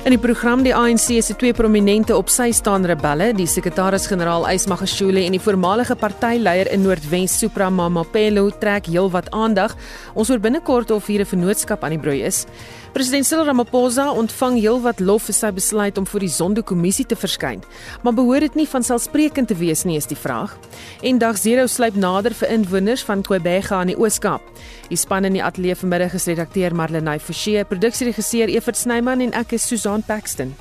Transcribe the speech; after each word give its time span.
In 0.00 0.14
die 0.14 0.18
program 0.18 0.62
die 0.64 0.72
ANC 0.72 1.18
se 1.20 1.34
twee 1.36 1.52
prominente 1.52 2.14
op 2.16 2.30
sy 2.32 2.46
staan 2.56 2.86
rebelle, 2.88 3.34
die 3.36 3.44
sekretaris-generaal 3.44 4.46
Ys 4.48 4.64
Magashule 4.70 5.26
en 5.26 5.34
die 5.36 5.42
voormalige 5.44 5.92
partyleier 6.00 6.70
in 6.72 6.86
Noordwes 6.86 7.34
Supra 7.36 7.68
Mamapelo 7.68 8.46
trek 8.62 8.88
heelwat 8.88 9.28
aandag. 9.36 9.74
Ons 10.16 10.32
hoor 10.32 10.40
binnekort 10.40 10.90
of 10.90 11.06
hier 11.06 11.20
'n 11.20 11.28
vennootskap 11.28 11.84
aan 11.84 11.90
die 11.90 12.00
broei 12.00 12.24
is. 12.24 12.46
President 12.92 13.26
Cyril 13.26 13.44
Ramaphosa 13.44 14.10
ontvang 14.10 14.56
heelwat 14.58 15.00
lof 15.00 15.22
vir 15.24 15.34
sy 15.34 15.50
besluit 15.52 15.98
om 15.98 16.06
voor 16.06 16.20
die 16.20 16.28
Zondo-kommissie 16.28 17.06
te 17.06 17.14
verskyn, 17.16 17.62
maar 18.02 18.14
behoort 18.14 18.40
dit 18.40 18.54
nie 18.54 18.66
van 18.66 18.82
selfsprekend 18.82 19.48
te 19.48 19.54
wees 19.54 19.84
nie 19.84 19.96
is 19.96 20.06
die 20.06 20.16
vraag. 20.16 20.58
En 21.02 21.18
dag 21.18 21.44
0 21.44 21.68
sluip 21.68 21.94
nader 21.94 22.34
vir 22.34 22.48
inwoners 22.48 23.02
van 23.02 23.22
Kwebega 23.22 23.80
in 23.82 23.86
die 23.86 23.98
Oos-Kaap. 23.98 24.40
Die 24.88 24.96
span 24.96 25.24
in 25.24 25.32
die 25.32 25.42
ateljee 25.42 25.76
vanmiddag 25.76 26.14
is 26.14 26.26
redakteur 26.26 26.74
Marlenae 26.74 27.20
Forsie, 27.20 27.64
produksieregisseur 27.64 28.48
Evert 28.48 28.76
Snyman 28.76 29.20
en 29.20 29.32
ek 29.32 29.52
is 29.52 29.68
Susan 29.68 29.89
Paxton. 29.98 30.54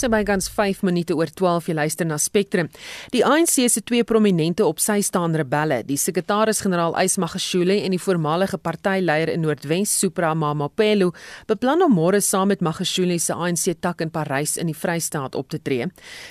So 0.00 0.08
by 0.08 0.22
gans 0.24 0.46
5 0.48 0.80
minute 0.88 1.12
oor 1.12 1.28
12 1.28 1.66
jy 1.68 1.74
luister 1.76 2.06
na 2.08 2.16
Spectrum. 2.16 2.70
Die 3.12 3.20
ANC 3.26 3.66
se 3.68 3.82
twee 3.84 4.04
prominente 4.08 4.64
op 4.64 4.80
sy 4.80 5.02
staan 5.04 5.36
rebelle, 5.36 5.82
die 5.84 5.98
sekretaris-generaal 6.00 6.96
Ys 7.02 7.18
Magashule 7.20 7.76
en 7.84 7.92
die 7.92 8.00
voormalige 8.00 8.56
partyleier 8.56 9.28
in 9.34 9.44
Noordwes 9.44 9.92
Supra 10.00 10.32
Mamapelo, 10.32 11.12
beplan 11.52 11.84
om 11.84 11.92
môre 11.92 12.22
saam 12.24 12.48
met 12.48 12.64
Magashule 12.64 13.20
se 13.20 13.36
ANC 13.36 13.74
tak 13.84 14.00
in 14.00 14.12
Parys 14.14 14.56
in 14.56 14.72
die 14.72 14.78
Vrystaat 14.78 15.36
op 15.36 15.52
te 15.52 15.60
tree. 15.60 15.90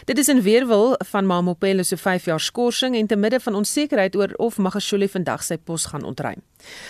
Dit 0.09 0.17
is 0.17 0.33
in 0.33 0.41
weerwil 0.41 0.95
van 1.11 1.29
Mamapelo 1.29 1.85
se 1.85 1.97
5 1.97 2.31
jaar 2.33 2.41
skorsing 2.41 2.97
en 2.97 3.07
te 3.07 3.21
midde 3.21 3.37
van 3.45 3.61
onsekerheid 3.61 4.17
oor 4.17 4.33
of 4.41 4.57
Magashule 4.57 5.13
vandag 5.13 5.45
sy 5.45 5.61
pos 5.61 5.91
gaan 5.93 6.09
ontruim. 6.09 6.41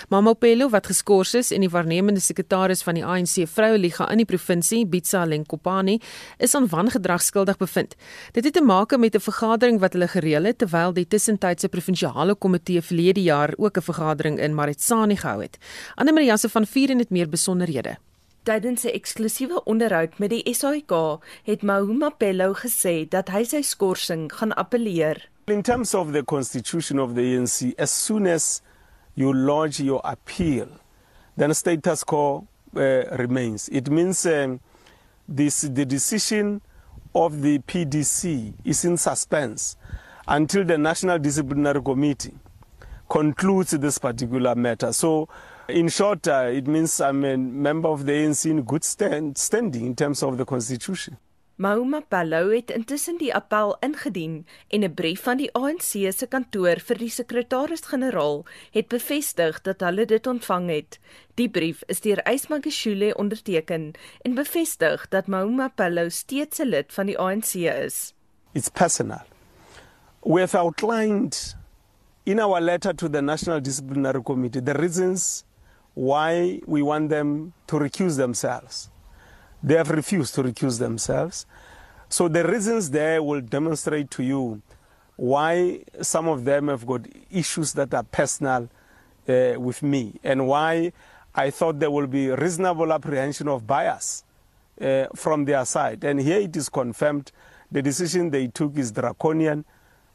Mamapelo 0.09 0.69
wat 0.69 0.87
geskort 0.87 1.33
is 1.33 1.51
en 1.51 1.61
die 1.61 1.69
waarnemende 1.69 2.19
sekretaris 2.19 2.83
van 2.83 2.95
die 2.95 3.05
ANC 3.05 3.47
Vroueliga 3.47 4.09
in 4.11 4.17
die 4.17 4.25
provinsie, 4.25 4.85
Bitsa 4.85 5.25
Lenkopani, 5.25 5.99
is 6.37 6.55
aan 6.55 6.67
wangedrag 6.67 7.21
skuldig 7.21 7.57
bevind. 7.57 7.95
Dit 8.31 8.43
het 8.43 8.53
te 8.53 8.61
maak 8.61 8.97
met 8.97 9.15
'n 9.15 9.19
vergadering 9.19 9.79
wat 9.79 9.93
hulle 9.93 10.07
gereël 10.07 10.43
het 10.43 10.57
terwyl 10.57 10.93
die 10.93 11.07
tussentydse 11.07 11.69
provinsiale 11.69 12.35
komitee 12.35 12.81
verlede 12.81 13.21
jaar 13.21 13.53
ook 13.57 13.77
'n 13.77 13.81
vergadering 13.81 14.39
in 14.39 14.55
Maritsani 14.55 15.15
gehou 15.15 15.41
het. 15.41 15.57
Anne 15.95 16.11
Marie 16.11 16.27
Jansen 16.27 16.49
van 16.49 16.65
Vier 16.65 16.89
en 16.89 16.97
dit 16.97 17.09
meer 17.09 17.29
besonderhede. 17.29 17.97
Tydens 18.43 18.83
'n 18.83 18.95
eksklusiewe 18.99 19.63
onderhoud 19.63 20.17
met 20.17 20.29
die 20.29 20.53
SAIK 20.53 20.91
het 21.43 21.61
Mahuma 21.61 22.09
Pello 22.09 22.53
gesê 22.53 23.07
dat 23.09 23.29
hy 23.29 23.43
sy 23.43 23.61
skorsing 23.61 24.31
gaan 24.33 24.53
appeleer. 24.53 25.29
In 25.45 25.61
terms 25.61 25.93
of 25.93 26.11
the 26.11 26.23
constitution 26.23 26.99
of 26.99 27.13
the 27.13 27.21
ANC, 27.21 27.73
as 27.77 28.05
soon 28.05 28.27
as 28.27 28.61
you 29.19 29.33
lodge 29.33 29.81
your 29.81 29.99
appeal, 30.05 30.69
then 31.35 31.53
status 31.53 32.05
quo 32.05 32.47
uh, 32.73 33.03
remains. 33.17 33.67
It 33.67 33.89
means 33.89 34.25
um, 34.25 34.61
this, 35.27 35.59
the 35.61 35.85
decision 35.85 36.61
of 37.13 37.41
the 37.41 37.59
PDC 37.59 38.53
is 38.63 38.85
in 38.85 38.95
suspense 38.95 39.75
until 40.25 40.63
the 40.63 40.77
National 40.77 41.19
Disciplinary 41.19 41.81
Committee 41.83 42.33
concludes 43.09 43.71
this 43.71 43.97
particular 43.97 44.55
matter. 44.55 44.93
So, 44.93 45.27
in 45.67 45.89
short, 45.89 46.25
uh, 46.25 46.49
it 46.53 46.65
means 46.67 47.01
I'm 47.01 47.25
a 47.25 47.35
member 47.35 47.89
of 47.89 48.05
the 48.05 48.13
ANC 48.13 48.49
in 48.49 48.61
good 48.61 48.85
stand, 48.85 49.37
standing 49.37 49.85
in 49.85 49.95
terms 49.97 50.23
of 50.23 50.37
the 50.37 50.45
Constitution. 50.45 51.17
Mauma 51.59 51.99
Palou 52.07 52.53
het 52.55 52.69
intussen 52.71 53.17
die 53.19 53.33
appel 53.35 53.73
ingedien 53.83 54.45
en 54.67 54.83
'n 54.83 54.93
brief 54.93 55.23
van 55.23 55.37
die 55.37 55.49
ANC 55.53 56.13
se 56.15 56.27
kantoor 56.27 56.79
vir 56.79 56.97
die 56.97 57.09
sekretaris-generaal 57.09 58.45
het 58.71 58.87
bevestig 58.87 59.61
dat 59.61 59.79
hulle 59.79 60.05
dit 60.05 60.27
ontvang 60.27 60.69
het. 60.69 60.99
Die 61.35 61.49
brief 61.49 61.83
is 61.87 61.99
deur 61.99 62.21
Ysmagashule 62.23 63.15
onderteken 63.15 63.91
en 64.21 64.33
bevestig 64.33 65.07
dat 65.09 65.27
Mauma 65.27 65.67
Palou 65.67 66.09
steeds 66.09 66.59
'n 66.59 66.67
lid 66.67 66.93
van 66.93 67.05
die 67.05 67.19
ANC 67.19 67.55
is. 67.55 68.13
It's 68.53 68.69
personal. 68.69 69.25
We 70.23 70.39
have 70.39 70.57
outlined 70.57 71.57
in 72.23 72.39
our 72.39 72.61
letter 72.61 72.95
to 72.95 73.09
the 73.09 73.21
National 73.21 73.61
Disciplinary 73.61 74.21
Committee 74.21 74.63
the 74.63 74.73
reasons 74.73 75.43
why 75.93 76.61
we 76.65 76.83
want 76.83 77.09
them 77.09 77.53
to 77.65 77.77
recuse 77.77 78.15
themselves. 78.15 78.89
They 79.61 79.75
have 79.75 79.89
refused 79.89 80.35
to 80.35 80.43
recuse 80.43 80.79
themselves. 80.79 81.45
So 82.07 82.27
the 82.27 82.47
reasons 82.47 82.89
there 82.89 83.21
will 83.21 83.41
demonstrate 83.41 84.09
to 84.11 84.23
you 84.23 84.61
why 85.15 85.81
some 86.01 86.27
of 86.27 86.45
them 86.45 86.69
have 86.69 86.85
got 86.87 87.01
issues 87.29 87.73
that 87.73 87.93
are 87.93 88.03
personal 88.03 88.69
uh, 89.27 89.53
with 89.57 89.83
me 89.83 90.13
and 90.23 90.47
why 90.47 90.91
I 91.35 91.51
thought 91.51 91.79
there 91.79 91.91
will 91.91 92.07
be 92.07 92.29
reasonable 92.29 92.91
apprehension 92.91 93.47
of 93.47 93.67
bias 93.67 94.23
uh, 94.81 95.07
from 95.13 95.45
their 95.45 95.65
side. 95.65 96.03
And 96.03 96.19
here 96.19 96.39
it 96.39 96.55
is 96.55 96.69
confirmed 96.69 97.31
the 97.71 97.81
decision 97.81 98.29
they 98.29 98.47
took 98.47 98.77
is 98.77 98.91
draconian. 98.91 99.65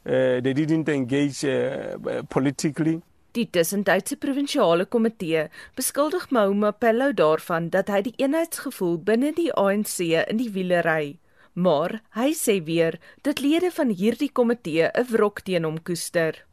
Uh, 0.05 0.41
they 0.41 0.53
didn't 0.53 0.89
engage 0.89 1.45
uh, 1.45 1.97
politically. 2.29 3.01
Die 3.35 3.49
tussentydse 3.51 4.15
provinsiale 4.15 4.85
komitee 4.87 5.49
beskuldig 5.75 6.29
Mauma 6.31 6.69
Pello 6.71 7.09
daarvan 7.11 7.65
dat 7.73 7.89
hy 7.91 7.99
die 8.05 8.13
eenheidsgevoel 8.23 8.95
binne 9.09 9.33
die 9.35 9.49
ANC 9.51 9.97
in 10.05 10.39
die 10.39 10.51
wiele 10.55 10.79
ry. 10.85 11.17
Maar 11.59 11.97
hy 12.15 12.29
sê 12.31 12.61
weer 12.63 12.95
dat 13.27 13.43
lede 13.43 13.73
van 13.75 13.91
hierdie 13.91 14.31
komitee 14.31 14.87
'n 14.87 15.07
wrok 15.11 15.43
teen 15.43 15.67
hom 15.67 15.81
koester. 15.83 16.45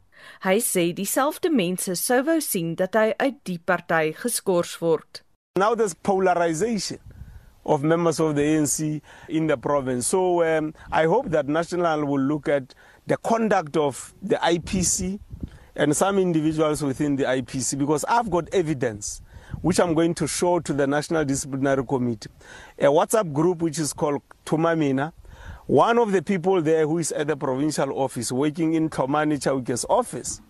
Hy 0.43 0.59
sê 0.59 0.91
dieselfde 0.93 1.49
mense 1.49 1.95
sou 1.95 2.21
wou 2.23 2.39
sien 2.41 2.75
dat 2.75 2.95
hy 2.95 3.13
uit 3.17 3.39
die 3.43 3.59
party 3.59 4.11
geskort 4.11 4.75
word. 4.81 5.23
Now 5.55 5.75
there's 5.75 5.93
polarization 5.93 6.99
of 7.63 7.81
members 7.81 8.19
of 8.19 8.35
the 8.35 8.43
ANC 8.43 9.01
in 9.29 9.47
the 9.47 9.57
province. 9.57 10.07
So 10.07 10.43
um, 10.43 10.73
I 10.91 11.05
hope 11.05 11.29
that 11.29 11.47
National 11.47 12.05
will 12.05 12.21
look 12.21 12.49
at 12.49 12.75
the 13.07 13.17
conduct 13.17 13.77
of 13.77 14.13
the 14.21 14.35
IPC 14.35 15.19
and 15.75 15.95
some 15.95 16.19
individuals 16.19 16.83
within 16.83 17.15
the 17.15 17.23
IPC 17.23 17.77
because 17.77 18.05
I've 18.05 18.29
got 18.29 18.53
evidence 18.53 19.21
which 19.61 19.79
I'm 19.79 19.93
going 19.93 20.13
to 20.15 20.27
show 20.27 20.59
to 20.59 20.73
the 20.73 20.87
National 20.87 21.23
Disciplinary 21.25 21.85
Committee. 21.85 22.29
A 22.79 22.85
WhatsApp 22.85 23.31
group 23.33 23.61
which 23.61 23.79
is 23.79 23.93
called 23.93 24.21
Tumamina. 24.45 25.13
One 25.67 25.97
of 25.99 26.11
the 26.11 26.21
people 26.21 26.61
there 26.61 26.85
who 26.87 26.97
is 26.97 27.11
at 27.11 27.27
the 27.27 27.37
provincial 27.37 27.97
office 27.97 28.31
working 28.31 28.73
in 28.73 28.89
Tomani 28.89 29.41
Chauke's 29.41 29.85
office. 29.89 30.41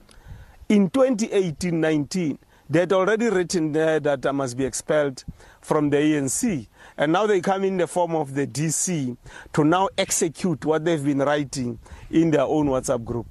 In 0.70 0.90
2018-19, 0.90 2.38
they 2.70 2.80
had 2.80 2.94
already 2.94 3.28
written 3.28 3.74
there 3.74 4.00
that 4.00 4.26
I 4.26 4.32
must 4.32 4.58
be 4.58 4.66
expelled 4.66 5.24
from 5.62 5.90
the 5.90 5.98
ANC. 5.98 6.68
And 6.98 7.12
now 7.12 7.28
they 7.28 7.42
come 7.42 7.64
in 7.64 7.78
the 7.78 7.88
form 7.88 8.16
of 8.16 8.34
the 8.34 8.48
DC 8.48 9.16
to 9.54 9.64
now 9.64 9.90
execute 9.98 10.66
what 10.66 10.86
they've 10.86 11.04
been 11.04 11.20
writing 11.20 11.78
in 12.10 12.32
their 12.32 12.42
own 12.42 12.68
WhatsApp 12.68 13.04
group. 13.04 13.28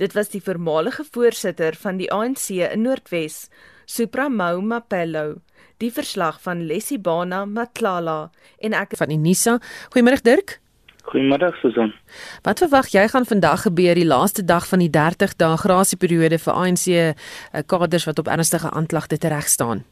Dit 0.00 0.14
was 0.16 0.30
die 0.32 0.40
voormalige 0.40 1.04
voorsitter 1.04 1.74
van 1.76 1.98
die 2.00 2.06
ANC 2.08 2.48
in 2.48 2.80
Noordwes, 2.80 3.50
Supramau 3.84 4.62
Mapello, 4.64 5.42
die 5.84 5.90
verslag 5.92 6.38
van 6.40 6.62
Lessibana 6.64 7.42
Matlala 7.44 8.30
en 8.56 8.72
ek 8.72 8.96
van 8.96 9.12
Unisa. 9.12 9.58
Goeiemôre 9.92 10.24
Dirk. 10.24 10.56
Goeiemôre 11.04 11.52
Susan. 11.60 11.92
Wat 12.40 12.64
verwag 12.64 12.88
jy 12.94 13.04
gaan 13.12 13.28
vandag 13.28 13.66
gebeur 13.66 14.00
die 14.00 14.08
laaste 14.08 14.46
dag 14.48 14.64
van 14.70 14.80
die 14.80 14.88
30 14.88 15.36
dae 15.36 15.60
grasieperiode 15.60 16.40
vir 16.40 16.56
ANC 16.56 16.88
eh, 16.88 17.12
kaders 17.68 18.08
wat 18.08 18.24
op 18.24 18.32
ernstige 18.32 18.72
aanklagte 18.72 19.20
tereg 19.20 19.44
staan? 19.44 19.84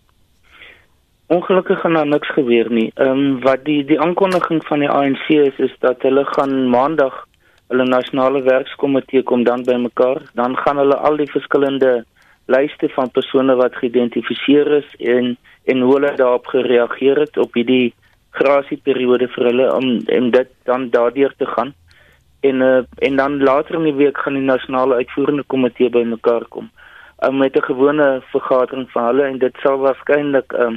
Ongelukkig 1.29 1.85
gaan 1.85 2.01
daar 2.01 2.09
niks 2.09 2.33
gebeur 2.33 2.73
nie. 2.73 2.89
Ehm 2.97 3.19
um, 3.19 3.41
wat 3.45 3.69
die 3.69 3.85
die 3.85 4.01
aankondiging 4.01 4.65
van 4.65 4.81
die 4.81 4.89
ANC 4.89 5.29
is 5.29 5.61
is 5.61 5.77
dat 5.85 6.01
hulle 6.09 6.25
gaan 6.33 6.71
maandag 6.73 7.27
hulle 7.71 7.87
nasionale 7.87 8.43
werkskomitee 8.43 9.23
kom 9.23 9.45
dan 9.47 9.63
bymekaar, 9.65 10.23
dan 10.35 10.57
gaan 10.57 10.81
hulle 10.83 10.97
al 10.97 11.17
die 11.21 11.31
verskillende 11.31 12.05
lyste 12.51 12.89
van 12.97 13.11
persone 13.15 13.55
wat 13.55 13.79
geïdentifiseer 13.79 14.73
is 14.83 14.97
en 14.99 15.37
en 15.71 15.83
hoe 15.87 15.93
hulle 15.95 16.11
daarop 16.19 16.47
gereageer 16.51 17.21
het 17.21 17.37
op 17.39 17.55
hierdie 17.55 17.95
grasieperiode 18.35 19.29
vir 19.35 19.47
hulle 19.51 19.69
om 19.75 19.87
en 20.19 20.31
dit 20.35 20.51
dan 20.67 20.89
daardeur 20.91 21.35
te 21.39 21.47
gaan. 21.47 21.75
En 22.41 22.63
uh, 22.65 22.83
en 23.07 23.17
dan 23.17 23.43
later 23.43 23.79
in 23.79 23.87
die 23.91 23.99
week 24.03 24.19
gaan 24.19 24.39
die 24.39 24.49
nasionale 24.49 24.99
uitvoerende 25.03 25.47
komitee 25.47 25.91
bymekaar 25.91 26.49
kom 26.49 26.71
um, 27.23 27.37
met 27.37 27.57
'n 27.57 27.63
gewone 27.63 28.23
vergadering 28.31 28.91
van 28.91 29.05
hulle 29.05 29.23
en 29.23 29.39
dit 29.39 29.57
sal 29.63 29.79
waarskynlik 29.79 30.53
um, 30.53 30.61
ehm, 30.61 30.77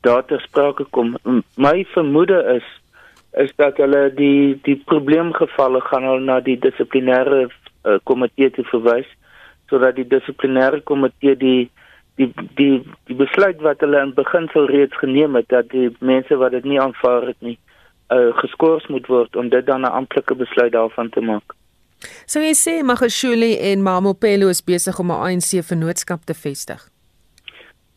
daar 0.00 0.24
ter 0.24 0.40
sprake 0.40 0.84
kom. 0.90 1.16
My 1.56 1.86
vermoede 1.92 2.44
is 2.56 2.79
is 3.32 3.52
dat 3.56 3.76
hulle 3.76 4.10
die 4.14 4.58
die 4.66 4.76
probleemgevalle 4.90 5.80
gaan 5.80 6.04
hulle 6.04 6.24
na 6.26 6.40
die 6.40 6.58
dissiplinêre 6.58 7.46
uh, 7.46 7.98
komitee 8.04 8.50
toe 8.50 8.64
verwys 8.72 9.06
sodat 9.70 9.96
die 9.96 10.06
dissiplinêre 10.06 10.82
komitee 10.82 11.36
die 11.36 11.70
die 12.18 12.32
die 12.58 12.82
die 13.06 13.16
besluit 13.16 13.62
wat 13.62 13.80
hulle 13.80 14.02
in 14.02 14.14
beginsel 14.14 14.66
reeds 14.66 14.96
geneem 14.98 15.38
het 15.38 15.48
dat 15.48 15.70
die 15.70 15.88
mense 16.00 16.36
wat 16.36 16.56
dit 16.56 16.64
nie 16.64 16.80
aanvaar 16.80 17.30
het 17.30 17.40
nie 17.40 17.58
uh, 18.10 18.34
geskort 18.42 18.88
moet 18.88 19.06
word 19.06 19.36
om 19.36 19.48
dit 19.48 19.66
dan 19.66 19.86
'n 19.86 19.96
amptelike 20.00 20.34
besluit 20.34 20.72
daarvan 20.72 21.10
te 21.10 21.20
maak. 21.20 21.54
So 22.26 22.40
jy 22.40 22.54
sê 22.54 22.82
Magashule 22.82 23.58
en 23.70 23.82
Mamopelo 23.82 24.48
is 24.48 24.64
besig 24.64 24.98
om 24.98 25.10
'n 25.10 25.22
ANC 25.26 25.62
vennootskap 25.70 26.24
te 26.24 26.34
vestig. 26.34 26.88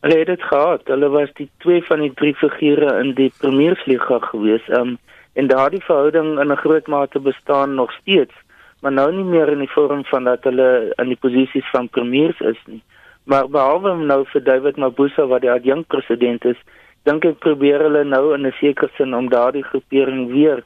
Hulle 0.00 0.18
het 0.18 0.26
dit 0.26 0.42
gehad. 0.42 0.82
Hulle 0.84 1.08
was 1.08 1.30
die 1.32 1.50
twee 1.58 1.82
van 1.82 2.00
die 2.00 2.12
drie 2.14 2.34
figure 2.34 2.98
in 3.00 3.14
die 3.14 3.32
Premiersliga 3.38 4.18
gewees. 4.18 4.68
Um 4.68 4.98
en 5.34 5.46
daardie 5.46 5.82
verhouding 5.84 6.38
in 6.40 6.52
'n 6.52 6.62
groot 6.64 6.86
mate 6.86 7.20
bestaan 7.20 7.74
nog 7.74 7.92
steeds, 7.92 8.34
maar 8.80 8.92
nou 8.92 9.12
nie 9.12 9.24
meer 9.24 9.48
in 9.48 9.58
die 9.58 9.74
vorm 9.76 10.04
van 10.04 10.24
dat 10.24 10.44
hulle 10.44 10.92
in 10.96 11.08
die 11.08 11.20
posisies 11.20 11.70
van 11.70 11.88
premiers 11.88 12.40
is 12.40 12.60
nie. 12.66 12.82
Maar 13.24 13.48
behalwe 13.48 13.94
nou 13.96 14.24
vir 14.32 14.44
David 14.44 14.76
Mabuza 14.76 15.26
wat 15.26 15.40
die 15.40 15.50
adjunkt 15.50 15.88
president 15.88 16.44
is, 16.44 16.58
dink 17.02 17.24
ek 17.24 17.38
probeer 17.38 17.80
hulle 17.80 18.04
nou 18.04 18.34
in 18.34 18.46
'n 18.46 18.54
sekere 18.60 18.90
sin 18.96 19.14
om 19.14 19.28
daardie 19.28 19.64
groepering 19.64 20.32
weer 20.32 20.64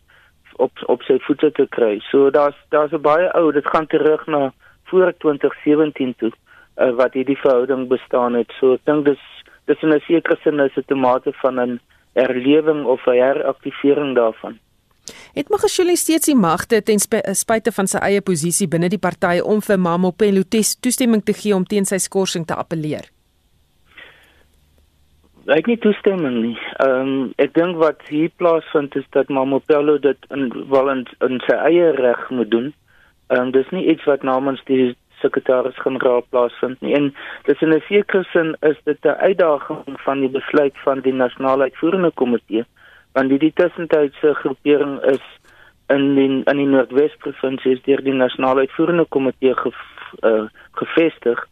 op 0.56 0.72
op 0.86 1.02
sy 1.02 1.18
voete 1.26 1.50
te 1.52 1.66
kry. 1.66 1.98
So 2.10 2.30
daar's 2.30 2.58
daar's 2.70 2.92
'n 2.92 3.02
baie 3.02 3.32
ou, 3.34 3.52
dit 3.52 3.66
gaan 3.66 3.86
terug 3.86 4.26
na 4.26 4.52
voor 4.84 5.12
2017 5.18 6.14
toe 6.18 6.32
uh, 6.76 6.90
wat 6.90 7.12
hierdie 7.12 7.38
verhouding 7.38 7.88
bestaan 7.88 8.34
het. 8.34 8.52
So 8.58 8.74
ek 8.74 8.84
dink 8.84 9.04
dis 9.04 9.22
dis 9.66 9.82
in 9.82 9.94
'n 9.94 10.00
sekere 10.00 10.36
sin 10.42 10.60
is 10.60 10.74
dit 10.74 10.90
'n 10.90 11.00
mate 11.00 11.32
van 11.32 11.60
'n 11.60 11.80
herlewing 12.18 12.84
of 12.84 13.06
'n 13.06 13.20
heraktivering 13.22 14.14
daarvan. 14.14 14.58
Het 15.34 15.48
Magashule 15.48 15.96
steeds 15.96 16.26
die 16.26 16.36
magte 16.36 16.82
ten 16.82 16.98
spyte 17.34 17.72
van 17.72 17.86
sy 17.86 18.00
eie 18.04 18.22
posisie 18.24 18.68
binne 18.68 18.88
die 18.92 19.00
party 19.00 19.38
om 19.44 19.60
vir 19.64 19.78
Mamopelo 19.78 20.42
toestemming 20.48 21.22
te 21.24 21.32
gee 21.32 21.54
om 21.54 21.64
teen 21.64 21.84
sy 21.88 21.98
skorsing 22.02 22.46
te 22.46 22.56
appeleer? 22.58 23.08
Ek 25.48 25.66
nie 25.66 25.78
toestemming 25.80 26.42
nie. 26.42 26.56
Ehm 26.84 27.12
um, 27.12 27.20
ek 27.40 27.54
dink 27.56 27.78
wat 27.80 28.02
hier 28.12 28.28
plaasvind 28.36 28.96
is 29.00 29.06
dat 29.16 29.30
Mamopelo 29.32 29.96
dit 29.98 30.26
in 30.34 30.50
wel 30.68 30.90
in, 30.92 31.06
in 31.24 31.40
sy 31.46 31.56
eie 31.70 31.92
reg 31.96 32.26
moet 32.30 32.50
doen. 32.50 32.72
Ehm 33.32 33.48
um, 33.48 33.52
dis 33.56 33.70
nie 33.72 33.86
iets 33.88 34.04
wat 34.04 34.22
namens 34.22 34.60
die 34.68 34.96
sekretaris-generaal 35.20 36.24
plaasvind 36.30 36.80
nie. 36.80 36.94
En 36.94 37.14
dis 37.44 37.60
in 37.60 37.74
'n 37.74 37.82
sekere 37.88 38.24
sin 38.32 38.56
is 38.60 38.76
dit 38.84 38.98
'n 39.04 39.20
uitdaging 39.28 40.00
van 40.06 40.20
die 40.20 40.28
besluit 40.28 40.76
van 40.84 41.00
die 41.00 41.12
nasionale 41.12 41.62
uitvoerende 41.62 42.10
komitee 42.10 42.64
want 43.12 43.28
die, 43.28 43.38
die 43.38 43.52
tussentydse 43.54 44.34
groepering 44.34 44.98
is 45.10 45.24
in 45.88 46.14
die 46.14 46.30
in 46.50 46.60
die 46.60 46.66
Noordwes 46.66 47.14
provinsie 47.24 47.78
deur 47.86 48.02
die 48.04 48.16
nasionale 48.16 48.66
uitvoerende 48.66 49.06
komitee 49.16 49.54
ge, 49.54 49.72
uh, 50.22 50.46
gevestig 50.80 51.46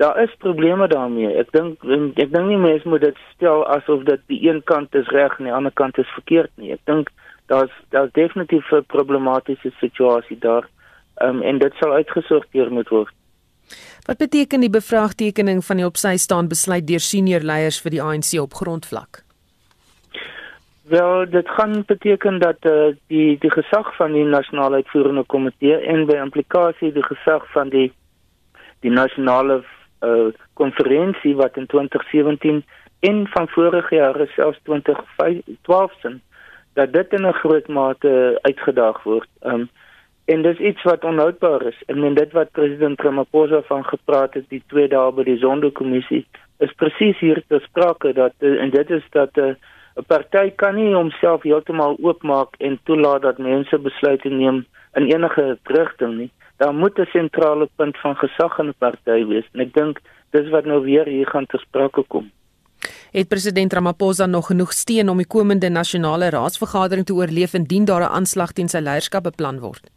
daar 0.00 0.16
is 0.22 0.34
probleme 0.38 0.88
daarmee. 0.88 1.28
Ek 1.38 1.52
dink 1.52 1.84
ek 2.16 2.32
dink 2.32 2.46
nie 2.48 2.58
mense 2.58 2.88
moet 2.88 3.04
dit 3.04 3.18
stel 3.34 3.66
asof 3.76 4.06
dit 4.08 4.22
die 4.32 4.40
een 4.48 4.62
kant 4.64 4.94
is 4.98 5.10
reg 5.14 5.36
en 5.38 5.50
die 5.50 5.54
ander 5.54 5.74
kant 5.80 5.98
is 5.98 6.14
verkeerd 6.16 6.50
nie. 6.56 6.72
Ek 6.72 6.82
dink 6.90 7.12
daar's 7.52 7.74
daar's 7.94 8.14
definitief 8.18 8.72
'n 8.72 8.88
problematiese 8.96 9.70
situasie 9.80 10.38
daar. 10.38 10.64
Ehm 10.64 10.81
um, 11.22 11.42
en 11.42 11.58
dit 11.58 11.74
sal 11.80 11.92
uitgesorteer 11.92 12.70
moet 12.70 12.88
word. 12.88 13.14
Wat 14.06 14.18
beteken 14.18 14.60
die 14.60 14.70
bevraagtekening 14.70 15.64
van 15.64 15.76
die 15.76 15.86
opsy 15.86 16.16
staan 16.16 16.48
besluit 16.48 16.86
deur 16.86 17.00
senior 17.00 17.40
leiers 17.40 17.80
vir 17.80 17.90
die 17.94 18.02
ANC 18.02 18.34
op 18.40 18.54
grondvlak? 18.54 19.22
Wel, 20.82 21.30
dit 21.30 21.48
gaan 21.48 21.84
beteken 21.86 22.38
dat 22.38 22.66
uh, 22.66 22.90
die 23.06 23.38
die 23.38 23.50
gesag 23.50 23.96
van 23.96 24.12
die 24.12 24.24
nasionale 24.24 24.82
uitvoerende 24.82 25.22
komitee 25.24 25.76
en 25.76 26.06
by 26.06 26.18
implikasie 26.18 26.90
die 26.92 27.06
gesag 27.06 27.46
van 27.52 27.70
die 27.70 27.92
die 28.82 28.90
nasionale 28.90 29.62
uh 30.02 30.32
konferensie 30.58 31.36
wat 31.38 31.56
in 31.56 31.66
2017 31.66 32.64
en 33.00 33.26
van 33.34 33.48
vorige 33.48 33.94
jare 33.94 34.26
selfs 34.34 34.58
2012 34.62 35.92
sin 36.02 36.20
dat 36.74 36.92
dit 36.92 37.12
in 37.12 37.26
'n 37.26 37.32
groot 37.32 37.68
mate 37.68 38.38
uitgedaag 38.42 39.02
word. 39.02 39.28
Um 39.40 39.68
en 40.32 40.42
dis 40.42 40.58
iets 40.58 40.82
wat 40.88 41.04
onhoudbaar 41.04 41.62
is. 41.70 41.78
En 41.86 42.00
men 42.00 42.14
dit 42.14 42.32
wat 42.32 42.50
president 42.58 43.00
Ramaphosa 43.00 43.60
van 43.68 43.84
gepraat 43.84 44.34
het 44.34 44.48
die 44.48 44.62
twee 44.72 44.88
dae 44.88 45.12
by 45.12 45.24
die 45.28 45.38
Zondo-kommissie 45.38 46.24
is 46.64 46.74
presies 46.80 47.18
hier 47.18 47.42
te 47.48 47.60
sprake 47.66 48.12
dat 48.16 48.34
en 48.38 48.70
dit 48.70 48.90
is 48.90 49.06
dat 49.10 49.36
'n 49.36 49.40
uh, 49.40 50.02
party 50.06 50.50
kan 50.62 50.74
nie 50.74 50.94
homself 50.94 51.42
heeltemal 51.42 51.96
oopmaak 52.00 52.54
en 52.58 52.78
toelaat 52.84 53.22
dat 53.22 53.38
mense 53.38 53.78
besluite 53.78 54.28
neem 54.28 54.64
in 54.94 55.10
enige 55.14 55.58
rigting 55.64 56.16
nie 56.18 56.30
daar 56.56 56.74
moet 56.74 56.98
'n 56.98 57.10
sentrale 57.12 57.68
punt 57.76 57.96
van 58.04 58.14
gesag 58.16 58.58
in 58.58 58.68
'n 58.68 58.74
party 58.78 59.24
wees 59.32 59.48
en 59.52 59.60
ek 59.60 59.74
dink 59.74 60.00
dis 60.30 60.48
wat 60.48 60.64
nou 60.64 60.80
weer 60.82 61.06
hier 61.06 61.26
gaan 61.26 61.46
te 61.46 61.58
sprake 61.58 62.02
kom. 62.08 62.30
Het 63.12 63.28
president 63.28 63.72
Ramaphosa 63.72 64.26
nog 64.26 64.46
genoeg 64.46 64.72
steun 64.72 65.08
om 65.08 65.16
die 65.16 65.26
komende 65.26 65.68
nasionale 65.68 66.30
raadsvergadering 66.30 67.06
te 67.06 67.14
oorleef 67.14 67.52
indien 67.54 67.84
daar 67.84 68.02
'n 68.02 68.14
aanslag 68.18 68.52
teen 68.52 68.68
sy 68.68 68.78
leierskap 68.78 69.22
beplan 69.22 69.58
word? 69.60 69.90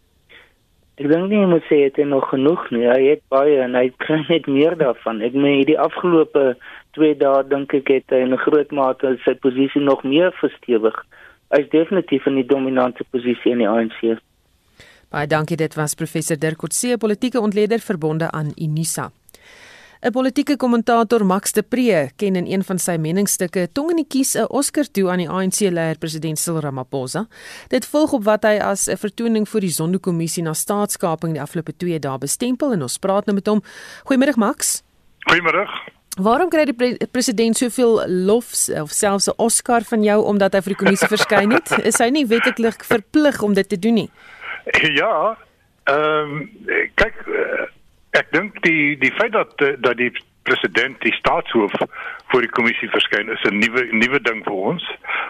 Ek 0.95 1.09
dink 1.11 1.27
nie 1.27 1.43
moet 1.43 1.65
sê 1.67 1.81
dit 1.91 2.07
nog 2.07 2.29
genoeg 2.31 2.61
nie. 2.71 2.85
Hy 2.87 3.01
het 3.09 3.21
baie 3.33 3.57
en 3.65 3.75
hy 3.75 3.89
kry 3.99 4.21
net 4.29 4.47
meer 4.47 4.77
daarvan. 4.79 5.19
Ek 5.21 5.33
meen 5.35 5.59
hierdie 5.59 5.79
afgelope 5.79 6.55
2 6.95 7.17
dae 7.19 7.43
dink 7.51 7.75
ek 7.75 7.91
het 7.91 8.15
hy 8.15 8.21
in 8.23 8.33
'n 8.33 8.43
groot 8.45 8.71
mate 8.71 9.17
sy 9.25 9.33
posisie 9.35 9.81
nog 9.81 10.03
meer 10.03 10.31
verstewig. 10.39 10.95
Hy 11.51 11.59
is 11.59 11.69
definitief 11.69 12.25
in 12.25 12.35
die 12.35 12.47
dominante 12.47 13.03
posisie 13.11 13.51
in 13.51 13.59
die 13.59 13.67
ANC. 13.67 14.17
Baie 15.11 15.27
dankie, 15.27 15.57
dit 15.57 15.75
was 15.75 15.95
professor 15.95 16.37
Dirk 16.39 16.57
Coetzee, 16.57 16.97
politieke 16.97 17.39
ontleder 17.39 17.79
verbonde 17.79 18.31
aan 18.31 18.53
Unisa. 18.55 19.11
'n 20.01 20.11
Politieke 20.11 20.57
kommentator 20.57 21.25
Max 21.25 21.51
de 21.51 21.61
Pre 21.61 22.09
ken 22.15 22.35
in 22.35 22.45
een 22.45 22.63
van 22.63 22.79
sy 22.79 22.97
meningsstukke 22.97 23.67
tong 23.71 23.89
in 23.89 23.95
die 23.95 24.07
kies 24.07 24.35
'n 24.35 24.47
Oscar 24.49 24.85
toe 24.91 25.09
aan 25.09 25.17
die 25.17 25.29
ANC-leier 25.29 25.97
president 25.97 26.39
Cyril 26.39 26.61
Ramaphosa. 26.61 27.27
Dit 27.67 27.85
volg 27.85 28.13
op 28.13 28.23
wat 28.23 28.43
hy 28.43 28.59
as 28.59 28.87
'n 28.87 28.97
vertoning 28.97 29.47
vir 29.47 29.61
die 29.61 29.69
Zondo-kommissie 29.69 30.43
na 30.43 30.53
staatskaping 30.53 31.33
die 31.33 31.41
afgelope 31.41 31.73
2 31.77 31.99
dae 31.99 32.17
bestempel 32.17 32.73
en 32.73 32.81
ons 32.81 32.97
praat 32.97 33.25
nou 33.25 33.35
met 33.35 33.47
hom. 33.47 33.61
Goeiemôre 34.03 34.35
Max. 34.35 34.83
Goeiemôre. 35.29 35.67
Waarom 36.19 36.49
kry 36.49 36.65
die 36.65 36.73
pre 36.73 37.07
president 37.11 37.57
soveel 37.57 38.07
lof 38.07 38.69
of 38.81 38.91
selfs 38.91 39.27
'n 39.27 39.33
Oscar 39.37 39.81
van 39.83 40.03
jou 40.03 40.23
omdat 40.23 40.53
hy 40.53 40.61
vir 40.61 40.73
die 40.73 40.83
kommissie 40.83 41.07
verskyn 41.07 41.51
het? 41.51 41.71
Is 41.89 41.97
hy 41.97 42.09
nie 42.09 42.25
wettiglik 42.25 42.83
verplig 42.83 43.41
om 43.41 43.53
dit 43.53 43.69
te 43.69 43.79
doen 43.79 43.93
nie? 43.93 44.09
Ja, 44.95 45.37
ehm 45.83 46.31
um, 46.31 46.49
kyk 46.95 47.13
uh, 47.27 47.67
ek 48.19 48.31
dink 48.31 48.61
die 48.63 48.95
die 49.01 49.13
feit 49.19 49.33
dat 49.35 49.61
eh, 49.61 49.75
dat 49.77 49.97
die 49.97 50.11
president 50.45 51.01
die 51.01 51.13
staatshoof 51.13 51.73
voor 52.31 52.45
die 52.45 52.53
kommissie 52.57 52.89
verskyn 52.89 53.31
is 53.33 53.43
'n 53.49 53.59
nuwe 53.59 53.87
nuwe 53.91 54.21
ding 54.21 54.43
vir 54.45 54.53
ons. 54.71 54.83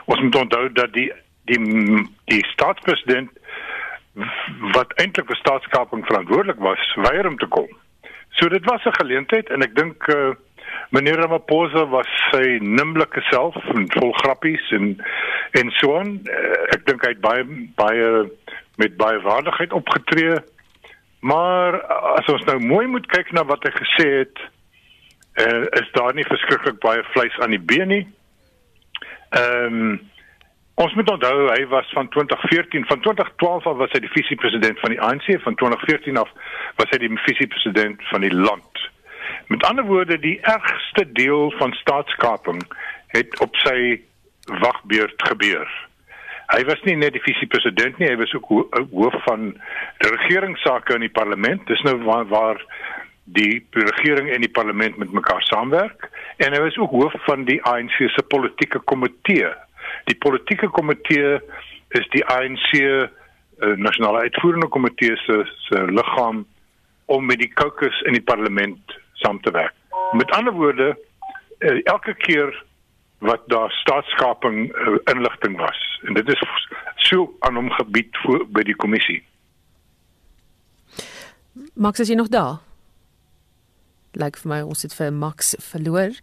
Ons 0.06 0.22
moet 0.22 0.36
onthou 0.36 0.70
dat 0.74 0.94
die 0.94 1.12
die 1.46 1.60
die 2.26 2.44
staatspresident 2.54 3.32
wat 4.76 4.94
eintlik 5.02 5.28
vir 5.28 5.36
staatskaping 5.36 6.06
verantwoordelik 6.06 6.60
was, 6.60 6.84
weier 6.96 7.28
om 7.28 7.38
te 7.38 7.48
kom. 7.48 7.68
So 8.40 8.50
dit 8.50 8.66
was 8.66 8.86
'n 8.86 9.00
geleentheid 9.02 9.50
en 9.50 9.62
ek 9.62 9.76
dink 9.76 10.08
uh, 10.08 10.34
meneer 10.90 11.20
Ramaphosa 11.20 11.86
was 11.90 12.08
sy 12.32 12.58
nimblike 12.62 13.22
self 13.32 13.56
en 13.74 13.88
vol 13.92 14.12
grappies 14.24 14.72
en 14.72 14.98
en 15.52 15.72
so 15.72 15.98
aan. 15.98 16.20
Uh, 16.28 16.76
ek 16.76 16.86
dink 16.86 17.06
hy 17.06 17.10
het 17.16 17.22
baie 17.22 17.44
baie 17.76 18.30
met 18.78 18.98
baie 18.98 19.20
waardigheid 19.22 19.74
opgetree. 19.74 20.36
Maar 21.26 21.82
as 22.20 22.28
ons 22.30 22.44
nou 22.46 22.60
mooi 22.62 22.86
moet 22.88 23.06
kyk 23.10 23.32
na 23.34 23.42
wat 23.50 23.64
hy 23.66 23.72
gesê 23.74 24.06
het, 24.20 24.42
uh, 25.42 25.64
is 25.80 25.88
daar 25.98 26.14
nie 26.14 26.26
verskriklik 26.28 26.78
baie 26.84 27.02
vleis 27.16 27.38
aan 27.42 27.56
die 27.56 27.64
been 27.72 27.90
nie. 27.90 28.04
Ehm 29.30 29.80
um, 29.80 29.96
ons 30.76 30.94
moet 31.00 31.08
onthou 31.10 31.48
hy 31.48 31.62
was 31.72 31.88
van 31.96 32.10
2014 32.12 32.84
van 32.86 33.00
2012 33.00 33.68
af 33.72 33.78
was 33.80 33.94
hy 33.96 34.02
die 34.04 34.12
visiepresident 34.12 34.80
van 34.84 34.92
die 34.92 35.00
ANC 35.00 35.30
van 35.46 35.56
2014 35.56 36.18
af 36.20 36.34
was 36.76 36.92
hy 36.92 37.00
die 37.00 37.12
visiepresident 37.24 38.04
van 38.12 38.26
die 38.28 38.34
land. 38.36 38.84
Met 39.48 39.64
ander 39.64 39.88
woorde 39.88 40.20
die 40.20 40.36
ergste 40.42 41.06
deel 41.16 41.54
van 41.58 41.74
staatskaping 41.80 42.60
het 43.16 43.40
op 43.40 43.56
sy 43.64 44.02
wagbeurt 44.52 45.30
gebeur. 45.32 45.72
Hy 46.54 46.62
was 46.70 46.82
nie 46.86 46.96
net 46.96 47.16
die 47.16 47.24
visiepresident 47.26 47.98
nie, 48.00 48.10
hy 48.12 48.18
was 48.20 48.34
ook 48.38 48.52
hoof 48.92 49.16
van 49.26 49.54
regeringsake 50.06 50.94
in 50.94 51.06
die 51.06 51.14
parlement. 51.14 51.64
Dis 51.68 51.82
nou 51.88 51.98
waar, 52.04 52.28
waar 52.30 52.62
die 53.26 53.66
regering 53.72 54.30
en 54.30 54.42
die 54.46 54.52
parlement 54.52 54.98
met 55.02 55.12
mekaar 55.12 55.42
saamwerk 55.50 56.10
en 56.38 56.54
hy 56.54 56.60
was 56.62 56.78
ook 56.78 56.92
hoof 56.94 57.14
van 57.26 57.46
die 57.48 57.58
ANC 57.66 57.96
se 58.14 58.24
politieke 58.30 58.80
komitee. 58.92 59.50
Die 60.06 60.18
politieke 60.22 60.70
komitee 60.70 61.40
is 61.98 62.06
die 62.14 62.22
ANC 62.30 62.68
uh, 62.78 63.08
eh, 63.64 63.74
nasionale 63.80 64.28
uitvoerende 64.28 64.68
komitee 64.68 65.16
se 65.24 65.42
se 65.66 65.82
liggaam 65.90 66.46
om 67.06 67.26
met 67.26 67.40
die 67.40 67.54
caucus 67.54 68.02
in 68.06 68.14
die 68.14 68.24
parlement 68.24 68.98
saam 69.24 69.42
te 69.42 69.52
werk. 69.52 69.74
Met 70.14 70.32
ander 70.32 70.54
woorde, 70.54 70.94
uh, 71.60 71.80
elke 71.84 72.14
keer 72.14 72.54
wat 73.26 73.44
daar 73.52 73.72
staatskaping 73.72 74.70
uh, 74.70 74.98
inligting 75.12 75.58
was 75.58 75.82
en 76.08 76.14
dit 76.14 76.28
is 76.34 76.44
so 76.96 77.36
aan 77.40 77.56
hom 77.56 77.70
gebied 77.72 78.18
voor 78.24 78.46
by 78.50 78.64
die 78.66 78.76
kommissie. 78.76 79.24
Max 81.74 82.00
is 82.00 82.12
jy 82.12 82.16
nog 82.16 82.30
daar? 82.34 82.60
Lyk 84.16 84.38
vir 84.42 84.52
my 84.52 84.62
ons 84.64 84.86
het 84.86 84.96
vir 84.96 85.12
Max 85.14 85.56
verloor 85.72 86.16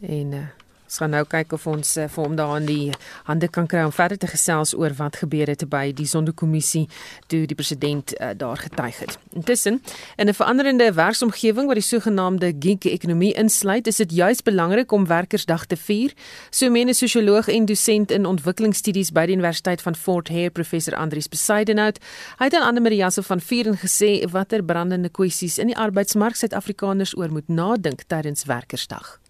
en 0.00 0.32
uh, 0.36 0.46
Ons 0.90 0.98
gaan 0.98 1.12
nou 1.14 1.22
kyk 1.22 1.52
of 1.54 1.68
ons 1.70 1.90
uh, 2.02 2.08
vir 2.10 2.24
hom 2.24 2.32
daar 2.34 2.56
in 2.58 2.64
die 2.66 2.92
hande 3.28 3.46
kan 3.54 3.68
kry 3.70 3.84
om 3.86 3.92
verder 3.94 4.18
te 4.18 4.26
gesels 4.26 4.72
oor 4.74 4.90
wat 4.98 5.20
gebeur 5.20 5.46
het 5.46 5.62
by 5.70 5.92
die 5.94 6.06
sondekommissie 6.10 6.88
toe 7.30 7.44
die 7.46 7.54
president 7.54 8.10
uh, 8.16 8.32
daar 8.34 8.58
getuig 8.58 8.98
het. 9.04 9.14
Intussen, 9.38 9.78
in 10.18 10.26
'n 10.26 10.34
veranderende 10.34 10.90
werksomgewing 10.92 11.70
wat 11.70 11.78
die 11.78 11.86
sogenaamde 11.86 12.50
gig 12.58 12.90
ekonomie 12.90 13.30
insluit, 13.38 13.86
is 13.86 14.02
dit 14.02 14.12
juis 14.12 14.42
belangrik 14.42 14.90
om 14.92 15.06
Werkersdag 15.06 15.66
te 15.66 15.76
vier. 15.76 16.10
So 16.50 16.70
meen 16.70 16.88
'n 16.88 16.94
sosioloog 16.94 17.48
en 17.48 17.64
dosent 17.66 18.10
in 18.10 18.26
ontwikkelingsstudies 18.26 19.12
by 19.12 19.26
die 19.26 19.34
Universiteit 19.34 19.82
van 19.82 19.94
Fort 19.94 20.28
Hare, 20.28 20.50
professor 20.50 20.94
Andrius 20.94 21.28
Besidenhout. 21.28 21.98
Hy 22.38 22.44
het 22.44 22.54
aan 22.54 22.66
Anne 22.66 22.80
Marie 22.80 22.98
Jansen 22.98 23.24
van 23.24 23.40
Vieren 23.40 23.78
gesê 23.78 24.26
watter 24.30 24.64
brandende 24.64 25.08
kwessies 25.08 25.58
in 25.58 25.66
die 25.66 25.78
arbeidsmark 25.78 26.34
Suid-Afrikaners 26.34 27.16
oor 27.16 27.30
moet 27.30 27.48
nadink 27.48 28.02
tydens 28.08 28.44
Werkersdag. 28.44 29.20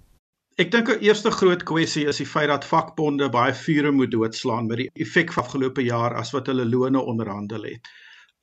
Ek 0.61 0.69
dink 0.73 0.91
'n 0.93 1.05
eerste 1.09 1.31
groot 1.33 1.63
kwessie 1.69 2.03
is 2.11 2.19
die 2.21 2.27
feit 2.29 2.51
dat 2.51 2.67
vakbonde 2.69 3.31
baie 3.33 3.53
vure 3.57 3.91
moet 3.97 4.11
doodslaan 4.13 4.67
met 4.69 4.83
die 4.83 4.91
effek 5.05 5.31
van 5.33 5.45
afgelope 5.45 5.85
jaar 5.87 6.17
as 6.23 6.33
wat 6.35 6.51
hulle 6.53 6.67
lone 6.69 7.01
onderhandel 7.13 7.65
het. 7.65 7.89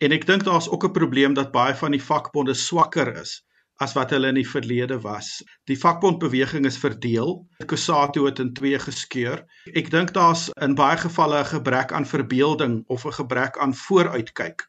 En 0.01 0.15
ek 0.15 0.25
dink 0.25 0.47
daar's 0.47 0.69
ook 0.69 0.87
'n 0.87 0.95
probleem 0.95 1.35
dat 1.37 1.51
baie 1.51 1.75
van 1.75 1.93
die 1.93 2.01
vakbonde 2.01 2.55
swakker 2.57 3.13
is 3.21 3.35
as 3.85 3.93
wat 3.93 4.09
hulle 4.09 4.33
in 4.33 4.39
die 4.41 4.49
verlede 4.49 4.97
was. 5.03 5.43
Die 5.69 5.77
vakbondbeweging 5.77 6.65
is 6.65 6.81
verdeel. 6.87 7.45
Kusato 7.65 8.25
het 8.25 8.39
in 8.39 8.53
twee 8.53 8.79
geskeur. 8.79 9.45
Ek 9.73 9.91
dink 9.91 10.13
daar's 10.13 10.49
in 10.61 10.73
baie 10.73 10.97
gevalle 10.97 11.39
'n 11.43 11.51
gebrek 11.53 11.91
aan 11.91 12.13
verbeelding 12.15 12.83
of 12.87 13.05
'n 13.05 13.17
gebrek 13.21 13.57
aan 13.57 13.75
vooruitkyk 13.75 14.65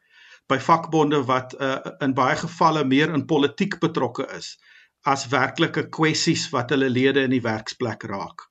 by 0.47 0.59
vakbonde 0.59 1.25
wat 1.25 1.55
uh, 1.61 1.77
in 1.99 2.13
baie 2.13 2.35
gevalle 2.35 2.85
meer 2.85 3.09
in 3.13 3.25
politiek 3.25 3.79
betrokke 3.79 4.29
is 4.37 4.57
as 5.03 5.27
werklike 5.27 5.89
kwessies 5.89 6.49
wat 6.49 6.69
hulle 6.69 6.89
lede 6.89 7.23
in 7.23 7.35
die 7.35 7.43
werksplek 7.43 8.03
raak. 8.03 8.49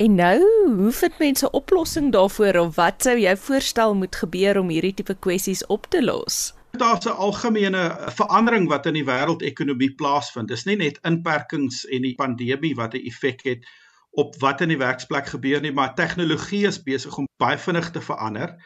En 0.00 0.14
nou, 0.14 0.40
hoe 0.76 0.92
vind 0.92 1.18
mense 1.18 1.46
'n 1.46 1.52
oplossing 1.52 2.12
daarvoor 2.12 2.56
of 2.56 2.74
wat 2.74 3.02
sou 3.02 3.18
jy 3.18 3.36
voorstel 3.36 3.94
moet 3.94 4.16
gebeur 4.16 4.58
om 4.58 4.68
hierdie 4.68 4.94
tipe 4.94 5.14
kwessies 5.14 5.66
op 5.66 5.86
te 5.86 6.04
los? 6.04 6.54
Daar's 6.72 7.06
'n 7.06 7.16
algemene 7.16 7.96
verandering 8.08 8.68
wat 8.68 8.86
in 8.86 8.94
die 8.94 9.04
wêreldekonomie 9.04 9.94
plaasvind. 9.94 10.48
Dis 10.48 10.64
nie 10.64 10.76
net 10.76 10.98
inperkings 11.02 11.84
en 11.84 12.02
die 12.02 12.14
pandemie 12.14 12.74
wat 12.74 12.94
'n 12.94 13.06
effek 13.06 13.42
het 13.42 13.66
op 14.10 14.36
wat 14.38 14.60
in 14.60 14.68
die 14.68 14.78
werksplek 14.78 15.26
gebeur 15.26 15.60
nie, 15.60 15.72
maar 15.72 15.94
tegnologie 15.94 16.66
is 16.66 16.82
besig 16.82 17.16
om 17.18 17.26
baie 17.36 17.58
vinnig 17.58 17.90
te 17.90 18.00
verander. 18.00 18.56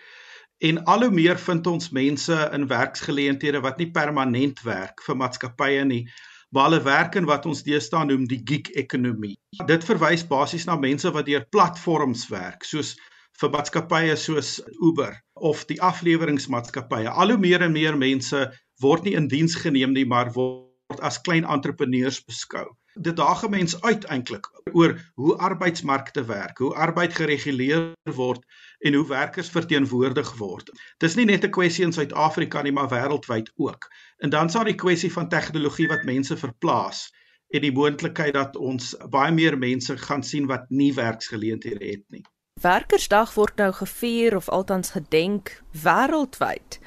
En 0.59 0.85
al 0.85 1.03
hoe 1.03 1.11
meer 1.11 1.39
vind 1.39 1.67
ons 1.67 1.91
mense 1.91 2.51
in 2.53 2.67
werksgeleenthede 2.67 3.61
wat 3.61 3.79
nie 3.79 3.91
permanent 3.91 4.63
werk 4.63 5.03
vir 5.03 5.17
maatskappye 5.17 5.85
nie, 5.85 6.11
waar 6.55 6.71
hulle 6.71 6.83
werk 6.87 7.17
in 7.19 7.27
wat 7.27 7.47
ons 7.51 7.65
deesdae 7.67 8.07
noem 8.07 8.29
die 8.31 8.41
gig 8.47 8.71
ekonomie. 8.79 9.35
Dit 9.67 9.85
verwys 9.87 10.23
basies 10.31 10.69
na 10.69 10.77
mense 10.79 11.11
wat 11.15 11.27
deur 11.27 11.47
platforms 11.51 12.29
werk, 12.31 12.63
soos 12.65 12.95
vir 13.41 13.51
maatskappye 13.51 14.15
soos 14.17 14.61
Uber 14.79 15.17
of 15.35 15.65
die 15.67 15.81
afleweringsmaatskappye. 15.83 17.11
Al 17.11 17.35
hoe 17.35 17.41
meer 17.43 17.65
en 17.67 17.75
meer 17.75 17.99
mense 17.99 18.45
word 18.83 19.09
nie 19.09 19.17
in 19.19 19.27
diens 19.29 19.57
geneem 19.59 19.95
nie, 19.97 20.07
maar 20.07 20.31
word 20.37 21.03
as 21.03 21.19
klein 21.27 21.47
entrepreneurs 21.57 22.21
beskou. 22.23 22.69
Dit 22.95 23.19
daag 23.19 23.43
mense 23.51 23.81
uit 23.83 24.07
eintlik 24.15 24.47
oor 24.71 24.95
hoe 25.19 25.35
arbeidsmarkte 25.43 26.23
werk, 26.29 26.63
hoe 26.63 26.75
arbeid 26.79 27.17
gereguleer 27.19 27.91
word 28.15 28.47
en 28.85 28.95
hoe 28.95 29.07
werkers 29.09 29.49
verteenwoordig 29.49 30.35
word. 30.37 30.71
Dis 31.01 31.17
nie 31.17 31.25
net 31.25 31.45
'n 31.45 31.51
kwessie 31.51 31.85
in 31.85 31.93
Suid-Afrika 31.93 32.63
nie, 32.63 32.73
maar 32.73 32.91
wêreldwyd 32.93 33.51
ook. 33.57 33.89
En 34.19 34.31
dan 34.31 34.51
sal 34.51 34.65
die 34.65 34.75
kwessie 34.75 35.13
van 35.13 35.29
tegnologie 35.29 35.89
wat 35.89 36.05
mense 36.05 36.37
verplaas 36.37 37.09
en 37.49 37.61
die 37.61 37.73
moontlikheid 37.73 38.35
dat 38.35 38.57
ons 38.57 38.95
baie 39.11 39.33
meer 39.33 39.59
mense 39.59 39.97
gaan 39.97 40.23
sien 40.23 40.47
wat 40.47 40.65
nie 40.69 40.93
werksgeleenthede 40.95 41.85
het 41.85 42.05
nie. 42.09 42.25
Werkersdag 42.61 43.35
word 43.35 43.57
nou 43.57 43.73
gevier 43.73 44.37
of 44.37 44.49
althans 44.49 44.91
gedenk 44.91 45.63
wêreldwyd. 45.71 46.79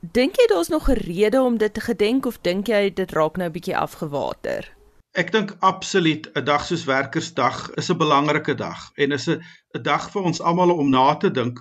Dink 0.00 0.36
jy 0.36 0.46
daar's 0.46 0.68
nog 0.68 0.88
'n 0.88 0.98
rede 1.06 1.42
om 1.42 1.58
dit 1.58 1.74
te 1.74 1.80
gedenk 1.80 2.26
of 2.26 2.40
dink 2.40 2.66
jy 2.66 2.90
dit 2.94 3.12
raak 3.12 3.36
nou 3.36 3.48
'n 3.48 3.52
bietjie 3.52 3.76
afgewater? 3.76 4.81
Ek 5.12 5.28
dink 5.32 5.50
absoluut 5.60 6.26
'n 6.32 6.44
dag 6.44 6.62
soos 6.64 6.84
Werkersdag 6.88 7.56
is 7.80 7.90
'n 7.92 7.98
belangrike 8.00 8.54
dag 8.54 8.90
en 8.96 9.12
is 9.12 9.26
'n 9.28 9.42
'n 9.76 9.82
dag 9.82 10.10
vir 10.12 10.22
ons 10.22 10.40
almal 10.40 10.70
om 10.72 10.88
na 10.90 11.14
te 11.14 11.30
dink 11.30 11.58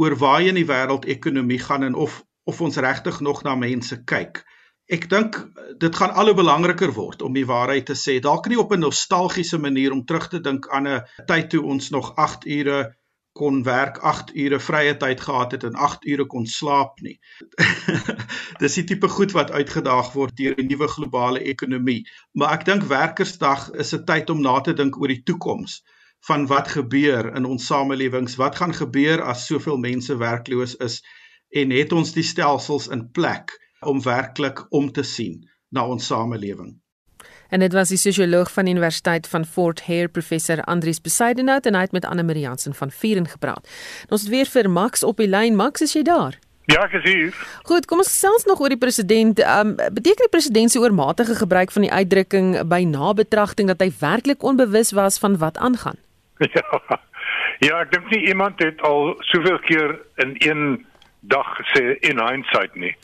oor 0.00 0.16
waar 0.16 0.40
in 0.40 0.54
die 0.54 0.70
wêreld 0.70 1.04
ekonomie 1.04 1.58
gaan 1.58 1.84
en 1.84 1.94
of 1.94 2.24
of 2.44 2.60
ons 2.60 2.76
regtig 2.76 3.20
nog 3.20 3.42
na 3.42 3.54
mense 3.54 4.04
kyk. 4.04 4.44
Ek 4.88 5.08
dink 5.10 5.36
dit 5.78 5.96
gaan 5.96 6.14
al 6.14 6.32
hoe 6.32 6.34
belangriker 6.34 6.92
word 6.92 7.22
om 7.22 7.32
die 7.32 7.46
waarheid 7.46 7.86
te 7.86 7.96
sê. 8.04 8.20
Dalk 8.20 8.48
nie 8.48 8.58
op 8.58 8.72
'n 8.72 8.80
nostalgiese 8.80 9.58
manier 9.58 9.92
om 9.92 10.04
terug 10.04 10.28
te 10.28 10.40
dink 10.40 10.68
aan 10.68 10.88
'n 10.88 11.04
tyd 11.26 11.50
toe 11.50 11.62
ons 11.62 11.90
nog 11.90 12.16
8 12.16 12.46
ure 12.46 12.96
kon 13.34 13.62
werk 13.66 13.96
8 13.98 14.30
ure 14.38 14.58
vrye 14.62 14.96
tyd 15.02 15.20
gehad 15.20 15.54
het 15.56 15.64
en 15.66 15.74
8 15.74 16.04
ure 16.06 16.26
kon 16.26 16.44
slaap 16.46 17.00
nie. 17.02 17.16
Dis 18.62 18.76
die 18.78 18.84
tipe 18.90 19.08
goed 19.10 19.34
wat 19.34 19.50
uitgedaag 19.50 20.12
word 20.14 20.36
deur 20.38 20.54
die 20.58 20.66
nuwe 20.68 20.88
globale 20.92 21.42
ekonomie. 21.52 22.04
Maar 22.38 22.54
ek 22.58 22.66
dink 22.68 22.86
werkersdag 22.92 23.72
is 23.84 23.90
'n 23.98 24.04
tyd 24.10 24.30
om 24.30 24.44
na 24.44 24.60
te 24.60 24.74
dink 24.82 25.00
oor 25.00 25.10
die 25.10 25.24
toekoms 25.26 25.80
van 26.28 26.46
wat 26.46 26.70
gebeur 26.76 27.32
in 27.34 27.44
ons 27.44 27.66
samelewings. 27.66 28.38
Wat 28.38 28.56
gaan 28.56 28.74
gebeur 28.74 29.22
as 29.22 29.46
soveel 29.50 29.82
mense 29.82 30.16
werkloos 30.16 30.76
is 30.76 31.02
en 31.50 31.74
het 31.74 31.92
ons 31.92 32.14
die 32.14 32.26
stelsels 32.30 32.88
in 32.88 33.10
plek 33.10 33.58
om 33.82 34.02
werklik 34.02 34.66
om 34.70 34.92
te 34.92 35.02
sien 35.02 35.42
na 35.74 35.86
ons 35.86 36.06
samelewing? 36.06 36.83
En 37.54 37.60
dit 37.60 37.72
was 37.72 37.88
die 37.88 37.98
sosioloog 37.98 38.48
van 38.52 38.66
die 38.66 38.72
Universiteit 38.74 39.28
van 39.30 39.44
Fort 39.44 39.84
Hare 39.86 40.08
professor 40.08 40.62
Andrius 40.64 40.98
Besidenhout 41.00 41.66
en 41.70 41.76
hy 41.78 41.84
het 41.86 41.92
met 41.94 42.04
Anne 42.04 42.24
Marie 42.26 42.42
Jansen 42.42 42.74
van 42.74 42.90
Vieren 42.90 43.28
gepraat. 43.30 43.68
Ons 44.08 44.24
het 44.26 44.30
weer 44.32 44.48
vir 44.50 44.66
Max 44.70 45.04
op 45.06 45.22
die 45.22 45.28
lyn. 45.30 45.54
Max, 45.54 45.84
is 45.86 45.94
jy 45.94 46.02
daar? 46.02 46.34
Ja, 46.66 46.80
ek 46.88 46.96
is 46.98 47.06
hier. 47.06 47.38
Goed, 47.68 47.86
kom 47.86 48.02
ons 48.02 48.10
gesels 48.10 48.48
nog 48.50 48.58
oor 48.58 48.74
die 48.74 48.80
president. 48.80 49.38
Um 49.38 49.76
beteken 49.76 50.26
die 50.26 50.32
president 50.34 50.74
se 50.74 50.82
oormatige 50.82 51.38
gebruik 51.38 51.70
van 51.70 51.86
die 51.86 51.92
uitdrukking 51.92 52.50
by 52.66 52.82
nabetragting 52.90 53.70
dat 53.70 53.86
hy 53.86 53.92
werklik 54.00 54.42
onbewus 54.42 54.90
was 54.98 55.22
van 55.22 55.38
wat 55.38 55.58
aangaan? 55.58 56.00
Ja. 56.58 56.98
Ja, 57.62 57.78
ek 57.78 57.92
dink 57.94 58.10
nie 58.10 58.24
iemand 58.26 58.58
het 58.58 58.82
al 58.82 59.14
soveel 59.30 59.60
keer 59.62 59.94
in 60.18 60.34
een 60.42 60.86
dag 61.22 61.46
gesê 61.60 61.94
in 62.02 62.18
hindsight 62.18 62.74
nie 62.74 62.96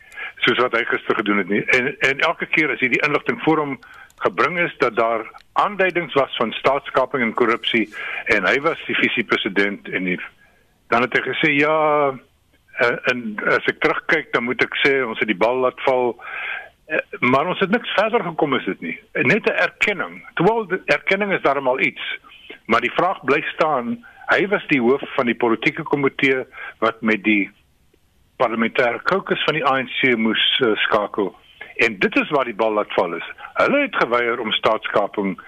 soos 0.45 0.61
wat 0.63 0.75
hy 0.77 0.83
gister 0.89 1.17
gedoen 1.21 1.41
het 1.43 1.49
nie. 1.53 1.63
En 1.77 1.93
en 2.09 2.23
elke 2.27 2.49
keer 2.51 2.73
as 2.73 2.83
hy 2.83 2.91
die 2.93 3.03
inligting 3.07 3.41
voor 3.45 3.63
hom 3.63 3.79
gebring 4.25 4.59
is 4.61 4.75
dat 4.79 4.97
daar 4.97 5.25
aanduidings 5.53 6.15
was 6.15 6.37
van 6.37 6.53
staatskaping 6.53 7.23
en 7.23 7.35
korrupsie 7.35 7.89
en 8.35 8.47
hy 8.49 8.57
was 8.65 8.81
die 8.87 8.97
visiepresident 8.99 9.89
en 9.89 10.09
die, 10.13 10.19
dan 10.93 11.07
het 11.07 11.17
hy 11.17 11.23
gesê 11.27 11.53
ja 11.57 11.77
eh, 12.11 12.97
en 13.13 13.37
as 13.57 13.69
ek 13.73 13.81
terugkyk 13.85 14.33
dan 14.35 14.45
moet 14.49 14.63
ek 14.65 14.77
sê 14.85 15.01
ons 15.07 15.19
het 15.21 15.29
die 15.31 15.39
bal 15.39 15.63
laat 15.65 15.81
val. 15.87 16.15
Eh, 16.91 17.01
maar 17.21 17.49
ons 17.49 17.61
het 17.65 17.73
niks 17.73 17.93
verder 17.99 18.25
gekom 18.29 18.57
is 18.59 18.67
dit 18.69 18.81
nie. 18.81 18.97
Net 19.15 19.47
'n 19.49 19.63
erkenning. 19.67 20.21
Terwyl 20.35 20.69
erkenning 20.87 21.33
is 21.33 21.43
daarmal 21.47 21.81
iets 21.81 22.05
maar 22.71 22.81
die 22.81 22.95
vraag 22.95 23.25
bly 23.25 23.41
staan. 23.55 23.99
Hy 24.31 24.47
was 24.49 24.67
die 24.71 24.81
hoof 24.81 25.03
van 25.17 25.27
die 25.27 25.35
politieke 25.35 25.83
komitee 25.83 26.45
wat 26.79 27.01
met 27.03 27.25
die 27.25 27.51
parlementêre 28.39 29.03
kokes 29.03 29.43
van 29.45 29.59
die 29.59 29.65
ANC 29.67 30.17
moes 30.17 30.45
uh, 30.63 30.77
skakel 30.87 31.35
En 31.87 31.99
dit 31.99 32.17
is 32.17 32.31
waar 32.31 32.45
die 32.45 32.55
bal 32.55 32.73
laat 32.77 32.93
val 32.93 33.15
is. 33.17 33.29
Hulle 33.53 33.81
het 33.81 33.97
geweier 33.97 34.41
om 34.41 34.53
staatskaping 34.53 35.39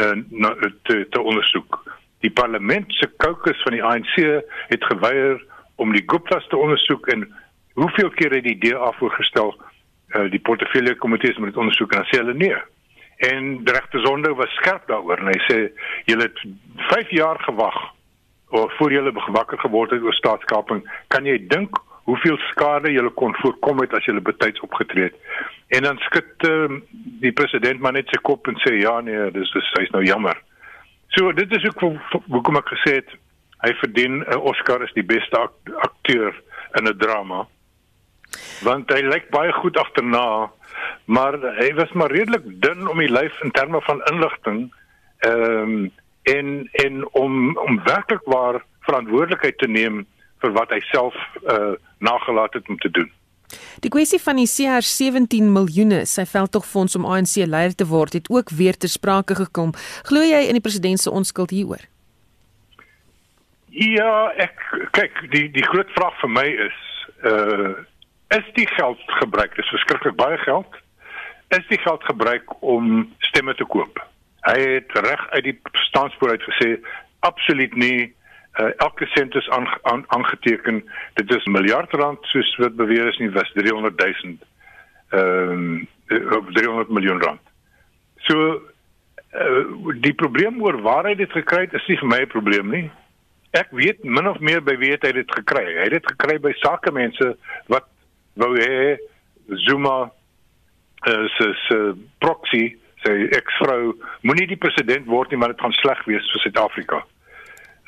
uh, 0.00 0.10
te 0.82 1.06
te 1.10 1.20
ondersoek. 1.20 1.78
Die 2.20 2.30
parlement 2.30 2.92
se 2.92 3.08
kokes 3.16 3.62
van 3.62 3.72
die 3.72 3.84
ANC 3.84 4.16
het 4.72 4.84
geweier 4.84 5.40
om 5.74 5.92
die 5.92 6.02
Gupta's 6.06 6.46
te 6.48 6.56
ondersoek 6.56 7.08
en 7.14 7.24
hoeveel 7.72 8.10
keer 8.10 8.36
het 8.36 8.44
die 8.44 8.58
DA 8.58 8.92
voorgestel 8.98 9.54
uh, 9.56 10.30
die 10.30 10.40
portefeulje 10.40 10.94
komitees 10.94 11.40
moet 11.40 11.56
ondersoek 11.56 11.96
en 11.96 12.04
sê 12.10 12.20
hulle 12.20 12.36
nee. 12.36 12.60
En 13.30 13.60
regte 13.64 14.04
sonde 14.04 14.34
was 14.34 14.52
skerp 14.60 14.84
daaroor 14.92 15.24
en 15.24 15.32
hy 15.32 15.40
sê 15.46 15.58
julle 16.10 16.28
het 16.28 16.44
5 16.92 17.16
jaar 17.16 17.40
gewag 17.48 17.80
of 18.60 18.76
voor 18.76 18.92
julle 18.92 19.12
wakker 19.12 19.58
geword 19.64 19.96
het 19.96 20.04
oor 20.04 20.20
staatskaping. 20.20 20.84
Kan 21.08 21.24
jy 21.24 21.40
dink 21.48 21.80
hoeveel 22.08 22.38
skade 22.48 22.92
jy 22.92 23.04
kon 23.20 23.34
voorkom 23.42 23.82
het 23.84 23.94
as 23.96 24.06
jy 24.08 24.16
betyds 24.24 24.64
opgetree 24.64 25.10
het. 25.10 25.16
En 25.76 25.84
dan 25.84 26.00
skud 26.06 26.46
uh, 26.48 26.78
die 27.24 27.34
president 27.36 27.82
maar 27.84 27.96
net 27.96 28.08
sy 28.12 28.20
kop 28.24 28.48
en 28.48 28.56
sê 28.64 28.78
ja 28.80 28.98
nee, 29.04 29.28
dis 29.34 29.52
dis 29.52 29.72
hy's 29.76 29.92
nou 29.92 30.04
jammer. 30.06 30.38
So 31.16 31.32
dit 31.36 31.52
is 31.56 31.66
ook 31.68 31.84
hoekom 32.32 32.60
ek 32.60 32.72
gesê 32.72 32.98
het 33.02 33.14
hy 33.64 33.74
verdien 33.82 34.20
'n 34.22 34.26
uh, 34.32 34.40
Oscar 34.52 34.82
as 34.86 34.94
die 34.96 35.04
beste 35.04 35.36
akteur 35.84 36.32
in 36.80 36.88
'n 36.88 36.98
drama. 36.98 37.46
Want 38.64 38.90
hy 38.92 39.02
lyk 39.04 39.30
baie 39.30 39.52
goed 39.52 39.76
agterna, 39.76 40.50
maar 41.04 41.36
hy 41.60 41.72
was 41.74 41.92
maar 41.92 42.12
redelik 42.12 42.44
dun 42.62 42.88
om 42.88 42.98
die 42.98 43.12
lyf 43.12 43.40
in 43.42 43.50
terme 43.50 43.80
van 43.80 44.04
inligting. 44.12 44.68
Ehm 45.18 45.62
um, 45.62 45.92
en 46.28 46.68
en 46.72 47.08
om 47.12 47.56
om 47.56 47.80
werklik 47.84 48.24
waar 48.24 48.64
verantwoordelikheid 48.80 49.58
te 49.58 49.68
neem 49.68 50.06
vir 50.42 50.52
wat 50.56 50.70
hy 50.74 50.80
self 50.92 51.14
uh 51.44 51.74
nagelaat 51.98 52.54
het 52.54 52.68
om 52.68 52.78
te 52.78 52.90
doen. 52.90 53.10
Die 53.82 53.90
kwessie 53.90 54.20
van 54.22 54.38
die 54.38 54.46
CR17 54.46 55.48
miljoene, 55.50 56.04
sy 56.06 56.24
veldtogfonds 56.28 56.96
om 56.98 57.06
ANC 57.08 57.40
leier 57.46 57.74
te 57.74 57.86
word, 57.88 58.14
het 58.18 58.28
ook 58.30 58.50
weer 58.54 58.76
ter 58.76 58.90
sprake 58.92 59.34
gekom. 59.38 59.72
Glo 60.10 60.22
jy 60.22 60.44
in 60.48 60.58
die 60.58 60.64
president 60.64 61.00
se 61.00 61.10
onskuld 61.10 61.54
hieroor? 61.54 61.86
Ja, 63.78 64.32
ek 64.40 64.60
kyk, 64.96 65.22
die 65.32 65.46
die 65.54 65.64
groot 65.66 65.90
vraag 65.96 66.16
vir 66.22 66.34
my 66.40 66.48
is 66.68 66.82
uh 67.28 67.72
is 68.28 68.44
die 68.58 68.66
geld 68.76 69.00
gebruik? 69.22 69.54
Dis 69.56 69.70
verskriklik 69.72 70.16
baie 70.20 70.36
geld. 70.44 70.74
Is 71.56 71.64
die 71.70 71.78
geld 71.80 72.02
gebruik 72.04 72.50
om 72.60 73.06
stemme 73.24 73.54
te 73.56 73.64
koop? 73.64 74.02
Hy 74.44 74.58
het 74.60 74.92
reg 74.92 75.22
uit 75.30 75.44
die 75.46 75.54
staanspoor 75.88 76.34
uit 76.36 76.44
gesê 76.50 76.74
absoluut 77.24 77.72
nie 77.80 78.12
uh, 78.58 78.70
elke 78.76 79.06
sent 79.06 79.34
is 79.34 79.48
aangeteken. 80.06 80.82
Dit 81.14 81.34
is 81.34 81.44
miljard 81.46 81.92
rand 81.92 82.18
soos 82.32 82.56
wat 82.56 82.76
beweer 82.76 83.06
is 83.08 83.18
nie 83.18 83.30
was 83.30 83.50
300 83.54 83.94
000 84.22 84.38
ehm 85.08 85.50
um, 85.50 85.88
300 86.08 86.88
miljoen 86.88 87.22
rand. 87.22 87.40
So 88.16 88.62
uh, 89.32 89.92
die 90.00 90.14
probleem 90.14 90.62
oor 90.62 90.80
waar 90.82 91.04
hy 91.04 91.14
dit 91.14 91.32
gekry 91.32 91.66
het 91.66 91.76
is 91.76 91.86
nie 91.88 91.98
vir 92.00 92.08
my 92.08 92.20
'n 92.22 92.32
probleem 92.34 92.70
nie. 92.70 92.90
Ek 93.50 93.70
weet 93.70 94.04
min 94.04 94.28
of 94.28 94.40
meer 94.40 94.60
by 94.60 94.76
wie 94.76 94.90
hy 94.90 95.12
dit 95.12 95.34
gekry 95.34 95.64
het. 95.64 95.76
Hy 95.76 95.84
het 95.88 95.96
dit 95.96 96.10
gekry 96.12 96.38
by 96.38 96.52
sakemense 96.60 97.36
wat 97.66 97.88
wou 98.34 98.56
hê 98.56 98.98
Zuma 99.64 100.10
uh, 101.06 101.26
se 101.36 101.52
se 101.68 101.78
proxy 102.18 102.76
sy 103.04 103.14
eksvrou 103.38 103.94
moenie 104.22 104.48
die 104.50 104.60
president 104.60 105.06
word 105.06 105.30
nie 105.30 105.38
maar 105.38 105.54
dit 105.54 105.60
gaan 105.60 105.72
sleg 105.72 106.04
wees 106.04 106.32
vir 106.32 106.40
Suid-Afrika. 106.42 107.04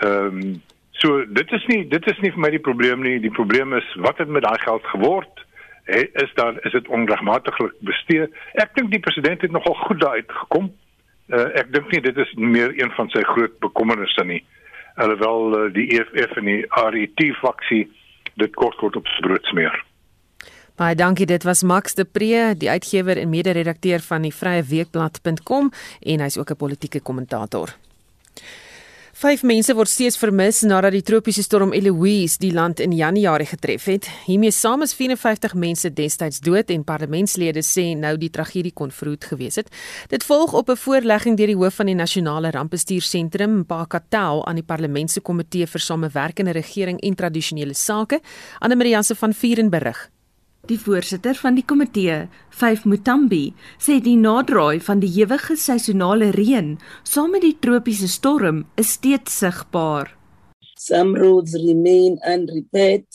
Ehm 0.00 0.40
um, 0.40 0.62
so 1.00 1.24
dit 1.24 1.52
is 1.52 1.64
nie 1.66 1.84
dit 1.88 2.06
is 2.12 2.18
nie 2.20 2.32
vir 2.32 2.42
my 2.44 2.50
die 2.52 2.64
probleem 2.64 3.02
nie. 3.04 3.18
Die 3.20 3.32
probleem 3.32 3.72
is 3.76 3.86
wat 4.04 4.18
het 4.20 4.28
met 4.28 4.44
daai 4.44 4.58
geld 4.64 4.84
geword? 4.92 5.44
He, 5.88 6.04
is 6.22 6.32
daar 6.34 6.58
is 6.66 6.72
dit 6.72 6.88
onregmatiglik 6.88 7.76
bestee? 7.80 8.28
Ek 8.54 8.74
dink 8.76 8.92
die 8.92 9.02
president 9.04 9.42
het 9.42 9.52
nogal 9.52 9.76
goed 9.84 10.00
daar 10.00 10.20
uitgekom. 10.20 10.70
Uh, 11.30 11.46
ek 11.60 11.72
dink 11.72 11.92
nie 11.92 12.02
dit 12.04 12.16
is 12.16 12.32
meer 12.36 12.74
een 12.76 12.92
van 12.96 13.08
sy 13.14 13.22
groot 13.32 13.56
bekommernisse 13.64 14.24
nie. 14.24 14.42
Alhoewel 15.00 15.56
uh, 15.56 15.66
die 15.74 15.86
EFF 15.96 16.36
en 16.40 16.48
die 16.50 16.62
RET 16.68 17.24
faksie 17.40 17.84
dit 18.40 18.56
kort 18.56 18.76
kort 18.80 18.96
op 18.96 19.08
brood 19.24 19.44
smeer. 19.52 19.76
Baie 20.80 20.96
dankie. 20.96 21.26
Dit 21.28 21.44
was 21.44 21.62
Max 21.62 21.94
de 21.94 22.06
Pre, 22.08 22.54
die 22.56 22.70
uitgewer 22.70 23.18
en 23.20 23.28
mede-redakteur 23.28 24.00
van 24.00 24.24
die 24.24 24.32
Vrye 24.32 24.64
Weekblad.com 24.64 25.68
en 26.00 26.24
hy's 26.24 26.38
ook 26.38 26.50
'n 26.50 26.56
politieke 26.56 27.00
kommentator. 27.00 27.68
Vyf 29.20 29.42
mense 29.44 29.74
word 29.76 29.90
steeds 29.92 30.16
vermis 30.16 30.62
nadat 30.64 30.94
die 30.94 31.02
tropiese 31.04 31.42
storm 31.44 31.74
Eloise 31.76 32.38
die 32.40 32.54
land 32.56 32.78
in 32.80 32.94
Januarie 32.96 33.44
getref 33.50 33.84
het. 33.90 34.06
Hiermee 34.24 34.48
saam 34.48 34.80
is 34.80 34.94
54 34.96 35.52
mense 35.60 35.90
destyds 35.92 36.38
dood 36.40 36.70
en 36.72 36.86
parlementslede 36.88 37.60
sê 37.60 37.90
nou 38.00 38.14
die 38.16 38.30
tragedie 38.32 38.72
kon 38.72 38.88
vroeg 38.88 39.26
gewees 39.28 39.60
het. 39.60 39.68
Dit 40.08 40.24
volg 40.24 40.54
op 40.56 40.70
'n 40.70 40.80
voorlegging 40.80 41.36
deur 41.36 41.52
die 41.52 41.60
hoof 41.60 41.74
van 41.74 41.92
die 41.92 41.94
nasionale 41.94 42.50
rampbestuursentrum, 42.50 43.66
Pakatau, 43.66 44.40
aan 44.46 44.56
die 44.56 44.64
parlementse 44.64 45.20
komitee 45.20 45.66
vir 45.66 45.80
samewerkende 45.80 46.52
regering 46.52 46.98
en 47.00 47.14
tradisionele 47.14 47.74
sake. 47.74 48.20
Anne 48.60 48.76
Maria 48.76 49.02
se 49.02 49.14
van 49.14 49.34
Vuren 49.34 49.68
berig. 49.68 50.10
Die 50.70 50.78
voorsitter 50.78 51.34
van 51.34 51.56
die 51.58 51.64
komitee, 51.66 52.28
Vyf 52.54 52.84
Mutambi, 52.86 53.56
sê 53.82 53.96
die 54.04 54.14
naderdraai 54.14 54.78
van 54.86 55.00
die 55.02 55.10
ewige 55.16 55.56
seisonale 55.58 56.28
reën 56.36 56.76
saam 57.02 57.32
met 57.34 57.42
die 57.42 57.56
tropiese 57.58 58.06
storm 58.06 58.60
is 58.78 58.92
steeds 58.94 59.40
sigbaar. 59.42 60.12
Some 60.78 61.18
roads 61.18 61.56
remain 61.58 62.20
unrepaired. 62.22 63.08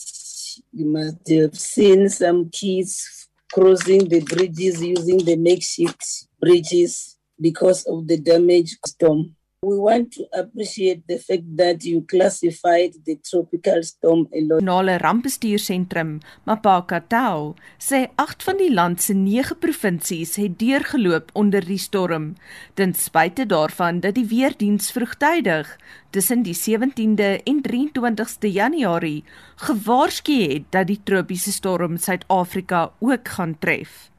You 0.76 0.90
must 0.92 1.32
have 1.32 1.56
seen 1.56 2.10
some 2.10 2.50
kids 2.52 3.28
crossing 3.54 4.04
the 4.10 4.20
bridges 4.20 4.82
using 4.84 5.24
the 5.24 5.36
makeshift 5.40 6.28
bridges 6.38 7.16
because 7.40 7.88
of 7.88 8.04
the 8.06 8.20
damage 8.20 8.76
storm. 8.84 9.35
We 9.62 9.76
want 9.80 10.12
to 10.12 10.26
appreciate 10.32 11.08
the 11.08 11.16
fact 11.18 11.56
that 11.56 11.82
you 11.82 12.04
classified 12.04 12.92
the 13.06 13.16
tropical 13.24 13.82
storm 13.82 14.28
alone. 14.30 14.60
Nasionale 14.60 14.98
Rampbestuursentrum, 15.00 16.20
Mapakatau, 16.44 17.54
sê 17.80 18.10
8 18.20 18.44
van 18.44 18.60
die 18.60 18.68
land 18.68 19.00
se 19.00 19.14
9 19.16 19.56
provinsies 19.58 20.36
het 20.36 20.58
deurgeloop 20.60 21.32
onder 21.32 21.64
die 21.64 21.80
storm, 21.80 22.34
ten 22.76 22.92
spyte 22.94 23.46
daarvan 23.48 24.02
dat 24.04 24.18
die 24.18 24.26
weerdiens 24.28 24.90
vroegtydig 24.92 25.70
tussen 26.12 26.44
die 26.44 26.54
17de 26.56 27.30
en 27.48 27.62
23ste 27.64 28.52
Januarie 28.52 29.24
gewaarsku 29.64 30.36
het 30.52 30.68
dat 30.76 30.92
die 30.92 31.00
tropiese 31.02 31.52
storm 31.52 31.96
Suid-Afrika 31.96 32.90
ook 33.00 33.28
gaan 33.28 33.56
tref. 33.58 34.10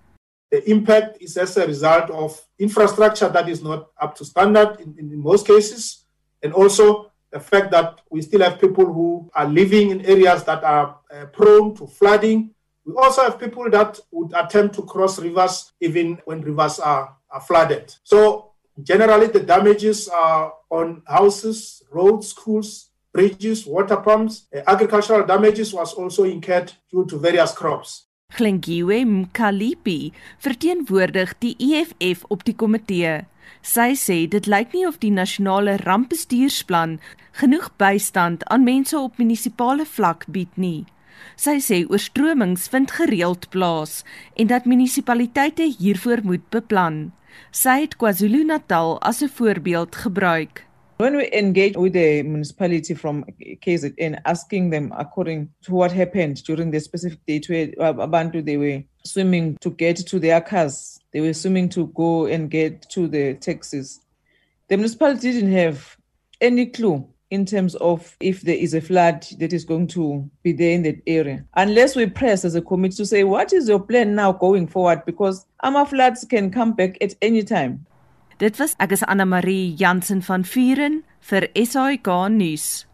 The 0.52 0.70
impact 0.70 1.18
is 1.22 1.36
as 1.38 1.58
a 1.58 1.68
result 1.68 2.10
of 2.10 2.40
infrastructure 2.58 3.28
that 3.30 3.50
is 3.50 3.62
not 3.62 3.90
up 4.00 4.16
to 4.16 4.26
standard 4.26 4.80
in, 4.80 4.96
in, 4.98 5.18
most 5.22 5.46
cases, 5.46 6.06
and 6.42 6.54
also 6.54 7.12
the 7.32 7.40
fact 7.40 7.72
that 7.72 8.00
we 8.10 8.22
still 8.22 8.42
have 8.42 8.60
people 8.60 8.86
who 8.86 9.30
are 9.36 9.48
living 9.48 9.90
in 9.92 10.06
areas 10.06 10.44
that 10.46 10.64
are 10.64 11.00
uh, 11.14 11.26
prone 11.26 11.76
to 11.76 11.86
flooding. 11.86 12.52
We 12.86 12.94
also 12.96 13.24
have 13.24 13.38
people 13.38 13.70
that 13.70 14.00
would 14.12 14.34
attempt 14.34 14.76
to 14.76 14.84
cross 14.84 15.20
rivers 15.20 15.74
even 15.82 16.20
when 16.24 16.42
rivers 16.42 16.80
are, 16.80 17.18
are 17.30 17.42
flooded. 17.42 17.94
So, 18.04 18.52
generally, 18.82 19.28
the 19.28 19.42
damages 19.42 20.08
are 20.08 20.54
on 20.70 21.02
houses, 21.06 21.84
roads, 21.92 22.30
schools, 22.30 22.90
bridges, 23.14 23.66
water 23.66 23.98
pumps. 23.98 24.48
Uh, 24.56 24.62
agricultural 24.66 25.26
damages 25.26 25.74
was 25.74 25.94
also 25.94 26.24
incurred 26.24 26.72
due 26.90 27.06
to 27.06 27.18
various 27.18 27.52
crops. 27.52 28.07
Glengiwe 28.38 29.06
Mkalipi 29.06 30.12
verteenwoordig 30.38 31.32
die 31.40 31.56
EFF 31.58 32.26
op 32.28 32.44
die 32.46 32.54
komitee. 32.56 33.24
Sy 33.66 33.96
sê 33.98 34.18
dit 34.30 34.50
lyk 34.52 34.76
nie 34.76 34.84
of 34.86 35.00
die 35.02 35.10
nasionale 35.10 35.78
rampbestuursplan 35.82 37.00
genoeg 37.40 37.72
bystand 37.82 38.46
aan 38.54 38.68
mense 38.68 39.00
op 39.00 39.18
munisipale 39.18 39.88
vlak 39.90 40.28
bied 40.30 40.54
nie. 40.54 40.86
Sy 41.34 41.58
sê 41.64 41.82
oorstromings 41.90 42.68
vind 42.70 42.94
gereeld 43.00 43.50
plaas 43.50 44.04
en 44.36 44.52
dat 44.54 44.70
munisipaliteite 44.70 45.72
hiervoor 45.80 46.22
moet 46.28 46.46
beplan. 46.54 47.08
Sy 47.50 47.80
het 47.88 47.98
KwaZulu-Natal 47.98 49.00
as 49.02 49.24
'n 49.24 49.34
voorbeeld 49.34 49.96
gebruik. 49.96 50.67
When 50.98 51.16
we 51.16 51.32
engage 51.32 51.78
with 51.78 51.94
the 51.94 52.24
municipality 52.24 52.96
from 52.96 53.24
KZN, 53.40 54.20
asking 54.26 54.72
them 54.72 54.92
according 54.98 55.50
to 55.62 55.74
what 55.74 55.92
happened 55.92 56.44
during 56.44 56.72
the 56.72 56.80
specific 56.80 57.24
date 57.28 57.48
where 57.50 57.68
uh, 57.80 57.94
Abantu 57.94 58.44
they 58.44 58.58
were 58.58 58.82
swimming 59.06 59.58
to 59.62 59.70
get 59.70 59.98
to 59.98 60.18
their 60.18 60.42
cars, 60.42 61.00
they 61.14 61.22
were 61.22 61.36
swimming 61.36 61.70
to 61.70 61.88
go 61.88 62.26
and 62.26 62.50
get 62.50 62.90
to 62.90 63.08
the 63.08 63.36
taxis. 63.36 64.00
The 64.70 64.78
municipality 64.78 65.34
didn't 65.34 65.52
have 65.52 65.98
any 66.42 66.66
clue 66.66 67.08
in 67.30 67.46
terms 67.46 67.76
of 67.76 68.16
if 68.20 68.42
there 68.42 68.56
is 68.58 68.74
a 68.74 68.82
flood 68.82 69.22
that 69.38 69.54
is 69.54 69.66
going 69.66 69.88
to 69.90 70.28
be 70.42 70.52
there 70.52 70.72
in 70.72 70.82
that 70.82 71.00
area. 71.06 71.46
Unless 71.56 71.96
we 71.96 72.08
press 72.08 72.44
as 72.44 72.56
a 72.56 72.62
committee 72.62 72.96
to 72.96 73.06
say, 73.06 73.24
what 73.24 73.54
is 73.54 73.68
your 73.68 73.80
plan 73.80 74.16
now 74.16 74.32
going 74.32 74.66
forward? 74.66 75.06
Because 75.06 75.46
AMA 75.62 75.86
floods 75.86 76.26
can 76.28 76.50
come 76.50 76.74
back 76.74 76.98
at 77.02 77.14
any 77.22 77.44
time. 77.44 77.86
Dit 78.38 78.60
was 78.62 78.76
ek 78.78 78.92
is 78.94 79.02
Anna 79.02 79.26
Marie 79.26 79.72
Jansen 79.74 80.20
van 80.22 80.44
Vuren 80.46 81.00
vir 81.26 81.48
SAK 81.58 82.06
nuus. 82.30 82.86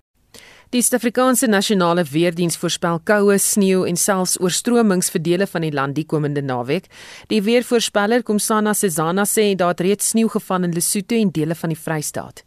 Die 0.71 0.79
Suid-Afrikaanse 0.79 1.49
Nasionale 1.51 2.05
Weerdiens 2.07 2.55
voorspel 2.61 3.01
koue, 3.03 3.35
sneeu 3.35 3.81
en 3.83 3.99
selfs 3.99 4.37
oorstromings 4.39 5.11
vir 5.11 5.23
dele 5.25 5.47
van 5.51 5.65
die 5.67 5.73
land 5.75 5.97
die 5.99 6.05
komende 6.07 6.39
naweek. 6.47 6.87
Die 7.27 7.41
weervoorspeller 7.43 8.23
Komsana 8.23 8.71
Sezana 8.71 9.27
sê 9.27 9.49
daar 9.59 9.75
het 9.75 9.83
reeds 9.83 10.13
sneeu 10.15 10.31
geval 10.31 10.69
in 10.69 10.77
Lesotho 10.79 11.19
en 11.19 11.35
dele 11.35 11.59
van 11.59 11.75
die 11.75 11.81
Vrystaat. 11.81 12.45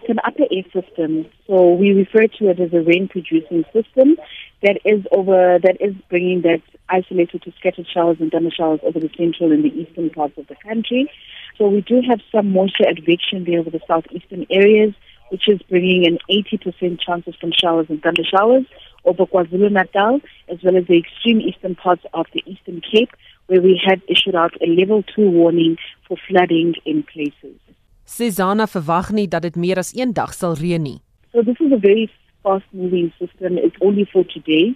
It's 0.00 0.08
an 0.08 0.24
upper 0.24 0.48
air 0.48 0.64
system, 0.72 1.26
so 1.44 1.76
we 1.76 1.92
refer 1.92 2.32
to 2.38 2.48
it 2.48 2.64
as 2.64 2.72
a 2.72 2.80
rain 2.80 3.12
producing 3.12 3.68
system 3.76 4.16
that 4.62 4.78
is 4.84 5.04
over 5.12 5.58
that 5.62 5.76
is 5.80 5.94
bringing 6.08 6.42
that 6.42 6.62
isolated 6.88 7.42
to 7.42 7.52
scattered 7.58 7.86
showers 7.86 8.16
and 8.20 8.30
thunder 8.30 8.50
showers 8.50 8.80
over 8.82 8.98
the 8.98 9.10
central 9.16 9.52
and 9.52 9.64
the 9.64 9.74
eastern 9.80 10.10
parts 10.10 10.36
of 10.38 10.46
the 10.48 10.56
country. 10.56 11.10
So 11.56 11.68
we 11.68 11.80
do 11.82 12.02
have 12.08 12.20
some 12.32 12.52
moisture 12.52 12.88
advection 12.88 13.44
there 13.44 13.60
over 13.60 13.70
the 13.70 13.80
southeastern 13.86 14.46
areas, 14.50 14.94
which 15.30 15.48
is 15.48 15.60
bringing 15.68 16.06
an 16.06 16.18
80% 16.30 17.00
chance 17.00 17.26
of 17.26 17.34
some 17.40 17.52
showers 17.52 17.86
and 17.88 18.02
thunder 18.02 18.24
showers 18.24 18.64
over 19.04 19.26
KwaZulu-Natal, 19.26 20.20
as 20.48 20.58
well 20.62 20.76
as 20.76 20.86
the 20.86 20.98
extreme 20.98 21.40
eastern 21.40 21.74
parts 21.74 22.04
of 22.14 22.26
the 22.32 22.42
Eastern 22.46 22.80
Cape, 22.80 23.10
where 23.46 23.60
we 23.60 23.80
have 23.86 24.00
issued 24.08 24.34
out 24.34 24.54
a 24.60 24.66
level 24.66 25.02
2 25.14 25.30
warning 25.30 25.76
for 26.06 26.16
flooding 26.28 26.74
in 26.84 27.02
places. 27.02 27.56
Susanna 28.04 28.66
verwag 28.66 29.10
nie 29.12 29.28
dat 29.28 29.42
dit 29.42 29.56
meer 29.56 29.78
as 29.78 29.92
een 29.92 30.12
dag 30.16 30.32
sal 30.32 30.56
reën 30.56 30.82
nie. 30.82 31.00
So 31.32 31.42
this 31.42 31.60
is 31.60 31.72
a 31.72 31.76
very 31.76 32.08
fast 32.42 32.64
moving 32.72 33.12
system. 33.18 33.58
It's 33.58 33.76
only 33.80 34.08
for 34.10 34.24
today. 34.24 34.74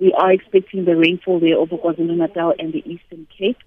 We 0.00 0.12
are 0.12 0.32
expecting 0.32 0.84
the 0.84 0.96
rainfall 0.96 1.40
there 1.40 1.56
over 1.56 1.76
KwaZulu-Natal 1.76 2.54
and 2.58 2.72
the 2.72 2.82
Eastern 2.90 3.26
Cape. 3.36 3.58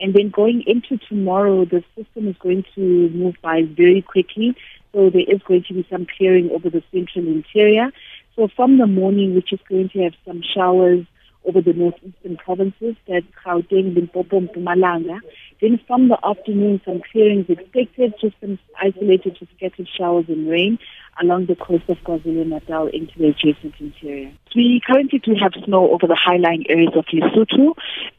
And 0.00 0.14
then 0.14 0.30
going 0.30 0.62
into 0.66 0.96
tomorrow, 1.08 1.64
the 1.64 1.84
system 1.96 2.28
is 2.28 2.36
going 2.38 2.64
to 2.74 2.80
move 3.10 3.34
by 3.42 3.62
very 3.62 4.02
quickly. 4.02 4.56
So 4.92 5.10
there 5.10 5.24
is 5.26 5.42
going 5.42 5.64
to 5.68 5.74
be 5.74 5.86
some 5.90 6.06
clearing 6.16 6.50
over 6.50 6.70
the 6.70 6.82
central 6.92 7.26
interior. 7.26 7.90
So 8.36 8.48
from 8.56 8.78
the 8.78 8.86
morning, 8.86 9.34
we're 9.34 9.42
just 9.42 9.68
going 9.68 9.90
to 9.90 10.02
have 10.04 10.14
some 10.24 10.42
showers 10.42 11.06
over 11.44 11.60
the 11.60 11.72
northeastern 11.72 12.36
provinces, 12.36 12.96
that's 13.08 13.24
Gauteng, 13.44 13.94
Limpopo, 13.94 14.40
Mpumalanga. 14.40 15.20
Then 15.60 15.80
from 15.86 16.08
the 16.08 16.18
afternoon, 16.22 16.80
some 16.84 17.00
clearings 17.10 17.46
expected, 17.48 18.14
just 18.20 18.36
some 18.40 18.58
isolated 18.78 19.36
to 19.36 19.48
scattered 19.56 19.88
showers 19.88 20.26
and 20.28 20.48
rain 20.50 20.78
along 21.20 21.46
the 21.46 21.56
coast 21.56 21.84
of 21.88 21.98
KwaZulu-Natal 21.98 22.88
into 22.88 23.18
the 23.18 23.28
adjacent 23.28 23.74
interior. 23.78 24.32
We 24.54 24.80
currently 24.84 25.20
do 25.20 25.34
have 25.40 25.52
snow 25.64 25.92
over 25.92 26.06
the 26.06 26.16
high-lying 26.16 26.66
areas 26.68 26.92
of 26.96 27.04
Lesotho, 27.06 27.74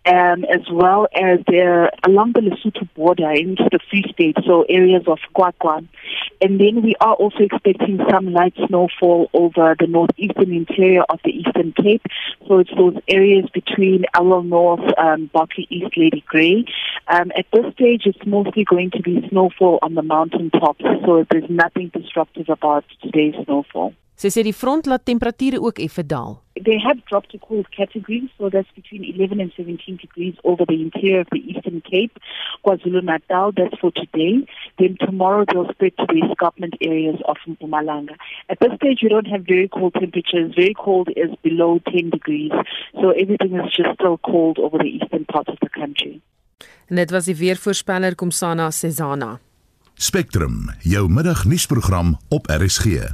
um, 0.05 0.45
as 0.45 0.61
well 0.71 1.07
as 1.13 1.39
there 1.47 1.91
along 2.05 2.33
the 2.33 2.41
Lesotho 2.41 2.87
border 2.95 3.31
into 3.31 3.67
the 3.71 3.79
Free 3.89 4.05
State, 4.13 4.37
so 4.45 4.63
areas 4.69 5.03
of 5.07 5.19
Kwakwa. 5.35 5.85
And 6.41 6.59
then 6.59 6.81
we 6.81 6.95
are 7.01 7.13
also 7.13 7.39
expecting 7.39 7.99
some 8.09 8.31
light 8.31 8.53
snowfall 8.67 9.29
over 9.33 9.75
the 9.77 9.87
northeastern 9.87 10.53
interior 10.53 11.03
of 11.09 11.19
the 11.23 11.31
Eastern 11.31 11.73
Cape. 11.73 12.03
So 12.47 12.59
it's 12.59 12.71
those 12.75 12.97
areas 13.07 13.49
between 13.53 14.05
Owl 14.13 14.43
North, 14.43 14.87
um, 14.97 15.29
Berkeley 15.33 15.67
East, 15.69 15.97
Lady 15.97 16.23
Grey. 16.27 16.65
Um, 17.07 17.31
at 17.37 17.45
this 17.51 17.73
stage, 17.73 18.03
it's 18.05 18.25
mostly 18.25 18.63
going 18.63 18.91
to 18.91 19.01
be 19.01 19.27
snowfall 19.29 19.79
on 19.81 19.95
the 19.95 20.01
mountain 20.01 20.49
tops, 20.49 20.83
so 21.05 21.25
there's 21.29 21.49
nothing 21.49 21.89
disruptive 21.89 22.49
about 22.49 22.85
today's 23.01 23.36
snowfall. 23.45 23.93
Sy 24.21 24.30
sê 24.30 24.43
die 24.45 24.54
front 24.54 24.86
laat 24.86 25.08
temperature 25.10 25.58
ook 25.58 25.80
effe 25.82 26.04
daal. 26.06 26.36
They 26.54 26.77
have 26.77 26.99
dropped 27.10 27.32
to 27.32 27.39
cold 27.39 27.65
categories, 27.73 28.30
so 28.38 28.51
that's 28.54 28.69
between 28.75 29.04
11 29.04 29.39
and 29.41 29.51
17 29.58 29.97
degrees 29.97 30.36
over 30.43 30.63
the 30.69 30.77
interior 30.77 31.21
of 31.21 31.30
the 31.32 31.41
Eastern 31.41 31.82
Cape, 31.82 32.19
KwaZulu 32.63 33.01
Natal. 33.01 33.51
That's 33.51 33.73
for 33.82 33.89
today. 33.97 34.45
Then 34.77 34.97
tomorrow 34.99 35.45
they'll 35.49 35.71
spread 35.73 35.97
to 35.97 36.06
the 36.06 36.21
escarpment 36.30 36.75
areas 36.82 37.17
of 37.25 37.38
Mpumalanga. 37.49 38.13
At 38.47 38.60
this 38.60 38.75
stage, 38.75 38.99
we 39.01 39.10
don't 39.10 39.25
have 39.25 39.41
very 39.41 39.67
cold 39.67 39.95
temperatures. 39.97 40.54
Very 40.56 40.75
cold 40.77 41.10
is 41.15 41.34
below 41.41 41.80
10 41.89 42.12
degrees, 42.12 42.51
so 43.01 43.10
everything 43.10 43.58
is 43.58 43.73
just 43.73 43.95
still 43.95 44.19
cold 44.19 44.60
over 44.60 44.77
the 44.77 44.91
eastern 45.01 45.25
parts 45.25 45.49
of 45.49 45.58
the 45.65 45.69
country. 45.69 46.21
En 46.91 46.95
dit 46.95 47.10
was 47.10 47.25
die 47.25 47.39
weervoorspeller 47.41 48.13
Komsana 48.15 48.69
Sezana. 48.69 49.39
Spectrum, 50.01 50.69
jou 50.79 51.09
middagnuusprogram 51.09 52.19
op 52.27 52.47
RSG. 52.49 52.85
In 52.85 53.09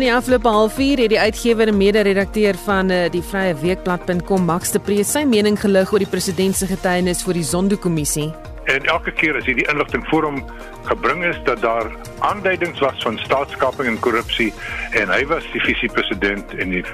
die 0.00 0.12
afgelope 0.12 0.48
halfuur 0.48 0.98
het 0.98 1.08
die 1.08 1.20
uitgewer 1.20 1.68
en 1.68 1.76
mede-redakteur 1.76 2.54
van 2.64 2.90
uh, 2.90 3.10
die 3.10 3.22
Vrye 3.22 3.54
Weekblad.com 3.54 4.44
Max 4.44 4.76
de 4.76 4.84
Pre 4.84 5.04
sy 5.04 5.24
mening 5.24 5.60
gelig 5.60 5.92
oor 5.92 6.04
die 6.04 6.12
president 6.12 6.60
se 6.60 6.68
getuienis 6.68 7.24
voor 7.24 7.40
die 7.40 7.44
Zondo-kommissie. 7.44 8.49
En 8.70 8.84
elke 8.86 9.10
keer 9.10 9.36
as 9.36 9.48
hierdie 9.48 9.66
inligting 9.70 10.04
voor 10.08 10.28
hom 10.28 10.44
gebring 10.86 11.24
is 11.24 11.38
dat 11.44 11.62
daar 11.64 11.90
aanduidings 12.18 12.78
was 12.80 13.02
van 13.02 13.18
staatskaping 13.18 13.88
en 13.88 13.98
korrupsie 13.98 14.52
en 14.90 15.10
hy 15.10 15.24
was 15.26 15.46
die 15.54 15.62
visiepresident 15.64 16.54
en 16.54 16.76
die, 16.76 16.84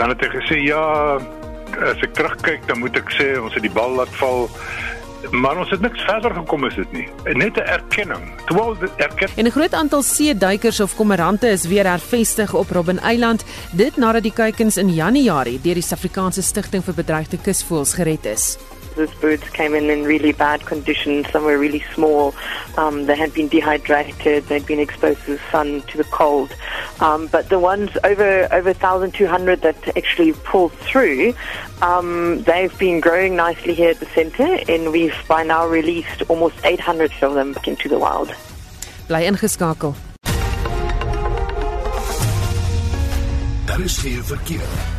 dan 0.00 0.14
het 0.14 0.24
hy 0.24 0.30
gesê 0.38 0.62
ja 0.64 0.82
as 1.80 2.00
ek 2.04 2.16
terugkyk 2.16 2.64
dan 2.68 2.80
moet 2.80 2.96
ek 2.96 3.12
sê 3.16 3.34
ons 3.40 3.52
het 3.56 3.64
die 3.64 3.72
bal 3.72 3.96
laat 4.00 4.12
val. 4.20 4.48
Maar 5.30 5.60
ons 5.62 5.70
het 5.70 5.80
niks 5.80 6.02
verder 6.02 6.34
gekom 6.34 6.66
is 6.66 6.74
dit 6.74 6.92
nie. 6.92 7.04
Net 7.38 7.56
'n 7.56 7.68
erkenning. 7.76 8.24
Terwyl 8.46 8.74
dit 8.78 8.90
erken 8.96 9.28
En 9.36 9.46
'n 9.46 9.50
groot 9.50 9.74
aantal 9.74 10.02
see-duikers 10.02 10.80
of 10.80 10.96
kommerante 10.96 11.48
is 11.48 11.64
weer 11.66 11.86
hervestig 11.86 12.54
op 12.54 12.70
Robben 12.70 12.98
Eiland 12.98 13.44
dit 13.72 13.96
nadat 13.96 14.22
die 14.22 14.32
kuikens 14.32 14.76
in 14.76 14.94
Januarie 14.94 15.60
deur 15.60 15.74
die 15.74 15.82
Suid-Afrikaanse 15.82 16.42
Stichting 16.42 16.84
vir 16.84 16.94
Bedreigde 16.94 17.38
Kusvoëls 17.38 17.94
gered 17.94 18.24
is. 18.24 18.58
Those 18.94 19.12
birds 19.14 19.48
came 19.50 19.74
in 19.74 19.90
in 19.90 20.04
really 20.04 20.32
bad 20.32 20.64
condition. 20.66 21.24
Some 21.32 21.44
were 21.44 21.58
really 21.58 21.84
small. 21.94 22.34
Um, 22.76 23.06
they 23.06 23.16
had 23.16 23.32
been 23.34 23.48
dehydrated. 23.48 24.44
They'd 24.44 24.66
been 24.66 24.78
exposed 24.80 25.24
to 25.24 25.32
the 25.36 25.40
sun, 25.50 25.82
to 25.88 25.96
the 25.96 26.04
cold. 26.04 26.54
Um, 27.00 27.26
but 27.28 27.48
the 27.48 27.58
ones 27.58 27.90
over 28.04 28.48
over 28.52 28.72
1,200 28.72 29.62
that 29.62 29.96
actually 29.96 30.32
pulled 30.32 30.72
through, 30.72 31.34
um, 31.80 32.42
they've 32.44 32.76
been 32.78 33.00
growing 33.00 33.36
nicely 33.36 33.74
here 33.74 33.90
at 33.90 34.00
the 34.00 34.06
centre, 34.06 34.58
and 34.68 34.92
we've 34.92 35.16
by 35.28 35.42
now 35.42 35.66
released 35.66 36.22
almost 36.28 36.56
800 36.64 37.12
of 37.22 37.34
them 37.34 37.52
back 37.52 37.68
into 37.68 37.88
the 37.88 37.98
wild. 37.98 38.34
Bly 39.08 39.24
ingeskakel. 39.24 39.94
Daar 43.64 43.80
is 43.80 43.98
geen 43.98 44.24
verkeer. 44.24 44.91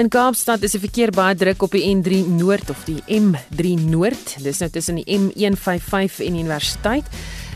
In 0.00 0.08
Kaapstad 0.08 0.62
is 0.64 0.72
die 0.72 0.80
verkeer 0.80 1.10
baie 1.12 1.34
druk 1.36 1.60
op 1.66 1.74
die 1.76 1.82
N3 1.84 2.22
Noord 2.32 2.70
of 2.72 2.86
die 2.88 3.02
M3 3.04 3.74
Noord. 3.84 4.30
Dis 4.40 4.62
nou 4.62 4.70
tussen 4.72 4.96
die 4.96 5.04
M155 5.04 6.22
en 6.24 6.38
Universiteit. 6.40 7.10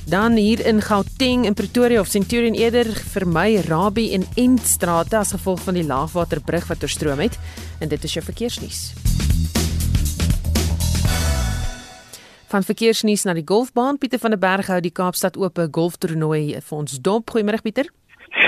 Dan 0.05 0.37
hier 0.37 0.61
in 0.69 0.83
Gauteng 0.85 1.47
in 1.49 1.57
Pretoria 1.57 2.03
of 2.03 2.11
Centurion 2.13 2.53
eerder 2.53 2.91
vermy 3.15 3.63
Rabie 3.65 4.11
en 4.13 4.29
Entstrate 4.37 5.17
as 5.23 5.33
gevolg 5.33 5.65
van 5.65 5.81
die 5.81 5.87
laagwaterbrug 5.89 6.69
wat 6.69 6.85
oorstroom 6.85 7.25
het. 7.25 7.41
En 7.81 7.89
dit 7.89 8.05
is 8.05 8.19
jou 8.19 8.25
verkeersnuus. 8.29 8.91
Van 12.53 12.69
verkeersnuus 12.69 13.25
na 13.25 13.33
die 13.33 13.49
golfbaan 13.49 13.97
Pieter 13.97 14.21
van 14.21 14.37
der 14.37 14.45
Berg 14.45 14.69
hou 14.69 14.83
die 14.85 14.93
Kaapstad 14.93 15.41
oop 15.41 15.65
golftoernooi 15.65 16.61
vir 16.61 16.77
ons 16.77 17.01
dop. 17.01 17.33
Goeiemôre 17.33 17.65
Pieter. 17.65 17.89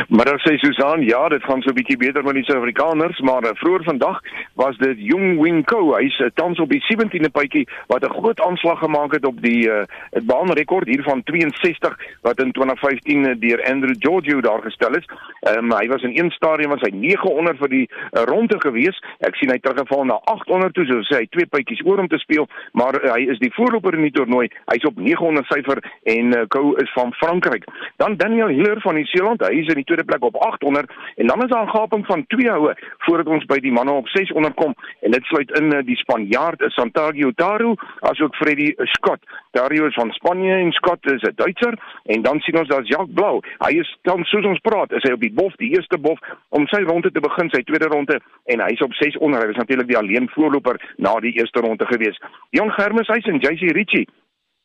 Maar 0.08 0.24
dan 0.24 0.38
sê 0.38 0.56
Susan, 0.58 1.00
ja, 1.02 1.28
dit 1.28 1.44
gaan 1.44 1.62
so 1.62 1.70
'n 1.70 1.74
bietjie 1.74 1.96
beter 1.96 2.22
met 2.24 2.34
die 2.34 2.44
Suid-Afrikaners, 2.44 3.20
maar 3.20 3.44
uh, 3.44 3.50
vroeër 3.54 3.82
vandag 3.84 4.20
was 4.54 4.76
dit 4.76 4.96
Jung 4.98 5.40
Wing 5.40 5.64
Ko, 5.64 5.94
hy's 5.94 6.18
uh, 6.18 6.26
tans 6.34 6.58
op 6.58 6.70
die 6.70 6.82
17de 6.82 7.30
puitjie 7.30 7.68
wat 7.86 8.02
'n 8.04 8.18
groot 8.18 8.40
aanslag 8.40 8.78
gemaak 8.78 9.12
het 9.12 9.26
op 9.26 9.42
die 9.42 9.68
uh, 9.70 9.82
baanrekord 10.24 10.86
hier 10.86 11.02
van 11.02 11.22
62 11.22 11.96
wat 12.22 12.40
in 12.42 12.52
2015 12.52 13.28
uh, 13.28 13.34
deur 13.38 13.64
Andrew 13.64 13.94
Georgiou 13.98 14.40
daar 14.40 14.62
gestel 14.62 14.94
is. 14.94 15.08
Um, 15.56 15.72
hy 15.72 15.86
was 15.86 16.02
in 16.02 16.18
een 16.18 16.30
stadium 16.30 16.70
was 16.70 16.80
hy 16.80 16.90
900 16.90 17.58
vir 17.58 17.68
die 17.68 17.88
uh, 17.90 18.22
ronde 18.22 18.60
gewees. 18.60 18.98
Ek 19.18 19.34
sien 19.34 19.50
hy 19.50 19.58
teruggeval 19.58 20.04
na 20.04 20.20
800 20.24 20.74
toe, 20.74 20.86
so 20.86 21.02
sê 21.02 21.22
hy 21.22 21.26
twee 21.30 21.46
puitjies 21.46 21.84
oor 21.84 21.98
om 21.98 22.08
te 22.08 22.18
speel, 22.18 22.48
maar 22.72 22.98
uh, 23.02 23.12
hy 23.12 23.28
is 23.30 23.38
die 23.38 23.52
voorloper 23.54 23.94
in 23.94 24.06
die 24.08 24.14
toernooi. 24.16 24.48
Hy's 24.72 24.86
op 24.88 24.98
900 24.98 25.46
syfer 25.46 25.82
en 26.04 26.34
uh, 26.34 26.44
Ko 26.48 26.74
is 26.82 26.92
van 26.92 27.12
Frankryk. 27.12 27.64
Dan 27.96 28.16
Daniel 28.16 28.48
Hiller 28.48 28.80
van 28.80 28.94
New 28.94 29.06
Zealand, 29.06 29.44
hy 29.46 29.62
is 29.62 29.75
in 29.76 29.82
die 29.84 29.88
tweede 29.92 30.08
plek 30.08 30.24
op 30.24 30.36
800 30.48 30.90
en 31.16 31.26
dan 31.26 31.42
is 31.44 31.50
daar 31.50 31.66
'n 31.66 31.76
gaping 31.76 32.06
van 32.06 32.26
2 32.26 32.50
houe 32.50 32.74
voordat 33.04 33.26
ons 33.26 33.44
by 33.44 33.58
die 33.60 33.72
manne 33.72 33.92
op 33.92 34.08
600 34.08 34.54
kom 34.54 34.74
en 35.00 35.10
dit 35.10 35.24
sluit 35.24 35.50
in 35.60 35.74
uh, 35.74 35.84
die 35.84 35.96
Spanjaard 35.96 36.64
Santiago 36.66 37.30
Daru 37.34 37.74
asook 38.00 38.34
Freddy 38.34 38.74
Scott. 38.76 39.20
Dario 39.50 39.86
is 39.86 39.94
van 39.94 40.10
Spanje 40.10 40.54
en 40.54 40.72
Scott 40.72 41.10
is 41.12 41.22
'n 41.22 41.32
Duitser 41.34 41.74
en 42.04 42.22
dan 42.22 42.40
sien 42.40 42.58
ons 42.58 42.68
daar's 42.68 42.88
Jacques 42.88 43.14
Blau. 43.14 43.40
Hy 43.58 43.78
is 43.78 43.98
dan 44.02 44.24
soos 44.24 44.44
ons 44.44 44.58
praat, 44.58 44.92
is 44.92 45.02
hy 45.02 45.12
op 45.12 45.20
die 45.20 45.32
bof, 45.32 45.54
die 45.56 45.74
eerste 45.76 45.98
bof 45.98 46.18
om 46.48 46.66
sy 46.66 46.82
ronde 46.82 47.10
te 47.12 47.20
begin, 47.20 47.50
sy 47.50 47.62
tweede 47.62 47.86
ronde 47.86 48.20
en 48.44 48.60
hy's 48.60 48.80
op 48.80 48.92
600. 48.92 49.42
Hy 49.42 49.46
was 49.46 49.56
natuurlik 49.56 49.86
die 49.86 49.98
alleen 49.98 50.28
voorloper 50.28 50.80
na 50.96 51.14
die 51.20 51.32
eerste 51.32 51.60
ronde 51.60 51.86
gewees. 51.86 52.20
Jon 52.50 52.72
Germes 52.72 53.08
hy's 53.08 53.26
en 53.26 53.38
JC 53.38 53.72
Ritchie 53.72 54.08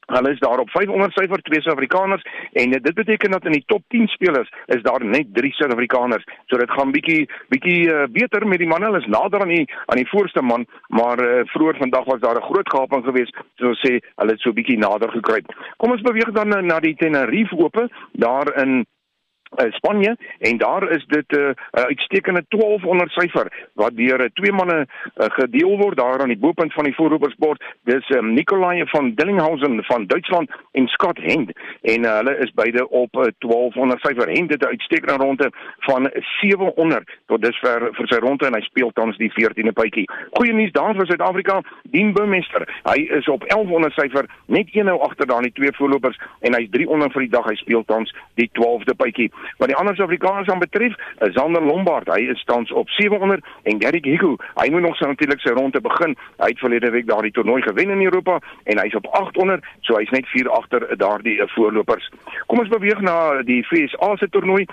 Hulle 0.06 0.32
is 0.32 0.40
daar 0.40 0.60
op 0.60 0.70
500 0.70 1.14
syfer 1.14 1.42
twee 1.42 1.62
Suid-Afrikaners 1.62 2.24
en 2.54 2.72
dit 2.72 2.94
beteken 2.94 3.32
dat 3.32 3.46
in 3.46 3.52
die 3.52 3.64
top 3.66 3.84
10 3.88 4.08
spelers 4.08 4.50
is 4.66 4.82
daar 4.82 5.06
net 5.06 5.28
3 5.34 5.54
Suid-Afrikaners. 5.54 6.26
So 6.46 6.58
dit 6.58 6.72
gaan 6.72 6.92
bietjie 6.92 7.30
bietjie 7.50 7.88
uh, 7.94 8.04
beter 8.12 8.48
met 8.48 8.60
die 8.60 8.68
manne. 8.68 8.86
Hulle 8.86 9.04
is 9.04 9.12
nader 9.12 9.42
aan 9.42 9.54
die 9.54 9.66
aan 9.86 10.02
die 10.02 10.10
voorste 10.10 10.42
man, 10.42 10.66
maar 10.88 11.22
uh, 11.24 11.42
vroeër 11.54 11.78
vandag 11.78 12.06
was 12.06 12.20
daar 12.20 12.40
'n 12.40 12.50
groot 12.50 12.70
gaping 12.70 13.04
geweest. 13.04 13.38
So 13.56 13.74
sê 13.84 14.00
hulle 14.16 14.32
het 14.32 14.40
so 14.40 14.54
bietjie 14.54 14.78
nader 14.78 15.12
gekruip. 15.12 15.54
Kom 15.78 15.92
ons 15.92 16.02
beweeg 16.02 16.32
dan 16.32 16.58
uh, 16.58 16.62
na 16.62 16.80
die 16.80 16.96
Tenerife 16.96 17.56
Ope 17.56 17.90
daar 18.12 18.56
in 18.62 18.86
Spanje 19.70 20.18
en 20.40 20.58
daar 20.58 20.92
is 20.92 21.06
dit 21.06 21.32
'n 21.32 21.36
uh, 21.38 21.48
uh, 21.48 21.84
uitstekende 21.84 22.46
1200 22.48 23.12
syfer 23.12 23.68
wat 23.74 23.96
deur 23.96 24.20
uh, 24.20 24.30
twee 24.34 24.52
manne 24.52 24.88
uh, 24.88 25.26
gedeel 25.30 25.78
word 25.78 25.98
daar 25.98 26.22
aan 26.22 26.34
die 26.34 26.38
bopunt 26.38 26.74
van 26.74 26.84
die 26.84 26.96
voorroepersbord 26.96 27.64
dis 27.84 28.10
um, 28.10 28.34
Nikolai 28.34 28.84
van 28.86 29.14
Dillinghausen 29.16 29.84
van 29.84 30.06
Duitsland 30.06 30.52
en 30.72 30.88
Scott 30.88 31.18
Hend. 31.22 31.52
En 31.82 32.04
uh, 32.04 32.16
hulle 32.16 32.38
is 32.38 32.52
beide 32.54 32.90
op 32.90 33.16
uh, 33.16 33.24
1200 33.40 34.00
syfer 34.00 34.30
Hend 34.30 34.50
het 34.50 34.62
'n 34.62 34.66
uitstekende 34.66 35.24
ronde 35.24 35.52
van 35.80 36.10
700 36.42 37.18
tot 37.26 37.42
dusver 37.42 37.90
vir 37.92 38.08
sy 38.08 38.16
ronde 38.16 38.46
en 38.46 38.54
hy 38.54 38.62
speel 38.62 38.92
tans 38.94 39.18
die 39.18 39.32
14de 39.32 39.72
puitjie 39.74 40.10
goeie 40.32 40.54
nuus 40.54 40.72
daar 40.72 40.96
vir 40.96 41.06
Suid-Afrika. 41.06 41.62
Dean 41.84 42.14
Bumester 42.14 42.66
hy 42.84 43.00
is 43.18 43.28
op 43.28 43.44
1100 43.48 43.94
syfer 43.94 44.26
net 44.46 44.70
een 44.72 44.86
nou 44.86 45.00
agter 45.02 45.28
daar 45.28 45.42
die 45.42 45.52
twee 45.52 45.74
voorlopers 45.78 46.20
en 46.40 46.56
hy's 46.56 46.70
300 46.70 47.14
vir 47.14 47.22
die 47.22 47.34
dag. 47.36 47.46
Hy 47.52 47.56
speel 47.60 47.84
tans 47.86 48.14
die 48.40 48.50
12de 48.60 48.96
puitjie 48.98 49.30
Wat 49.58 49.72
die 49.72 49.78
ander 49.78 49.96
Suid-Afrikaners 49.96 50.50
aan 50.50 50.60
betref, 50.60 50.96
is 51.20 51.34
Zander 51.34 51.64
Lombard, 51.64 52.10
hy 52.14 52.28
is 52.34 52.44
tans 52.50 52.72
op 52.72 52.90
700 52.90 53.46
en 53.64 53.82
Derek 53.84 54.06
Higu, 54.06 54.36
hy 54.60 54.70
moet 54.72 54.86
nog 54.86 54.98
sy 55.00 55.10
natuurlik 55.10 55.42
sy 55.44 55.54
ronde 55.58 55.82
begin. 55.82 56.16
Hy 56.42 56.52
het 56.54 56.64
verlede 56.64 56.92
week 56.92 57.08
daardie 57.08 57.34
toernooi 57.36 57.62
gewen 57.62 57.90
in 57.90 58.06
Europa 58.06 58.40
en 58.64 58.80
hy's 58.82 58.96
op 58.98 59.08
800, 59.08 59.66
so 59.82 59.98
hy's 60.00 60.14
net 60.16 60.28
4 60.34 60.50
agter 60.50 60.88
daardie 60.98 61.40
voorlopers. 61.56 62.10
Kom 62.48 62.64
ons 62.64 62.72
beweeg 62.72 63.02
na 63.02 63.42
die 63.48 63.62
FSA 63.68 64.16
se 64.18 64.30
toernooi 64.30 64.66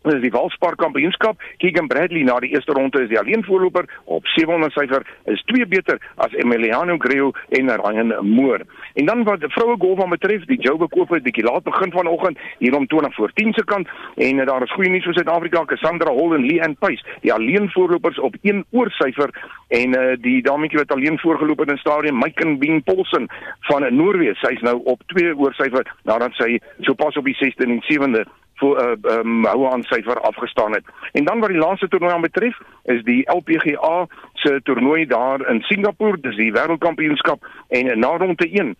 Dit 0.00 0.14
is 0.14 0.22
die 0.24 0.30
Walspar 0.32 0.78
Kampioenskap. 0.80 1.42
Keegan 1.60 1.86
Bradley 1.86 2.22
na 2.24 2.38
die 2.40 2.54
eerste 2.54 2.72
ronde 2.72 3.02
is 3.02 3.10
die 3.10 3.18
alleen 3.20 3.42
voorloper 3.44 3.84
op 4.08 4.26
700 4.32 4.72
syfer 4.72 5.04
is 5.28 5.42
twee 5.50 5.66
beter 5.68 6.00
as 6.24 6.32
Emiliano 6.40 6.96
Greu 6.98 7.26
en 7.58 7.68
Ryan 7.82 8.14
Moore. 8.24 8.64
En 8.94 9.10
dan 9.10 9.26
wat 9.28 9.44
vroue 9.52 9.76
golf 9.78 10.00
aan 10.00 10.16
betref, 10.16 10.46
die 10.48 10.56
Joburg 10.56 10.96
Ope 10.96 11.18
het 11.18 11.26
bietjie 11.28 11.44
laat 11.44 11.68
begin 11.68 11.92
vanoggend 11.92 12.40
hier 12.64 12.78
om 12.78 12.86
20 12.86 13.14
voor 13.14 13.34
10 13.34 13.52
se 13.52 13.64
kant 13.64 13.92
en 14.16 14.40
daar 14.46 14.64
is 14.64 14.72
goeie 14.72 14.88
nuus 14.88 15.04
vir 15.04 15.18
Suid-Afrika, 15.20 15.64
Cassandra 15.68 16.16
Hall 16.16 16.32
en 16.38 16.48
Lee 16.48 16.64
Ann 16.64 16.78
Pace, 16.80 17.04
die 17.20 17.34
alleen 17.36 17.68
voorlopers 17.76 18.18
op 18.24 18.40
1 18.40 18.64
oor 18.70 18.88
syfer 18.96 19.36
en 19.68 20.00
uh, 20.00 20.16
die 20.16 20.40
dametjie 20.42 20.80
wat 20.80 20.96
alleen 20.96 21.20
voorgeloop 21.20 21.60
het 21.66 21.76
in 21.76 21.84
stadium, 21.84 22.16
Maiken 22.24 22.56
Bean 22.58 22.82
Paulsen 22.82 23.28
van 23.68 23.84
Noorwe, 23.92 24.32
sy's 24.40 24.64
nou 24.64 24.78
op 24.84 25.04
2 25.12 25.36
oor 25.36 25.52
syfer 25.60 25.84
nadat 26.08 26.32
sy 26.40 26.56
sopas 26.88 27.20
op 27.20 27.28
die 27.28 27.36
6de 27.36 27.68
en 27.68 27.82
7de 27.84 28.28
voor 28.60 28.76
uh, 28.82 29.18
um, 29.18 29.44
hou 29.44 29.66
aan 29.72 29.82
syfer 29.88 30.20
afgestaan 30.20 30.72
het. 30.72 30.84
En 31.12 31.24
dan 31.24 31.40
wat 31.40 31.48
die 31.48 31.58
laaste 31.58 31.88
toernooi 31.88 32.20
betref, 32.20 32.58
is 32.84 33.02
die 33.04 33.24
LPGA 33.32 34.06
se 34.34 34.60
toernooi 34.62 35.06
daar 35.06 35.48
in 35.48 35.62
Singapore, 35.62 36.20
dis 36.20 36.36
die 36.36 36.52
wêreldkampioenskap 36.52 37.46
en 37.68 37.98
na 37.98 38.16
ronde 38.16 38.48
1 38.50 38.76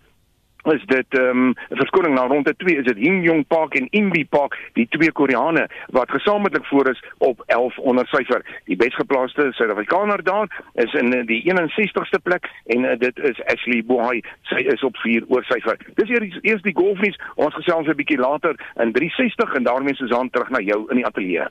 is 0.63 0.83
dit 0.85 1.17
ehm 1.17 1.47
um, 1.47 1.53
verskoning 1.69 2.15
na 2.15 2.25
ronde 2.27 2.53
2 2.57 2.77
is 2.77 2.85
dit 2.85 2.97
Hin 2.97 3.21
Yong 3.23 3.45
Park 3.47 3.75
en 3.75 3.87
Inbi 3.89 4.25
Park 4.25 4.57
die 4.73 4.87
twee 4.89 5.11
Koreane 5.11 5.67
wat 5.89 6.11
gesamentlik 6.11 6.65
voor 6.65 6.89
is 6.89 7.03
op 7.17 7.43
11 7.45 7.77
onder 7.77 8.07
syfer. 8.07 8.45
Die 8.65 8.75
besgeplaaste 8.75 9.49
Suid-Afrikaner 9.51 10.23
daar 10.23 10.63
is 10.73 10.93
in 10.93 11.13
eh, 11.13 11.25
die 11.25 11.41
61ste 11.53 12.21
plek 12.23 12.49
en 12.65 12.83
uh, 12.83 12.97
dit 12.99 13.19
is 13.19 13.43
Ashley 13.45 13.83
Bohai. 13.85 14.21
Sy 14.41 14.55
is 14.55 14.83
op 14.83 14.97
4 14.97 15.25
oor 15.27 15.43
syfer. 15.43 15.77
Dis 15.95 16.09
eers 16.09 16.37
eers 16.41 16.61
die 16.61 16.75
golfnuus. 16.75 17.19
Ons 17.35 17.55
gesels 17.55 17.87
'n 17.87 17.95
bietjie 17.95 18.19
later 18.19 18.55
in 18.75 18.91
360 18.91 19.53
en 19.53 19.63
daarmee 19.63 19.95
Susan 19.95 20.29
terug 20.29 20.49
na 20.49 20.59
jou 20.59 20.85
in 20.89 20.95
die 20.95 21.05
ateljee. 21.05 21.47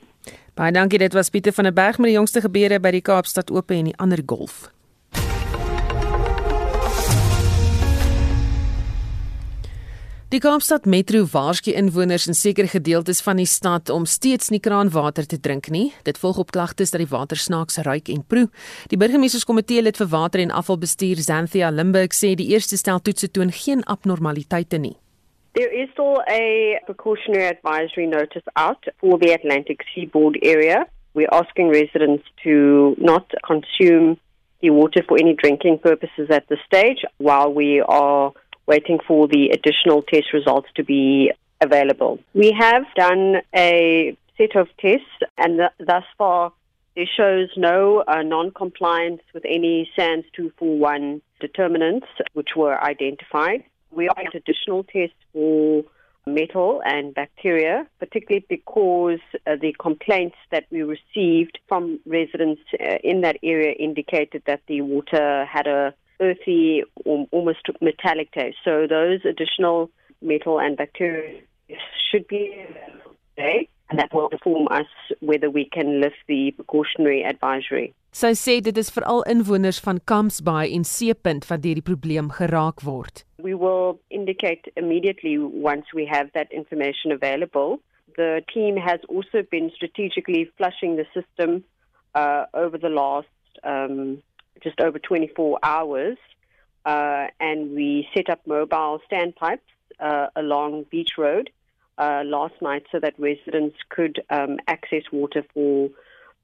Baie 0.54 0.72
dankie. 0.72 0.98
Dit 0.98 1.12
was 1.12 1.30
Pieter 1.30 1.52
van 1.52 1.64
der 1.64 1.72
Berg 1.72 1.98
met 1.98 2.06
die 2.06 2.16
jongste 2.16 2.40
gebeure 2.40 2.80
by 2.80 2.90
die 2.90 3.02
Kaapstad 3.02 3.50
Ope 3.50 3.74
en 3.74 3.84
die 3.84 3.96
ander 3.96 4.22
golf. 4.26 4.70
Die 10.30 10.38
Kaapstad 10.38 10.84
Metro 10.86 11.24
waarsku 11.26 11.72
inwoners 11.74 12.28
in 12.30 12.36
sekere 12.38 12.68
gedeeltes 12.70 13.18
van 13.26 13.40
die 13.40 13.48
stad 13.50 13.90
om 13.90 14.04
steeds 14.06 14.52
nie 14.54 14.60
kraanwater 14.62 15.26
te 15.26 15.40
drink 15.42 15.66
nie. 15.74 15.88
Dit 16.06 16.20
volg 16.22 16.36
op 16.38 16.52
klagtes 16.54 16.92
dat 16.94 17.02
die 17.02 17.08
water 17.10 17.34
snaaks 17.34 17.80
ruik 17.82 18.06
en 18.14 18.20
proe. 18.22 18.44
Die 18.92 18.98
burgemeesterskomitee 19.02 19.82
lid 19.82 19.96
vir 19.98 20.06
water 20.12 20.38
en 20.38 20.52
afvalbestuur 20.54 21.18
Xanthia 21.18 21.72
Limburg 21.74 22.14
sê 22.14 22.36
die 22.38 22.46
eerste 22.54 22.78
stel 22.78 23.02
toetse 23.02 23.26
toon 23.34 23.50
geen 23.50 23.82
abnormaliteite 23.90 24.78
nie. 24.78 24.94
There 25.58 25.72
is 25.82 25.90
still 25.96 26.22
a 26.30 26.78
precautionary 26.86 27.48
advisory 27.50 28.06
notice 28.06 28.46
out 28.54 28.86
for 29.00 29.18
the 29.18 29.32
Atlantic 29.34 29.82
seaboard 29.90 30.38
area. 30.46 30.84
We're 31.12 31.34
asking 31.34 31.74
residents 31.74 32.22
to 32.44 32.94
not 33.02 33.26
consume 33.42 34.14
the 34.62 34.70
water 34.70 35.02
for 35.08 35.18
any 35.18 35.34
drinking 35.34 35.80
purposes 35.82 36.30
at 36.30 36.46
this 36.46 36.62
stage 36.70 37.02
while 37.18 37.50
we 37.52 37.82
are 37.82 38.30
waiting 38.70 39.00
for 39.08 39.26
the 39.26 39.50
additional 39.56 40.00
test 40.02 40.28
results 40.32 40.68
to 40.76 40.84
be 40.84 41.32
available. 41.60 42.20
We 42.34 42.52
have 42.52 42.84
done 42.96 43.42
a 43.54 44.16
set 44.38 44.54
of 44.54 44.68
tests, 44.78 45.16
and 45.36 45.58
th- 45.58 45.88
thus 45.90 46.04
far, 46.16 46.52
it 46.94 47.08
shows 47.16 47.48
no 47.56 48.04
uh, 48.06 48.22
non 48.22 48.52
compliance 48.52 49.22
with 49.34 49.44
any 49.44 49.90
SANS 49.96 50.24
241 50.36 51.20
determinants 51.40 52.06
which 52.32 52.50
were 52.56 52.76
identified. 52.82 53.64
We 53.90 54.08
are 54.08 54.20
at 54.26 54.34
additional 54.34 54.84
tests 54.84 55.22
for 55.32 55.84
metal 56.26 56.80
and 56.84 57.14
bacteria, 57.14 57.86
particularly 57.98 58.46
because 58.48 59.20
uh, 59.46 59.56
the 59.60 59.74
complaints 59.80 60.36
that 60.52 60.64
we 60.70 60.82
received 60.82 61.58
from 61.68 61.98
residents 62.06 62.62
uh, 62.74 62.98
in 63.02 63.22
that 63.22 63.36
area 63.42 63.72
indicated 63.72 64.42
that 64.46 64.60
the 64.68 64.80
water 64.82 65.44
had 65.46 65.66
a 65.66 65.94
earthy 66.20 66.82
or 67.04 67.26
almost 67.30 67.68
metallic 67.80 68.32
taste. 68.32 68.58
So 68.64 68.86
those 68.86 69.20
additional 69.24 69.90
metal 70.22 70.60
and 70.60 70.76
bacteria 70.76 71.40
should 72.10 72.26
be 72.28 72.66
today, 73.36 73.68
and 73.88 73.98
that 73.98 74.12
will 74.12 74.28
inform 74.28 74.68
us 74.70 74.86
whether 75.20 75.50
we 75.50 75.64
can 75.64 76.00
lift 76.00 76.16
the 76.28 76.52
precautionary 76.52 77.24
advisory. 77.24 77.94
Sy 78.12 78.32
sê 78.34 78.56
dit 78.58 78.74
is 78.74 78.88
veral 78.90 79.20
inwoners 79.30 79.78
van 79.84 80.00
Kampsbaai 80.10 80.72
en 80.74 80.82
Seepunt 80.82 81.44
wat 81.46 81.62
deur 81.62 81.78
die 81.78 81.86
probleem 81.86 82.32
geraak 82.34 82.82
word. 82.82 83.22
We 83.38 83.54
will 83.54 84.00
indicate 84.10 84.66
immediately 84.74 85.38
once 85.38 85.94
we 85.94 86.06
have 86.10 86.32
that 86.34 86.50
information 86.50 87.14
available. 87.14 87.78
The 88.16 88.42
team 88.52 88.76
has 88.76 88.98
also 89.08 89.44
been 89.50 89.70
strategically 89.76 90.50
flushing 90.58 90.96
the 90.96 91.06
system 91.14 91.62
uh, 92.14 92.46
over 92.52 92.78
the 92.78 92.90
last 92.90 93.30
um, 93.62 94.22
just 94.62 94.80
over 94.80 94.98
24 94.98 95.58
hours, 95.62 96.18
uh, 96.84 97.26
and 97.38 97.74
we 97.74 98.08
set 98.14 98.30
up 98.30 98.46
mobile 98.46 99.00
standpipes 99.10 99.60
uh, 99.98 100.28
along 100.36 100.84
Beach 100.90 101.12
Road 101.18 101.50
uh, 101.98 102.22
last 102.24 102.54
night 102.62 102.84
so 102.90 102.98
that 103.00 103.14
residents 103.18 103.76
could 103.88 104.22
um, 104.30 104.58
access 104.66 105.02
water 105.12 105.44
for 105.52 105.90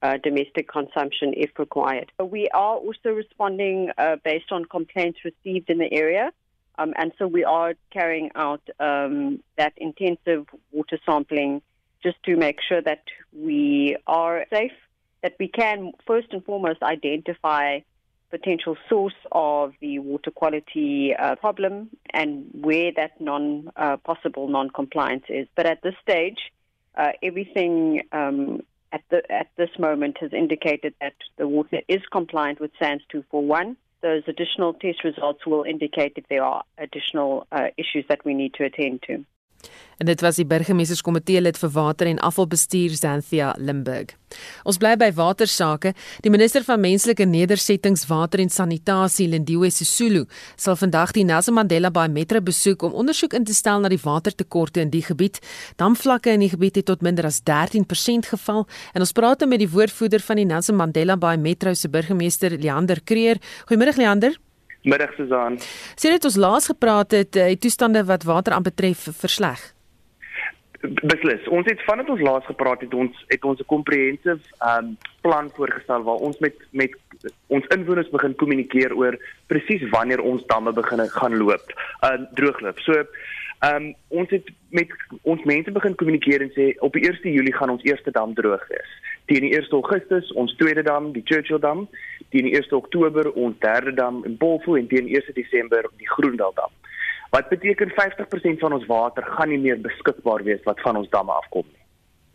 uh, 0.03 0.19
domestic 0.23 0.69
consumption 0.69 1.33
if 1.37 1.59
required. 1.59 2.13
We 2.23 2.49
are 2.49 2.77
also 2.77 3.11
responding 3.11 3.91
uh, 3.97 4.17
based 4.23 4.53
on 4.53 4.67
complaints 4.67 5.21
received 5.25 5.71
in 5.71 5.79
the 5.79 5.93
area. 5.93 6.33
Um, 6.79 6.93
and 6.97 7.13
so 7.19 7.27
we 7.27 7.45
are 7.45 7.73
carrying 7.91 8.31
out 8.35 8.61
um, 8.79 9.43
that 9.57 9.73
intensive 9.79 10.47
water 10.73 10.99
sampling 11.07 11.63
just 12.03 12.23
to 12.25 12.37
make 12.37 12.59
sure 12.69 12.83
that 12.83 13.05
we 13.33 13.97
are 14.07 14.45
safe, 14.51 14.73
that 15.23 15.37
we 15.41 15.49
can 15.49 15.93
first 16.07 16.29
and 16.33 16.45
foremost 16.45 16.83
identify 16.83 17.81
potential 18.31 18.77
source 18.89 19.15
of 19.33 19.73
the 19.81 19.99
water 19.99 20.31
quality 20.31 21.15
uh, 21.15 21.37
problem 21.37 21.91
and 22.13 22.49
where 22.53 22.93
that 22.97 23.21
non 23.21 23.71
uh, 23.77 23.97
possible 23.99 24.49
non-compliance 24.49 25.25
is. 25.29 25.47
But 25.55 25.67
at 25.67 25.83
this 25.83 25.95
stage, 26.03 26.39
uh, 26.97 27.13
everything 27.23 28.03
um, 28.13 28.63
at 28.93 29.03
the 29.11 29.31
at 29.31 29.49
this 29.57 29.71
moment 29.79 30.19
has 30.21 30.33
indicated 30.33 30.95
that 31.01 31.15
the 31.37 31.47
water 31.47 31.81
is 31.89 32.01
compliant 32.11 32.61
with 32.61 32.71
SANS 32.79 33.03
241. 33.11 33.77
Those 34.03 34.23
additional 34.27 34.75
test 34.75 35.05
results 35.05 35.47
will 35.47 35.65
indicate 35.65 36.13
if 36.17 36.29
there 36.29 36.45
are 36.45 36.63
additional 36.79 37.47
uh, 37.51 37.69
issues 37.77 38.05
that 38.09 38.25
we 38.25 38.35
need 38.35 38.55
to 38.55 38.65
attend 38.65 39.03
to. 39.09 39.25
En 39.97 40.07
dit 40.07 40.21
was 40.21 40.37
die 40.37 40.45
burgemeesterskomitee 40.45 41.41
lid 41.41 41.57
vir 41.59 41.73
water 41.73 42.07
en 42.11 42.19
afvalbestuur 42.21 42.93
Xanthia 42.99 43.55
Limburg. 43.59 44.13
Ons 44.69 44.77
bly 44.83 44.93
by 45.01 45.09
watersake. 45.17 45.93
Die 46.25 46.33
minister 46.33 46.65
van 46.67 46.83
menslike 46.83 47.25
nedersettings, 47.25 48.05
water 48.11 48.43
en 48.43 48.53
sanitasie, 48.53 49.29
Lindiwe 49.33 49.71
Sisulu, 49.73 50.27
sal 50.61 50.77
vandag 50.77 51.15
die 51.17 51.25
Nelson 51.25 51.57
Mandela 51.57 51.91
Bay 51.91 52.11
Metro 52.13 52.43
besoek 52.45 52.85
om 52.87 52.97
ondersoek 53.05 53.37
in 53.39 53.47
te 53.49 53.55
stel 53.57 53.81
na 53.81 53.89
die 53.93 54.01
watertekorte 54.03 54.85
in 54.85 54.93
die 54.93 55.05
gebied. 55.07 55.41
Damvlakke 55.81 56.35
in 56.37 56.45
die 56.45 56.53
gebied 56.53 56.83
het 56.83 56.91
tot 56.93 57.05
minder 57.07 57.29
as 57.29 57.41
13% 57.49 58.33
geval 58.35 58.67
en 58.93 59.05
ons 59.05 59.17
praat 59.17 59.47
met 59.47 59.63
die 59.63 59.71
woordvoerder 59.71 60.21
van 60.21 60.43
die 60.43 60.49
Nelson 60.49 60.77
Mandela 60.77 61.17
Bay 61.17 61.37
Metro 61.37 61.75
se 61.75 61.89
burgemeester 61.89 62.59
Leander 62.59 63.01
Kreer. 63.05 63.41
Goeiemôre 63.71 63.97
Leander. 63.97 64.37
Middag 64.87 65.17
Susan. 65.19 65.59
Sien 65.99 66.15
dit 66.15 66.25
ons 66.29 66.37
laas 66.39 66.69
gepraat 66.71 67.11
het, 67.11 67.37
eh, 67.37 67.47
die 67.55 67.59
toestande 67.59 68.05
wat 68.07 68.23
water 68.23 68.53
aanbetref 68.53 69.09
versleg. 69.19 69.75
Beslis. 70.81 71.49
Ons 71.49 71.67
het 71.67 71.83
vandat 71.83 72.09
ons 72.09 72.21
laas 72.21 72.45
gepraat 72.47 72.81
het, 72.81 72.95
ons 72.95 73.25
het 73.27 73.45
ons 73.45 73.61
'n 73.61 73.67
komprehensief 73.67 74.43
um 74.63 74.97
plan 75.21 75.51
voorgestel 75.57 76.03
waar 76.03 76.23
ons 76.29 76.39
met 76.39 76.55
met 76.71 76.93
ons 77.47 77.67
inwoners 77.67 78.11
begin 78.11 78.35
kommunikeer 78.35 78.95
oor 78.95 79.19
presies 79.47 79.89
wanneer 79.91 80.21
ons 80.21 80.47
damme 80.47 80.73
begin 80.73 81.09
gaan 81.09 81.37
loop, 81.37 81.67
uh 82.03 82.19
droogloop. 82.35 82.79
So 82.79 83.05
um 83.75 83.95
ons 84.09 84.31
het 84.31 84.51
met 84.69 84.89
ons 85.23 85.43
mense 85.45 85.71
begin 85.71 85.95
kommunikeer 85.95 86.41
en 86.43 86.51
sê 86.51 86.79
op 86.79 86.93
die 86.93 87.09
1 87.09 87.33
Julie 87.33 87.55
gaan 87.55 87.71
ons 87.71 87.83
eerste 87.83 88.11
dam 88.11 88.35
droog 88.35 88.69
wees. 88.69 88.91
Teen 89.27 89.47
die 89.47 89.55
1 89.57 89.73
Augustus 89.75 90.33
ons 90.33 90.55
tweede 90.57 90.83
dam, 90.87 91.13
die 91.13 91.23
Churchill 91.25 91.61
dam, 91.61 91.87
teen 92.31 92.47
die 92.49 92.55
1 92.59 92.73
Oktober 92.79 93.33
ons 93.33 93.59
derde 93.65 93.95
dam 93.95 94.23
in 94.25 94.37
Bolfo 94.37 94.77
en 94.79 94.87
teen 94.89 95.09
1 95.09 95.33
Desember 95.35 95.89
die 95.99 96.09
Groendal 96.09 96.55
dam. 96.55 96.71
Wat 97.31 97.49
beteken 97.49 97.91
50% 97.91 98.63
van 98.63 98.73
ons 98.73 98.87
water 98.87 99.27
gaan 99.37 99.51
nie 99.51 99.59
meer 99.59 99.81
beskikbaar 99.83 100.45
wees 100.47 100.63
wat 100.65 100.81
van 100.81 100.97
ons 100.97 101.11
damme 101.11 101.33
afkom 101.33 101.67
nie. 101.67 101.83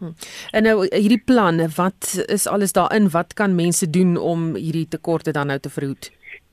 Hm. 0.02 0.16
En 0.52 0.64
nou 0.64 0.76
hierdie 0.90 1.22
plan, 1.26 1.62
wat 1.76 2.26
is 2.28 2.48
alles 2.48 2.74
daarin? 2.74 3.10
Wat 3.14 3.34
kan 3.34 3.56
mense 3.56 3.90
doen 3.90 4.18
om 4.18 4.56
hierdie 4.56 4.88
tekorte 4.88 5.32
dan 5.32 5.48
nou 5.48 5.60
te 5.60 5.70
verhoed? 5.70 6.10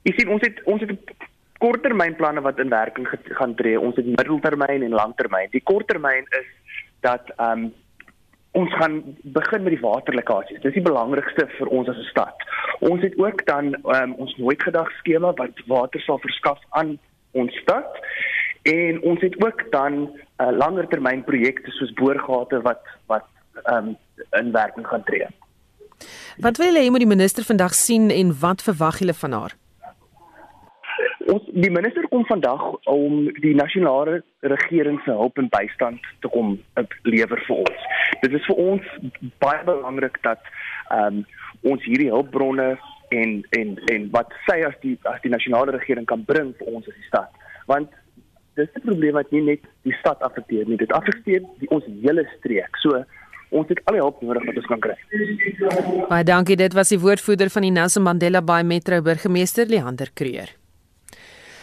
Jy 0.07 0.13
sien 0.17 0.29
ons 0.29 0.45
het 0.45 0.61
ons 0.69 0.83
het 0.85 1.15
korttermynplanne 1.59 2.41
wat 2.45 2.59
in 2.61 2.69
werking 2.71 3.07
gaan 3.39 3.55
tree. 3.55 3.79
Ons 3.79 3.97
het 3.99 4.05
middeltermyn 4.05 4.85
en 4.85 4.95
langtermyn. 4.95 5.51
Die 5.51 5.63
korttermyn 5.63 6.29
is 6.39 6.49
dat 7.05 7.33
ehm 7.35 7.65
um, 7.65 7.69
ons 8.59 8.73
gaan 8.79 8.99
begin 9.37 9.63
met 9.65 9.75
die 9.75 9.83
waterlekkasies. 9.83 10.61
Dis 10.63 10.75
die 10.77 10.85
belangrikste 10.85 11.47
vir 11.57 11.71
ons 11.77 11.89
as 11.91 11.97
'n 11.97 12.09
stad. 12.09 12.45
Ons 12.91 13.01
het 13.01 13.15
ook 13.17 13.45
dan 13.45 13.75
um, 13.95 14.13
ons 14.23 14.35
nooit 14.37 14.63
gedag 14.63 14.91
skema 14.99 15.33
wat 15.41 15.63
water 15.67 16.01
sal 16.01 16.19
verskaf 16.19 16.59
aan 16.69 16.97
ons 17.31 17.55
stad. 17.63 17.89
En 18.63 19.01
ons 19.01 19.21
het 19.21 19.35
ook 19.45 19.71
dan 19.71 19.93
uh, 20.41 20.51
langer 20.51 20.87
termyn 20.87 21.23
projekte 21.23 21.71
soos 21.71 21.93
boorgate 21.93 22.61
wat 22.61 22.81
wat 23.07 23.25
um, 23.73 23.95
in 24.31 24.51
werking 24.51 24.87
gaan 24.87 25.03
tree. 25.03 25.27
Wat 26.37 26.57
wil 26.57 26.75
jy 26.75 26.85
hê 26.85 26.91
moet 26.91 27.03
die 27.03 27.15
minister 27.15 27.43
vandag 27.43 27.73
sien 27.75 28.09
en 28.09 28.35
wat 28.39 28.61
verwag 28.61 28.99
julle 28.99 29.13
van 29.13 29.31
haar? 29.31 29.55
Ons 31.29 31.45
die 31.53 31.69
minister 31.69 32.07
kom 32.09 32.25
vandag 32.25 32.61
om 32.89 33.27
die 33.43 33.55
nasionale 33.55 34.21
regering 34.41 34.99
se 35.05 35.13
hulp 35.13 35.37
en 35.37 35.49
bystand 35.53 36.05
te 36.23 36.31
kom 36.33 36.55
lewer 37.03 37.43
vir 37.47 37.55
ons. 37.65 37.83
Dit 38.23 38.33
is 38.33 38.45
vir 38.49 38.61
ons 38.63 38.87
baie 39.43 39.61
belangrik 39.67 40.17
dat 40.25 40.41
ehm 40.89 41.21
um, 41.21 41.27
ons 41.67 41.83
hierdie 41.83 42.07
hulpbronne 42.07 42.77
en 43.11 43.31
en 43.57 43.73
en 43.93 44.05
wat 44.13 44.31
sy 44.47 44.61
as 44.67 44.77
die 44.83 44.95
as 45.11 45.19
die 45.25 45.31
nasionale 45.33 45.73
regering 45.75 46.05
kan 46.07 46.23
bring 46.25 46.53
vir 46.59 46.69
ons 46.71 46.87
as 46.87 46.95
die 46.95 47.07
stad. 47.09 47.41
Want 47.67 47.91
dis 48.55 48.69
'n 48.75 48.85
probleem 48.87 49.17
wat 49.19 49.31
nie 49.31 49.41
net 49.41 49.65
die 49.83 49.95
stad 49.99 50.21
affekteer 50.21 50.67
nie, 50.67 50.77
dit 50.77 50.91
affekteer 50.91 51.41
die 51.59 51.69
ons 51.69 51.83
hele 52.01 52.25
streek. 52.37 52.77
So 52.77 53.03
ons 53.49 53.67
het 53.67 53.81
al 53.85 53.97
die 53.97 54.01
hulp 54.05 54.21
nodig 54.21 54.45
wat 54.45 54.61
ons 54.61 54.71
kan 54.71 54.79
kry. 54.79 54.97
Baie 56.09 56.23
dankie, 56.23 56.55
dit 56.55 56.73
was 56.73 56.89
die 56.89 56.99
woordvoerder 56.99 57.49
van 57.49 57.61
die 57.61 57.71
Nelson 57.71 58.03
Mandela 58.03 58.41
Bay 58.41 58.63
Metro 58.63 59.01
burgemeester 59.01 59.65
Leander 59.65 60.09
Kreur. 60.13 60.58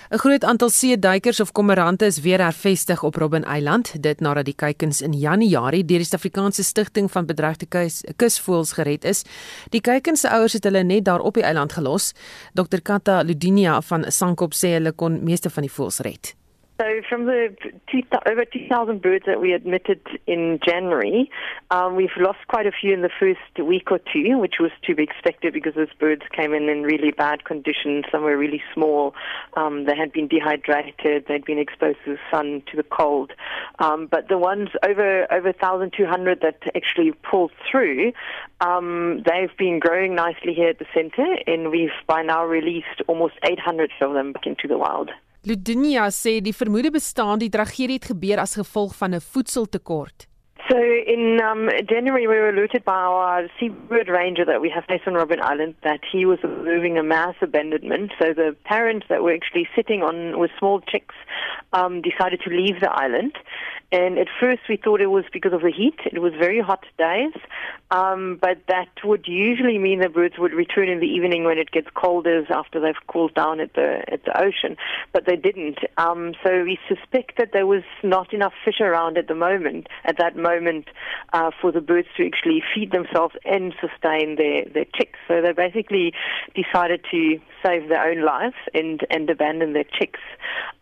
'n 0.09 0.19
Groot 0.19 0.45
aantal 0.45 0.71
see-duikers 0.71 1.40
of 1.40 1.53
kommerante 1.53 2.07
is 2.07 2.21
weer 2.21 2.38
hervestig 2.38 3.03
op 3.03 3.16
Robben 3.16 3.45
Eiland, 3.45 4.03
dit 4.03 4.21
nadat 4.21 4.45
die 4.45 4.55
kuikens 4.55 5.01
in 5.01 5.12
Januarie 5.12 5.85
deur 5.85 5.99
die 5.99 6.07
Suid-Afrikaanse 6.07 6.62
Stichting 6.62 7.11
van 7.11 7.27
Bedreigde 7.27 7.66
Kus, 7.66 8.05
Kusvoëls 8.16 8.73
gered 8.73 9.05
is. 9.05 9.25
Die 9.71 9.81
kuikens 9.81 10.21
se 10.21 10.31
ouers 10.31 10.53
het 10.53 10.64
hulle 10.64 10.85
net 10.85 11.05
daar 11.05 11.21
op 11.21 11.35
die 11.35 11.42
eiland 11.42 11.73
gelos. 11.73 12.12
Dr 12.55 12.81
Kata 12.83 13.23
Ludinia 13.23 13.81
van 13.83 14.05
Sankop 14.09 14.55
sê 14.55 14.77
hulle 14.79 14.92
kon 14.92 15.25
meeste 15.25 15.51
van 15.51 15.62
die 15.66 15.73
voëls 15.73 15.99
red. 15.99 16.37
So, 16.79 17.01
from 17.09 17.25
the 17.25 17.57
two, 17.91 18.03
over 18.31 18.45
2,000 18.45 19.01
birds 19.01 19.25
that 19.27 19.41
we 19.41 19.55
admitted 19.55 20.01
in 20.27 20.61
January, 20.62 21.31
um, 21.71 21.97
we've 21.97 22.11
lost 22.19 22.41
quite 22.49 22.67
a 22.67 22.71
few 22.71 22.93
in 22.93 23.01
the 23.01 23.11
first 23.19 23.67
week 23.67 23.91
or 23.91 23.99
two, 23.99 24.37
which 24.39 24.57
was 24.61 24.71
to 24.85 24.95
be 24.95 25.05
expected 25.05 25.55
because 25.55 25.75
those 25.75 25.93
birds 25.99 26.21
came 26.33 26.53
in 26.53 26.69
in 26.69 26.83
really 26.83 27.12
bad 27.12 27.47
condition. 27.47 28.03
Some 28.12 28.25
were 28.25 28.37
really 28.37 28.62
small. 28.75 29.15
Um, 29.55 29.87
they 29.87 29.97
had 29.97 30.12
been 30.12 30.29
dehydrated. 30.29 31.25
They'd 31.27 31.47
been 31.47 31.59
exposed 31.59 31.97
to 32.05 32.12
the 32.12 32.19
sun, 32.31 32.62
to 32.71 32.77
the 32.77 32.83
cold. 32.83 33.33
Um, 33.79 34.07
but 34.07 34.29
the 34.29 34.37
ones 34.37 34.69
over 34.87 35.33
over 35.33 35.53
1,200 35.59 36.41
that 36.43 36.61
actually 36.75 37.12
pulled 37.12 37.53
through, 37.71 38.12
um, 38.61 39.23
they've 39.25 39.57
been 39.57 39.79
growing 39.79 40.15
nicely 40.15 40.53
here 40.53 40.69
at 40.69 40.79
the 40.79 40.87
centre, 40.93 41.37
and 41.47 41.71
we've 41.71 41.97
by 42.07 42.21
now 42.21 42.45
released 42.45 43.01
almost 43.07 43.35
800 43.43 43.93
of 44.03 44.12
them 44.12 44.33
back 44.33 44.47
into 44.47 44.69
the 44.69 44.77
wild. 44.77 45.11
Ludinia 45.47 46.09
sê 46.11 46.41
die 46.43 46.51
vermoede 46.51 46.91
bestaan 46.91 47.39
die 47.39 47.53
tragedie 47.55 48.01
het 48.01 48.09
gebeur 48.11 48.41
as 48.43 48.57
gevolg 48.59 48.97
van 48.99 49.15
'n 49.15 49.23
voedseltekort. 49.23 50.27
So 50.69 50.77
in 50.79 51.41
um, 51.41 51.71
January, 51.89 52.27
we 52.27 52.35
were 52.35 52.49
alerted 52.49 52.85
by 52.85 52.95
our 52.95 53.49
seabird 53.61 54.09
ranger 54.09 54.45
that 54.45 54.61
we 54.61 54.69
have 54.71 54.85
based 54.89 55.07
on 55.07 55.15
Robin 55.15 55.41
Island 55.41 55.77
that 55.85 56.01
he 56.11 56.27
was 56.27 56.39
observing 56.43 56.99
a 56.99 57.05
mass 57.05 57.37
abandonment. 57.41 58.13
So 58.19 58.33
the 58.33 58.57
parents 58.65 59.07
that 59.09 59.23
were 59.23 59.33
actually 59.33 59.69
sitting 59.77 60.03
on 60.03 60.41
with 60.41 60.51
small 60.59 60.81
chicks 60.81 61.15
um, 61.73 62.03
decided 62.03 62.41
to 62.41 62.51
leave 62.51 62.81
the 62.81 62.91
island. 62.91 63.37
And 63.93 64.19
at 64.19 64.27
first, 64.41 64.63
we 64.69 64.77
thought 64.77 65.01
it 65.01 65.07
was 65.07 65.25
because 65.33 65.53
of 65.53 65.61
the 65.61 65.71
heat. 65.71 65.95
It 66.07 66.19
was 66.19 66.33
very 66.33 66.61
hot 66.61 66.85
days, 66.99 67.33
um, 67.93 68.37
but 68.41 68.59
that 68.67 68.89
would 69.05 69.27
usually 69.29 69.79
mean 69.79 70.01
the 70.01 70.09
birds 70.09 70.35
would 70.39 70.53
return 70.53 70.89
in 70.89 70.99
the 70.99 71.07
evening 71.07 71.45
when 71.45 71.57
it 71.57 71.71
gets 71.71 71.87
colder 71.95 72.45
after 72.51 72.81
they've 72.81 73.07
cooled 73.07 73.35
down 73.35 73.61
at 73.61 73.75
the 73.75 74.03
at 74.13 74.25
the 74.25 74.37
ocean. 74.37 74.77
But 75.13 75.27
they 75.27 75.37
didn't. 75.37 75.79
Um, 75.99 76.35
so 76.45 76.65
we 76.65 76.81
suspect 76.89 77.39
that 77.39 77.53
there 77.53 77.67
was 77.67 77.85
not 78.03 78.33
enough 78.33 78.55
fish 78.65 78.81
around 78.81 79.19
at 79.19 79.29
the 79.29 79.37
moment, 79.37 79.87
at 80.05 80.19
that 80.19 80.35
moment, 80.37 80.56
uh, 81.33 81.51
for 81.61 81.73
the 81.73 81.81
birds 81.81 82.09
to 82.16 82.27
actually 82.27 82.62
feed 82.75 82.92
themselves 82.92 83.35
and 83.45 83.75
sustain 83.81 84.37
their 84.37 84.64
their 84.64 84.87
chicks. 84.95 85.19
So 85.29 85.40
they 85.40 85.53
basically 85.53 86.12
decided 86.55 87.05
to 87.11 87.38
save 87.67 87.89
their 87.89 88.09
own 88.09 88.25
lives 88.25 88.57
and 88.75 89.01
and 89.11 89.29
abandon 89.31 89.73
their 89.73 89.85
chicks. 89.85 90.21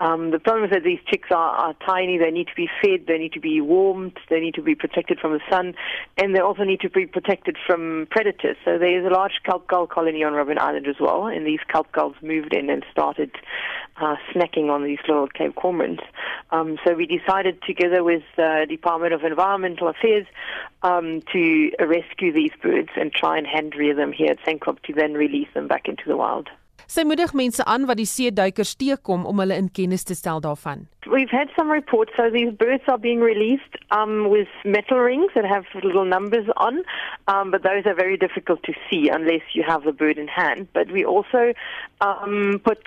Um, 0.01 0.31
the 0.31 0.39
problem 0.39 0.65
is 0.65 0.71
that 0.71 0.85
these 0.85 0.99
chicks 1.07 1.29
are, 1.31 1.57
are 1.57 1.75
tiny. 1.87 2.19
They 2.19 2.31
need 2.31 2.49
to 2.49 2.55
be 2.57 2.69
fed 2.83 3.05
they 3.07 3.19
need 3.19 3.33
to 3.33 3.41
be 3.41 3.61
warmed, 3.61 4.19
they 4.31 4.41
need 4.41 4.55
to 4.55 4.63
be 4.63 4.75
protected 4.75 5.19
from 5.21 5.33
the 5.33 5.41
sun, 5.51 5.75
and 6.17 6.35
they 6.35 6.41
also 6.41 6.65
need 6.65 6.81
to 6.81 6.91
be 6.91 7.07
protected 7.07 7.57
from 7.67 8.07
predators. 8.11 8.57
So 8.65 8.79
there 8.79 8.99
is 8.99 9.07
a 9.07 9.11
large 9.11 9.41
kelp 9.45 9.69
gull 9.69 9.87
colony 9.87 10.25
on 10.25 10.33
Robin 10.33 10.59
Island 10.59 10.87
as 10.87 10.97
well, 11.01 11.27
and 11.27 11.47
these 11.47 11.61
kelp 11.71 11.91
gulls 11.93 12.17
moved 12.23 12.53
in 12.53 12.71
and 12.71 12.85
started 12.91 13.31
uh, 13.97 14.17
snacking 14.33 14.71
on 14.71 14.85
these 14.85 14.99
little 15.07 15.29
Cape 15.29 15.55
cormorants. 15.55 16.03
Um, 16.51 16.79
so 16.85 16.95
we 16.95 17.07
decided 17.07 17.63
together 17.63 18.03
with 18.03 18.23
the 18.37 18.67
Department 18.69 19.13
of 19.13 19.23
Environmental 19.25 19.89
Affairs 19.89 20.27
um, 20.83 21.23
to 21.33 21.71
rescue 21.81 22.33
these 22.33 22.53
birds 22.63 22.91
and 22.97 23.13
try 23.13 23.39
and 23.39 23.47
hand 23.47 23.75
rear 23.77 23.95
them 23.95 24.13
here 24.13 24.31
at 24.31 24.41
Senkrop 24.45 24.83
to 24.83 24.93
then 24.93 25.15
release 25.15 25.49
them 25.55 25.69
back 25.69 25.89
into 25.89 26.03
the 26.07 26.17
wild. 26.17 26.49
Sy 26.87 27.05
moedig 27.09 27.33
mense 27.33 27.65
aan 27.65 27.87
wat 27.89 27.97
die 27.97 28.09
see 28.09 28.33
duikers 28.33 28.75
teekom 28.77 29.25
om 29.27 29.41
hulle 29.41 29.57
in 29.57 29.71
kennis 29.73 30.05
te 30.05 30.15
stel 30.15 30.41
daarvan. 30.45 30.87
We've 31.11 31.31
had 31.31 31.49
some 31.57 31.71
reports. 31.71 32.13
So 32.17 32.31
these 32.31 32.53
birds 32.53 32.83
are 32.89 32.99
being 32.99 33.21
released 33.21 33.63
um, 33.91 34.31
with 34.31 34.49
metal 34.65 34.99
rings 34.99 35.31
that 35.35 35.45
have 35.45 35.65
little 35.83 36.05
numbers 36.05 36.47
on, 36.57 36.83
um, 37.29 37.51
but 37.51 37.63
those 37.63 37.85
are 37.87 37.95
very 37.95 38.17
difficult 38.17 38.63
to 38.65 38.73
see 38.91 39.11
unless 39.13 39.43
you 39.53 39.65
have 39.67 39.85
the 39.85 39.93
bird 39.93 40.19
in 40.19 40.29
hand. 40.29 40.69
But 40.73 40.91
we 40.91 41.05
also 41.05 41.53
um, 42.01 42.61
put 42.65 42.79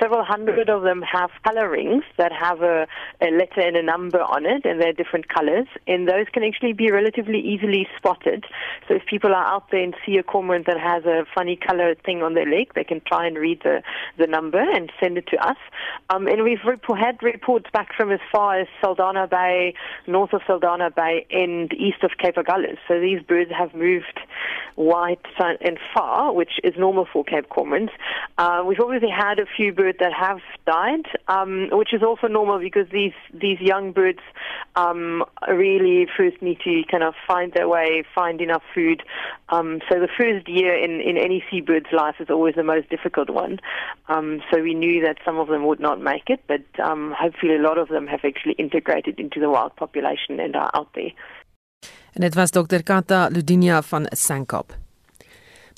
several 0.00 0.24
hundred 0.24 0.68
of 0.68 0.82
them 0.82 1.02
have 1.02 1.30
color 1.44 1.70
rings 1.70 2.04
that 2.18 2.32
have 2.32 2.62
a, 2.62 2.86
a 3.20 3.30
letter 3.30 3.60
and 3.60 3.76
a 3.76 3.82
number 3.82 4.20
on 4.20 4.44
it, 4.46 4.64
and 4.64 4.80
they're 4.80 4.92
different 4.92 5.28
colors. 5.28 5.66
And 5.86 6.08
those 6.08 6.26
can 6.32 6.44
actually 6.44 6.74
be 6.74 6.90
relatively 6.90 7.40
easily 7.40 7.88
spotted. 7.96 8.44
So 8.88 8.94
if 8.94 9.06
people 9.06 9.30
are 9.30 9.46
out 9.46 9.70
there 9.70 9.82
and 9.82 9.94
see 10.04 10.18
a 10.18 10.22
cormorant 10.22 10.66
that 10.66 10.78
has 10.78 11.04
a 11.04 11.24
funny 11.34 11.56
color 11.56 11.94
thing 12.04 12.22
on 12.22 12.34
their 12.34 12.46
leg, 12.46 12.72
they 12.74 12.84
can 12.84 13.00
try 13.06 13.26
and 13.26 13.36
read 13.36 13.60
the, 13.62 13.82
the 14.18 14.26
number 14.26 14.60
and 14.60 14.92
send 15.00 15.16
it 15.18 15.26
to 15.28 15.36
us. 15.38 15.56
Um, 16.10 16.26
and 16.26 16.44
we've 16.44 16.64
rep- 16.66 16.84
had 16.98 17.22
reports 17.22 17.61
back 17.70 17.94
from 17.96 18.10
as 18.10 18.20
far 18.30 18.60
as 18.60 18.66
Saldana 18.80 19.26
Bay, 19.26 19.74
north 20.06 20.32
of 20.32 20.42
Saldana 20.46 20.90
Bay, 20.90 21.26
and 21.30 21.72
east 21.74 22.02
of 22.02 22.12
Cape 22.18 22.36
Agulhas. 22.36 22.78
So 22.88 23.00
these 23.00 23.22
birds 23.22 23.50
have 23.56 23.74
moved 23.74 24.20
wide 24.76 25.18
and 25.38 25.78
far, 25.94 26.32
which 26.32 26.52
is 26.64 26.74
normal 26.78 27.06
for 27.12 27.24
Cape 27.24 27.48
Cormorants. 27.48 27.92
Uh, 28.38 28.62
we've 28.66 28.80
obviously 28.80 29.10
had 29.10 29.38
a 29.38 29.46
few 29.46 29.72
birds 29.72 29.98
that 30.00 30.12
have 30.12 30.40
died, 30.66 31.04
um, 31.28 31.68
which 31.72 31.92
is 31.92 32.02
also 32.02 32.26
normal 32.26 32.58
because 32.58 32.88
these 32.90 33.12
these 33.32 33.60
young 33.60 33.92
birds 33.92 34.20
um, 34.76 35.24
really 35.48 36.06
first 36.16 36.40
need 36.40 36.58
to 36.60 36.82
kind 36.90 37.02
of 37.02 37.14
find 37.26 37.52
their 37.52 37.68
way, 37.68 38.04
find 38.14 38.40
enough 38.40 38.62
food. 38.74 39.02
Um, 39.48 39.80
so 39.90 40.00
the 40.00 40.08
first 40.08 40.48
year 40.48 40.74
in, 40.74 41.00
in 41.00 41.18
any 41.18 41.44
seabird's 41.50 41.92
life 41.92 42.16
is 42.20 42.30
always 42.30 42.54
the 42.54 42.62
most 42.62 42.88
difficult 42.88 43.28
one. 43.28 43.60
Um, 44.08 44.40
so 44.50 44.62
we 44.62 44.74
knew 44.74 45.02
that 45.04 45.18
some 45.24 45.38
of 45.38 45.48
them 45.48 45.66
would 45.66 45.80
not 45.80 46.00
make 46.00 46.30
it, 46.30 46.40
but 46.46 46.62
um, 46.80 47.14
hopefully 47.18 47.56
a 47.56 47.60
lot 47.60 47.76
of 47.76 47.88
them 47.88 48.06
have 48.06 48.20
actually 48.24 48.54
integrated 48.54 49.20
into 49.20 49.40
the 49.40 49.50
wild 49.50 49.76
population 49.76 50.40
and 50.40 50.56
are 50.56 50.70
out 50.74 50.88
there. 50.94 51.10
En 52.12 52.20
dit 52.20 52.34
was 52.34 52.50
Dr. 52.50 52.82
Kata 52.82 53.28
Ludinia 53.28 53.82
van 53.82 54.06
Sankop. 54.08 54.81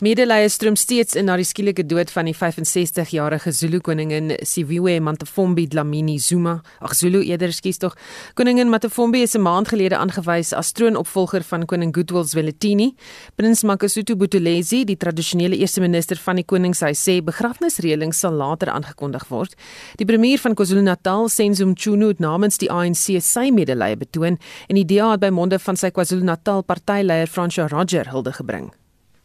Medelee 0.03 0.49
stroom 0.49 0.75
steeds 0.75 1.15
in 1.15 1.29
na 1.29 1.37
die 1.39 1.45
skielike 1.47 1.85
dood 1.87 2.11
van 2.11 2.27
die 2.27 2.35
65-jarige 2.35 3.53
Zulu 3.55 3.79
koningin 3.87 4.33
Siviwe 4.43 4.97
Mantefombi 4.99 5.69
Dlamini 5.71 6.17
Zuma. 6.19 6.57
Ag 6.83 6.97
Zulu 6.99 7.21
eerder 7.23 7.53
skuis 7.55 7.79
tog. 7.79 7.95
Koningin 8.35 8.73
Mantefombi 8.73 9.23
is 9.23 9.37
'n 9.37 9.43
maand 9.43 9.69
gelede 9.69 9.97
aangewys 9.97 10.53
as 10.53 10.73
troonopvolger 10.73 11.43
van 11.43 11.67
koning 11.67 11.95
Goodwill 11.95 12.25
Zwelithini. 12.25 12.97
Prins 13.37 13.63
Makasutu 13.63 14.17
Buthelezi, 14.17 14.85
die 14.85 14.97
tradisionele 14.97 15.57
eerste 15.57 15.81
minister 15.81 16.17
van 16.17 16.37
die 16.37 16.45
koningshuis, 16.45 16.99
sê 16.99 17.23
begrafnisreëlings 17.23 18.19
sal 18.19 18.33
later 18.33 18.69
aangekondig 18.71 19.29
word. 19.29 19.55
Die 19.97 20.07
premier 20.07 20.39
van 20.39 20.55
KwaZulu-Natal, 20.55 21.29
Senzo 21.29 21.67
Mchunu, 21.67 22.09
het 22.09 22.19
namens 22.19 22.59
die 22.59 22.71
ANC 22.71 23.23
sy 23.23 23.51
medelee 23.51 23.97
betoon 23.97 24.39
en 24.69 24.75
die 24.75 24.85
DA 24.85 25.11
het 25.11 25.21
by 25.21 25.31
monde 25.31 25.59
van 25.59 25.77
sy 25.77 25.91
KwaZulu-Natal 25.91 26.63
partyleier 26.63 27.27
Fransjo 27.29 27.67
Roger 27.67 28.11
hulde 28.11 28.33
gebring. 28.33 28.73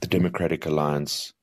The 0.02 0.08
Democratic 0.08 0.66
Alliance 0.66 1.34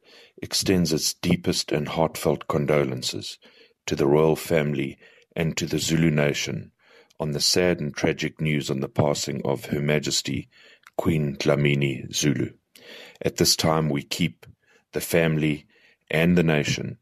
extends 0.42 0.92
its 0.92 1.14
deepest 1.14 1.72
and 1.72 1.88
heartfelt 1.88 2.48
condolences 2.48 3.38
to 3.86 3.94
the 3.94 4.06
royal 4.06 4.36
family 4.36 4.98
and 5.34 5.56
to 5.56 5.66
the 5.66 5.78
Zulu 5.78 6.10
nation 6.10 6.72
on 7.20 7.32
the 7.32 7.40
sad 7.40 7.80
and 7.80 7.94
tragic 7.94 8.40
news 8.40 8.70
on 8.70 8.80
the 8.80 8.88
passing 8.88 9.42
of 9.44 9.66
Her 9.66 9.80
Majesty 9.80 10.48
Queen 10.96 11.36
Dlamini 11.36 12.12
Zulu. 12.12 12.50
At 13.22 13.36
this 13.36 13.56
time, 13.56 13.90
we 13.90 14.02
keep 14.02 14.46
the 14.92 15.00
family 15.00 15.66
and 16.10 16.36
the 16.36 16.42
nation 16.42 16.98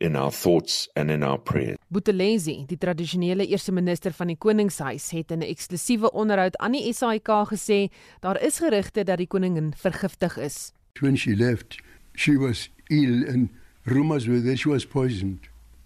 in 0.00 0.16
our 0.16 0.30
thoughts 0.30 0.88
and 0.96 1.10
in 1.10 1.22
our 1.22 1.38
prayers. 1.38 1.76
Buthelezi, 1.92 2.66
die 2.66 2.76
tradisionele 2.76 3.46
eerste 3.46 3.72
minister 3.72 4.12
van 4.12 4.32
die 4.32 4.36
koningshuis, 4.36 5.10
het 5.10 5.30
in 5.30 5.38
'n 5.38 5.48
eksklusiewe 5.48 6.10
onderhoud 6.12 6.56
aan 6.56 6.72
die 6.72 6.92
SAK 6.92 7.28
gesê 7.52 7.90
daar 8.20 8.42
is 8.42 8.58
gerugte 8.58 9.04
dat 9.04 9.18
die 9.18 9.26
koningin 9.26 9.72
vergiftig 9.76 10.36
is. 10.36 10.72
When 11.00 11.16
she 11.16 11.34
left, 11.34 11.80
she 12.14 12.36
was 12.36 12.68
ill 12.88 13.24
and 13.28 13.48
rumors 13.84 14.28
were 14.28 14.38
that 14.38 14.58
she 14.60 14.68
was 14.68 14.84
poisoned. 14.84 15.40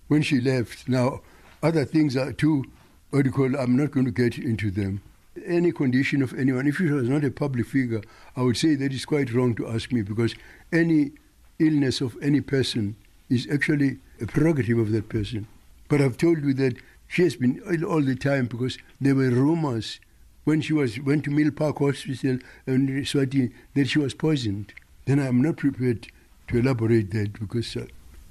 When 0.08 0.20
she 0.20 0.38
left, 0.38 0.86
now 0.86 1.22
other 1.62 1.86
things 1.86 2.14
are 2.14 2.30
too, 2.32 2.66
what 3.08 3.22
do 3.22 3.30
you 3.30 3.32
call, 3.32 3.56
I'm 3.58 3.74
not 3.74 3.90
going 3.90 4.04
to 4.04 4.12
get 4.12 4.36
into 4.36 4.70
them. 4.70 5.00
any 5.46 5.72
condition 5.72 6.20
of 6.20 6.34
anyone. 6.34 6.66
If 6.66 6.76
she 6.76 6.90
was 6.90 7.08
not 7.08 7.24
a 7.24 7.30
public 7.30 7.66
figure, 7.66 8.02
I 8.36 8.42
would 8.42 8.56
say 8.58 8.74
that 8.74 8.92
is 8.92 9.06
quite 9.06 9.32
wrong 9.32 9.54
to 9.54 9.68
ask 9.68 9.92
me 9.92 10.02
because 10.02 10.34
any 10.72 11.12
illness 11.58 12.00
of 12.02 12.16
any 12.20 12.40
person 12.40 12.96
is 13.30 13.46
actually 13.50 13.98
a 14.20 14.26
prerogative 14.26 14.78
of 14.78 14.90
that 14.92 15.08
person. 15.08 15.46
But 15.88 16.02
I've 16.02 16.18
told 16.18 16.42
you 16.42 16.52
that 16.54 16.76
she 17.06 17.22
has 17.22 17.36
been 17.36 17.62
ill 17.72 17.84
all 17.84 18.02
the 18.02 18.16
time 18.16 18.46
because 18.46 18.76
there 19.00 19.14
were 19.14 19.30
rumors 19.30 20.00
when 20.44 20.60
she 20.60 20.72
was 20.74 20.98
went 21.00 21.24
to 21.24 21.30
Mill 21.30 21.52
Park 21.52 21.78
Hospital 21.78 22.38
and 22.66 22.88
Swati 23.06 23.52
that 23.74 23.88
she 23.88 24.00
was 24.00 24.12
poisoned. 24.12 24.74
Then 25.08 25.20
I'm 25.20 25.40
not 25.40 25.56
prepared 25.56 26.10
to 26.48 26.58
elaborate 26.58 27.10
that 27.12 27.32
because 27.40 27.76
uh, 27.76 27.86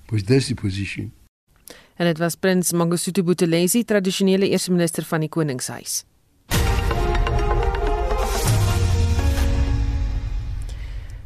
because 0.05 0.23
that's 0.27 0.47
the 0.47 0.53
position. 0.53 1.11
En 1.97 2.05
dit 2.05 2.19
was 2.21 2.35
Prins 2.35 2.71
Mangosuthu 2.71 3.23
Buthelezi, 3.23 3.81
tradisionele 3.83 4.49
eerste 4.49 4.71
minister 4.71 5.03
van 5.03 5.19
die 5.25 5.29
Koningshuis. 5.29 6.03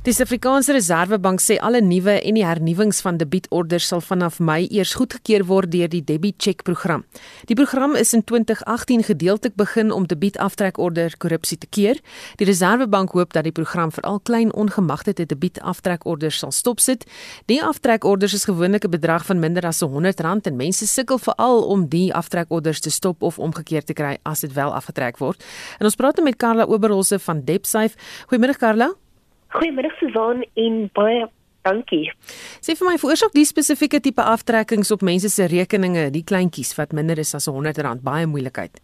Die 0.01 0.09
Suid-Afrikaanse 0.09 0.73
Reserwebank 0.73 1.43
sê 1.45 1.59
alle 1.61 1.77
nuwe 1.85 2.15
en 2.25 2.33
die 2.33 2.41
hernuwings 2.41 3.03
van 3.05 3.19
debietorders 3.21 3.85
sal 3.91 4.01
vanaf 4.01 4.39
Mei 4.41 4.63
eers 4.73 4.95
goedgekeur 4.97 5.43
word 5.45 5.69
deur 5.75 5.91
die 5.93 5.99
Debit 6.01 6.39
Check 6.41 6.63
program. 6.65 7.03
Die 7.45 7.53
program 7.53 7.93
is 7.93 8.15
in 8.17 8.23
2018 8.25 9.03
gedeeltelik 9.11 9.59
begin 9.61 9.91
om 9.93 10.07
debietaftrekorder 10.09 11.13
korrupsie 11.21 11.59
te 11.61 11.69
keer. 11.69 12.01
Die 12.41 12.47
Reserwebank 12.49 13.13
hoop 13.13 13.35
dat 13.37 13.45
die 13.45 13.53
program 13.53 13.93
veral 13.93 14.17
klein 14.25 14.49
ongemagtigde 14.63 15.27
debietaftrekorders 15.35 16.41
sal 16.41 16.51
stopsit. 16.51 17.05
Die 17.45 17.59
aftrekorders 17.61 18.33
is 18.33 18.47
gewoonlik 18.49 18.89
'n 18.89 18.95
bedrag 18.97 19.25
van 19.29 19.39
minder 19.39 19.69
as 19.69 19.83
R100 19.83 20.49
en 20.49 20.55
mense 20.55 20.87
sukkel 20.87 21.19
veral 21.19 21.61
om 21.61 21.85
die 21.85 22.09
aftrekorders 22.13 22.79
te 22.79 22.89
stop 22.89 23.21
of 23.21 23.37
omgekeer 23.37 23.83
te 23.83 23.93
kry 23.93 24.17
as 24.23 24.39
dit 24.39 24.53
wel 24.53 24.73
afgetrek 24.73 25.19
word. 25.19 25.43
En 25.77 25.85
ons 25.85 25.95
praat 25.95 26.15
nou 26.15 26.25
met 26.25 26.37
Karla 26.37 26.65
Oberholse 26.65 27.19
van 27.19 27.45
DebtSafe. 27.45 27.97
Goeiemôre 28.25 28.57
Karla. 28.57 28.95
Goeiemiddag 29.51 29.97
Susan 29.99 30.45
en 30.55 30.77
baie 30.95 31.25
dankie. 31.67 32.05
Sê 32.63 32.75
vir 32.77 32.87
my, 32.87 32.95
veroorsaak 33.01 33.35
die 33.35 33.47
spesifieke 33.47 33.99
tipe 34.03 34.23
aftrekkings 34.23 34.93
op 34.95 35.03
mense 35.05 35.29
se 35.29 35.49
rekeninge, 35.51 36.09
die 36.15 36.23
kleintjies 36.23 36.73
wat 36.79 36.95
minder 36.97 37.19
is 37.19 37.35
as 37.37 37.49
R100 37.51 38.01
baie 38.05 38.29
moeilikheid? 38.29 38.81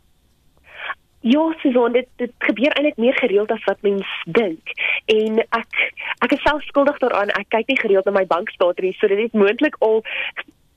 Ja, 1.28 1.42
Susan, 1.62 1.96
dit 1.98 2.08
dit 2.22 2.34
gebeur 2.46 2.72
eintlik 2.78 3.00
meer 3.02 3.16
gereeld 3.18 3.52
as 3.52 3.64
wat 3.66 3.82
mens 3.82 4.12
dink. 4.26 4.76
En 5.12 5.42
ek 5.58 5.80
ek 6.24 6.36
is 6.36 6.44
self 6.46 6.64
skuldig 6.70 7.00
daaraan. 7.04 7.34
Ek 7.40 7.50
kyk 7.56 7.72
nie 7.72 7.80
gereeld 7.80 8.06
na 8.06 8.14
my 8.20 8.26
bankstaatjie, 8.30 8.94
so 9.00 9.10
dit 9.12 9.26
is 9.26 9.34
moontlik 9.36 9.76
al 9.80 10.04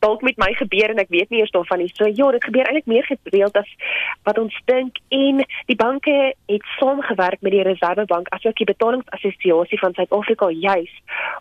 dalk 0.01 0.23
met 0.23 0.39
my 0.41 0.51
gebeur 0.57 0.93
en 0.93 1.01
ek 1.03 1.13
weet 1.13 1.31
nie 1.31 1.41
eers 1.43 1.53
daarvan 1.55 1.83
nie. 1.83 1.91
So 1.95 2.09
ja, 2.09 2.31
dit 2.37 2.45
gebeur 2.45 2.69
eintlik 2.69 2.89
meer 2.91 3.07
gereeld 3.09 3.57
as 3.57 3.71
wat 4.29 4.39
ons 4.41 4.57
dink 4.71 5.01
en 5.09 5.43
die 5.69 5.77
banke 5.77 6.17
het 6.53 6.69
saamgewerk 6.79 7.41
met 7.41 7.55
die 7.57 7.65
Reserwebank 7.67 8.31
asook 8.37 8.57
die 8.61 8.69
betalingsassosiasie 8.73 9.81
van 9.83 9.97
Suid-Afrika 9.99 10.51
juis 10.51 10.93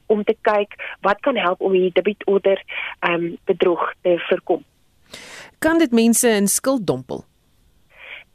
om 0.07 0.23
te 0.23 0.35
kyk 0.47 0.75
wat 1.07 1.23
kan 1.25 1.39
help 1.39 1.61
om 1.61 1.75
die 1.77 1.91
debietorder 1.93 2.61
ehm 2.99 3.13
um, 3.13 3.37
bedrog 3.49 3.93
te 4.01 4.17
voorkom. 4.27 4.63
Kan 5.59 5.79
dit 5.79 5.91
mense 5.91 6.29
in 6.29 6.47
skuld 6.47 6.87
dompel? 6.87 7.23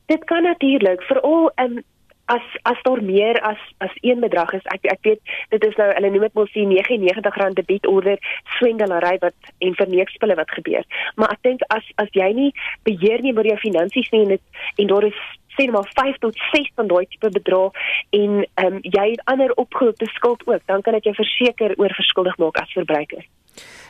Dit 0.07 0.25
kan 0.25 0.43
natuurlik 0.43 1.03
veral 1.03 1.51
ehm 1.55 1.77
um, 1.77 1.83
as 2.27 2.47
as 2.63 2.81
daar 2.83 3.03
meer 3.03 3.41
as 3.41 3.61
as 3.79 3.91
een 4.01 4.21
bedrag 4.21 4.53
is 4.53 4.67
ek 4.75 4.87
ek 4.93 5.01
weet 5.03 5.21
dit 5.51 5.65
is 5.65 5.77
nou 5.77 5.89
hulle 5.93 6.11
noem 6.11 6.27
dit 6.27 6.35
mos 6.39 6.53
die 6.57 6.83
R99 6.83 7.57
debietorder 7.61 8.19
swendelery 8.57 9.17
wat 9.21 9.53
en 9.59 9.79
verneekspille 9.81 10.39
wat 10.41 10.57
gebeur 10.57 10.85
maar 11.17 11.37
ek 11.37 11.43
dink 11.49 11.65
as 11.77 11.87
as 12.03 12.11
jy 12.17 12.33
nie 12.33 12.51
beheer 12.89 13.21
nie 13.23 13.35
oor 13.37 13.51
jou 13.53 13.59
finansies 13.67 14.11
nie 14.13 14.25
en 14.25 14.37
dit 14.37 14.85
en 14.85 14.93
daar 14.95 15.09
is 15.11 15.23
sê 15.55 15.69
maar 15.71 15.87
5 15.95 16.19
tot 16.25 16.41
6 16.51 16.73
van 16.81 16.89
daai 16.91 17.07
tipe 17.07 17.31
bedrag 17.31 17.85
en 18.11 18.43
ehm 18.43 18.67
um, 18.67 18.81
jy 18.83 19.07
het 19.13 19.25
ander 19.31 19.55
opgehoopte 19.55 20.09
skuld 20.17 20.43
ook 20.47 20.67
dan 20.67 20.83
kan 20.83 20.99
dit 20.99 21.11
jou 21.11 21.15
verseker 21.21 21.77
oor 21.77 21.95
verskuldig 22.01 22.37
maak 22.43 22.59
as 22.63 22.77
verbruiker 22.81 23.25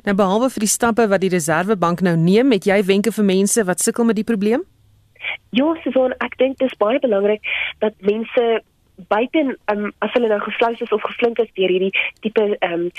Nou 0.05 0.13
behalwe 0.17 0.51
vir 0.53 0.67
die 0.67 0.69
stappe 0.69 1.07
wat 1.09 1.23
die 1.23 1.33
Reserwebank 1.33 2.03
nou 2.05 2.17
neem, 2.21 2.51
het 2.53 2.67
jy 2.69 2.83
wenke 2.85 3.13
vir 3.17 3.25
mense 3.25 3.65
wat 3.65 3.81
sukkel 3.81 4.05
met 4.05 4.19
die 4.19 4.27
probleem? 4.29 4.67
Ja, 5.51 5.75
Susan, 5.83 6.15
ek 6.25 6.39
dink 6.39 6.59
dit 6.59 6.71
is 6.71 6.79
baie 6.79 7.01
belangrik 7.03 7.43
dat 7.85 7.95
mense 8.01 8.63
buiten 9.11 9.57
um, 9.73 9.93
as 9.99 10.13
hulle 10.15 10.31
nou 10.31 10.41
gesluis 10.45 10.81
is 10.81 10.93
of 10.95 11.03
geflink 11.03 11.39
is 11.43 11.53
deur 11.59 11.73
hierdie 11.73 11.95
tipe 12.21 12.49
ehm 12.55 12.73
um, 12.73 12.91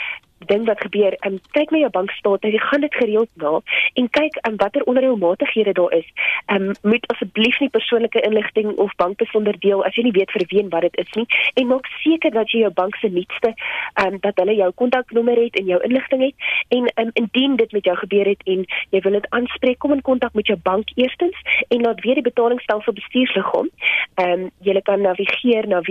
ding 0.46 0.66
wat 0.66 0.82
gebeur, 0.82 1.16
um, 1.26 1.40
kyk 1.52 1.72
na 1.72 1.78
jou 1.78 1.90
bankstate, 1.90 2.52
jy 2.52 2.60
gaan 2.60 2.82
dit 2.82 2.96
gereeld 2.96 3.30
na 3.42 3.60
en 3.94 4.10
kyk 4.10 4.40
um, 4.48 4.58
watter 4.62 4.84
onreëlmatighede 4.84 5.74
daar 5.74 5.94
is. 5.94 6.08
Ehm 6.46 6.70
um, 6.70 6.74
moet 6.82 7.08
asseblief 7.08 7.60
nie 7.60 7.70
persoonlike 7.70 8.22
inligting 8.22 8.76
of 8.78 8.96
bankbesonder 8.96 9.60
deel 9.60 9.84
as 9.86 9.96
jy 9.96 10.04
nie 10.04 10.16
weet 10.18 10.32
vir 10.32 10.46
wie 10.50 10.60
en 10.62 10.70
wat 10.70 10.82
dit 10.88 10.98
is 11.06 11.14
nie 11.16 11.26
en 11.54 11.68
maak 11.68 11.88
seker 12.04 12.32
dat 12.32 12.52
jy 12.52 12.66
jou 12.66 12.72
bank 12.82 12.96
se 13.02 13.10
nuutste 13.10 13.54
ehm 13.54 14.14
um, 14.14 14.20
dat 14.20 14.42
hulle 14.42 14.56
jou 14.56 14.72
kontaknommer 14.82 15.40
het 15.44 15.56
en 15.60 15.72
jou 15.72 15.80
inligting 15.88 16.26
het 16.28 16.52
en 16.78 16.92
um, 17.06 17.12
indien 17.14 17.56
dit 17.56 17.72
met 17.72 17.86
jou 17.86 17.96
gebeur 18.04 18.26
het 18.34 18.44
en 18.46 18.66
jy 18.90 19.02
wil 19.08 19.18
dit 19.20 19.30
aanspreek, 19.30 19.80
kom 19.80 19.96
in 19.96 20.02
kontak 20.02 20.34
met 20.34 20.48
jou 20.48 20.60
bank 20.64 20.92
eerstens 20.96 21.64
en 21.68 21.82
laat 21.82 22.04
weet 22.04 22.22
die 22.22 22.28
betalingsstelsel 22.30 22.94
bestuursliggaam. 22.94 23.72
Ehm 24.16 24.46
um, 24.46 24.52
jy 24.62 24.82
kan 24.82 25.02
navigeer 25.02 25.68
na 25.68 25.82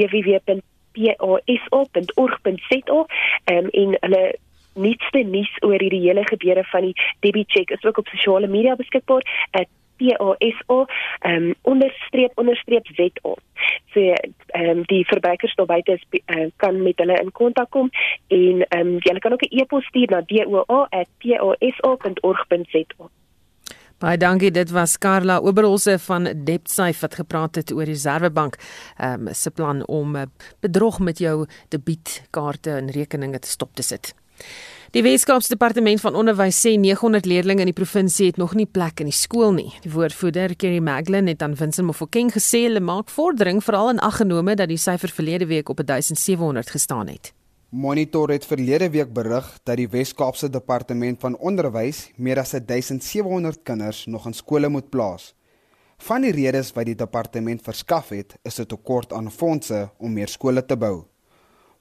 www.paso.org.za 0.95 3.07
um, 3.53 3.69
en 3.71 3.97
hulle 4.01 4.35
nuutste 4.75 5.23
nuus 5.23 5.57
oor 5.63 5.81
hierdie 5.81 6.09
hele 6.09 6.25
gebeure 6.27 6.65
van 6.73 6.83
die 6.89 6.97
debit 7.21 7.51
check 7.51 7.71
is 7.71 7.85
ook 7.85 7.99
op 7.99 8.09
sosiale 8.09 8.47
media 8.51 8.77
beskikbaar 8.77 9.49
at 9.51 9.69
PASO 9.97 10.87
um, 11.27 11.55
onderstreep 11.63 12.33
onderstreep 12.35 12.87
ZO. 12.87 13.35
So 13.93 14.01
ehm 14.01 14.71
um, 14.71 14.83
die 14.91 15.07
verbruikers 15.07 15.55
daar 15.55 15.67
buite 15.67 15.99
uh, 16.11 16.47
kan 16.57 16.83
met 16.83 16.99
hulle 16.99 17.21
in 17.21 17.33
kontak 17.33 17.71
kom 17.71 17.91
en 18.29 18.67
ehm 18.69 18.87
um, 18.87 18.97
jy 18.99 19.19
kan 19.19 19.33
ook 19.33 19.43
'n 19.43 19.59
e-pos 19.59 19.87
stuur 19.87 20.11
na 20.11 20.23
doa@paso.org.za. 20.27 23.24
Baie 24.05 24.19
dankie. 24.21 24.51
Dit 24.53 24.69
was 24.69 24.99
Karla 25.01 25.39
Oberholse 25.41 25.95
van 25.99 26.27
DebtSafe 26.45 27.01
wat 27.01 27.15
gepraat 27.15 27.55
het 27.57 27.71
oor 27.73 27.87
die 27.89 27.95
Reserwebank 27.95 28.59
um, 29.01 29.31
se 29.33 29.51
plan 29.51 29.81
om 29.89 30.17
uh, 30.17 30.27
bedrog 30.61 30.99
met 31.01 31.23
jou 31.23 31.47
debietkaarte 31.73 32.75
en 32.83 32.91
rekeninge 32.93 33.39
te 33.39 33.49
stop 33.49 33.73
te 33.75 33.83
sit. 33.83 34.13
Die 34.93 35.03
Weskaapse 35.03 35.49
Departement 35.49 36.03
van 36.05 36.19
Onderwys 36.21 36.59
sê 36.61 36.75
900 36.77 37.25
leerders 37.25 37.65
in 37.65 37.71
die 37.71 37.77
provinsie 37.77 38.27
het 38.29 38.37
nog 38.37 38.53
nie 38.55 38.69
plek 38.69 39.01
in 39.01 39.09
die 39.09 39.17
skool 39.17 39.57
nie. 39.57 39.71
Die 39.87 39.95
woordvoerder, 39.95 40.53
Kerry 40.53 40.83
Maglin, 40.85 41.31
het 41.33 41.43
aan 41.43 41.57
Vincent 41.57 41.89
Mofokeng 41.89 42.29
gesê 42.35 42.67
hulle 42.67 42.85
maak 42.85 43.09
vordering 43.09 43.65
veral 43.65 43.95
in 43.95 44.05
aggenome 44.05 44.59
dat 44.61 44.69
die 44.69 44.79
syfer 44.79 45.17
verlede 45.17 45.49
week 45.49 45.73
op 45.73 45.81
1700 45.81 46.77
gestaan 46.77 47.09
het. 47.09 47.33
Monitor 47.75 48.31
het 48.31 48.45
verlede 48.47 48.87
week 48.91 49.09
berig 49.13 49.47
dat 49.67 49.81
die 49.81 49.89
Wes-Kaapse 49.91 50.47
Departement 50.47 51.19
van 51.19 51.35
Onderwys 51.43 52.05
meer 52.15 52.39
as 52.39 52.53
1700 52.55 53.65
kinders 53.67 54.05
nog 54.07 54.29
in 54.31 54.37
skole 54.39 54.69
moet 54.71 54.93
plaas. 54.95 55.33
Van 55.99 56.23
die 56.23 56.31
redes 56.31 56.71
wat 56.77 56.87
die 56.87 56.95
departement 56.95 57.65
verskaf 57.67 58.13
het, 58.15 58.37
is 58.47 58.61
'n 58.61 58.71
tekort 58.71 59.13
aan 59.13 59.31
fondse 59.31 59.91
om 59.99 60.13
meer 60.13 60.29
skole 60.29 60.65
te 60.65 60.77
bou. 60.77 61.05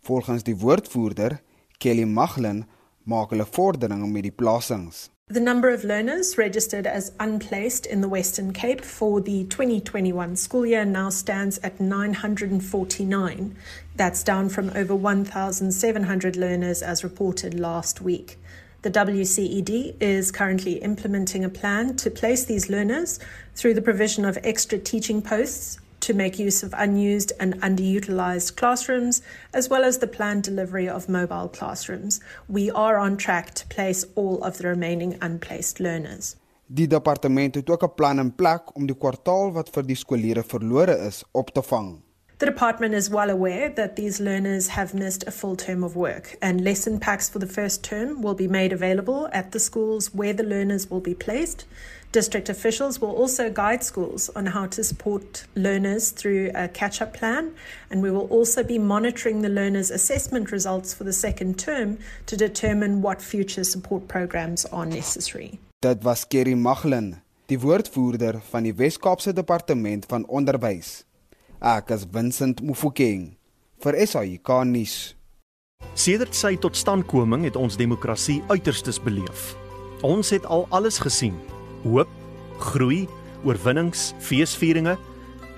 Volgens 0.02 0.44
die 0.44 0.58
woordvoerder, 0.58 1.42
Kelly 1.78 2.06
Maglin, 2.06 2.66
maak 3.04 3.30
hulle 3.30 3.46
vordering 3.46 4.12
met 4.12 4.24
die 4.24 4.32
plasings. 4.32 5.13
The 5.28 5.40
number 5.40 5.70
of 5.70 5.86
learners 5.86 6.38
registered 6.38 6.86
as 6.86 7.14
unplaced 7.18 7.86
in 7.86 8.02
the 8.02 8.10
Western 8.10 8.52
Cape 8.52 8.82
for 8.82 9.22
the 9.22 9.46
2021 9.46 10.36
school 10.36 10.66
year 10.66 10.84
now 10.84 11.10
stands 11.10 11.58
at 11.60 11.80
949. 11.80 13.56
That's 13.96 14.22
down 14.22 14.50
from 14.50 14.70
over 14.76 14.94
1,700 14.94 16.36
learners 16.36 16.82
as 16.82 17.06
reported 17.06 17.58
last 17.58 18.02
week. 18.02 18.38
The 18.82 18.92
WCED 18.92 19.96
is 20.02 20.30
currently 20.30 20.74
implementing 20.74 21.46
a 21.46 21.50
plan 21.50 21.96
to 21.96 22.12
place 22.12 22.44
these 22.44 22.70
learners 22.70 23.18
through 23.56 23.76
the 23.76 23.82
provision 23.82 24.26
of 24.26 24.38
extra 24.44 24.78
teaching 24.78 25.22
posts 25.22 25.80
to 26.04 26.14
make 26.14 26.38
use 26.38 26.64
of 26.64 26.74
unused 26.78 27.32
and 27.40 27.60
underutilized 27.62 28.56
classrooms, 28.56 29.22
as 29.54 29.70
well 29.70 29.84
as 29.84 29.98
the 29.98 30.08
planned 30.08 30.44
delivery 30.44 30.88
of 30.88 31.10
mobile 31.10 31.50
classrooms. 31.50 32.20
We 32.48 32.72
are 32.72 32.98
on 32.98 33.18
track 33.18 33.54
to 33.56 33.68
place 33.68 34.06
all 34.16 34.44
of 34.44 34.58
the 34.58 34.68
remaining 34.68 35.18
unplaced 35.22 35.80
learners. 35.80 36.36
Die 36.68 36.88
departement 36.88 37.56
het 37.56 37.70
ook 37.70 37.84
'n 37.84 37.94
plan 37.96 38.20
in 38.20 38.36
plek 38.36 38.76
om 38.76 38.86
die 38.86 38.98
kwartaal 38.98 39.52
wat 39.52 39.70
vir 39.70 39.86
die 39.86 39.96
skoolleerders 39.96 40.48
verlore 40.48 40.98
is 40.98 41.24
op 41.32 41.50
te 41.54 41.62
vang. 41.62 42.02
The 42.38 42.46
department 42.46 42.94
is 42.94 43.10
well 43.10 43.30
aware 43.30 43.74
that 43.74 43.96
these 43.96 44.24
learners 44.24 44.68
have 44.68 44.98
missed 44.98 45.28
a 45.28 45.32
full 45.32 45.56
term 45.56 45.84
of 45.84 45.96
work, 45.96 46.36
and 46.42 46.62
lesson 46.62 47.00
packs 47.00 47.30
for 47.30 47.40
the 47.40 47.48
first 47.48 47.84
term 47.84 48.22
will 48.22 48.36
be 48.36 48.48
made 48.48 48.74
available 48.74 49.28
at 49.32 49.52
the 49.52 49.60
schools 49.60 50.10
where 50.14 50.34
the 50.34 50.44
learners 50.44 50.90
will 50.90 51.00
be 51.00 51.16
placed. 51.16 51.66
District 52.14 52.48
officials 52.48 53.02
will 53.02 53.10
also 53.10 53.50
guide 53.50 53.84
schools 53.84 54.30
on 54.36 54.46
how 54.46 54.68
to 54.68 54.84
support 54.84 55.48
learners 55.56 56.12
through 56.12 56.52
a 56.54 56.68
catch 56.68 57.02
up 57.02 57.12
plan, 57.12 57.52
and 57.90 58.04
we 58.04 58.12
will 58.12 58.28
also 58.30 58.64
be 58.64 58.78
monitoring 58.78 59.42
the 59.42 59.50
learners' 59.50 59.90
assessment 59.90 60.52
results 60.52 60.94
for 60.94 61.06
the 61.06 61.12
second 61.12 61.58
term 61.58 61.98
to 62.28 62.38
determine 62.38 63.02
what 63.02 63.20
future 63.20 63.64
support 63.64 64.08
programs 64.08 64.64
are 64.66 64.86
necessary. 64.86 65.60
Dit 65.82 66.04
was 66.04 66.24
Kerry 66.24 66.54
Maglin, 66.54 67.16
die 67.50 67.58
woordvoerder 67.58 68.44
van 68.52 68.70
die 68.70 68.76
Wes-Kaapse 68.78 69.34
Departement 69.34 70.06
van 70.06 70.28
Onderwys. 70.30 71.08
Ek 71.60 71.90
is 71.98 72.06
Vincent 72.06 72.62
Mufokeng 72.62 73.32
vir 73.82 73.98
SAK 74.06 74.54
nuus. 74.70 75.16
Sedert 75.98 76.38
sy 76.38 76.54
totstandkoming 76.62 77.50
het 77.50 77.58
ons 77.58 77.74
demokrasie 77.82 78.44
uiterstes 78.54 79.02
beleef. 79.02 79.56
Ons 80.06 80.30
het 80.30 80.46
al 80.46 80.68
alles 80.70 81.02
gesien: 81.02 81.42
hoop, 81.84 82.10
groei, 82.60 83.08
oorwinnings, 83.44 84.12
feesvieringe, 84.20 84.98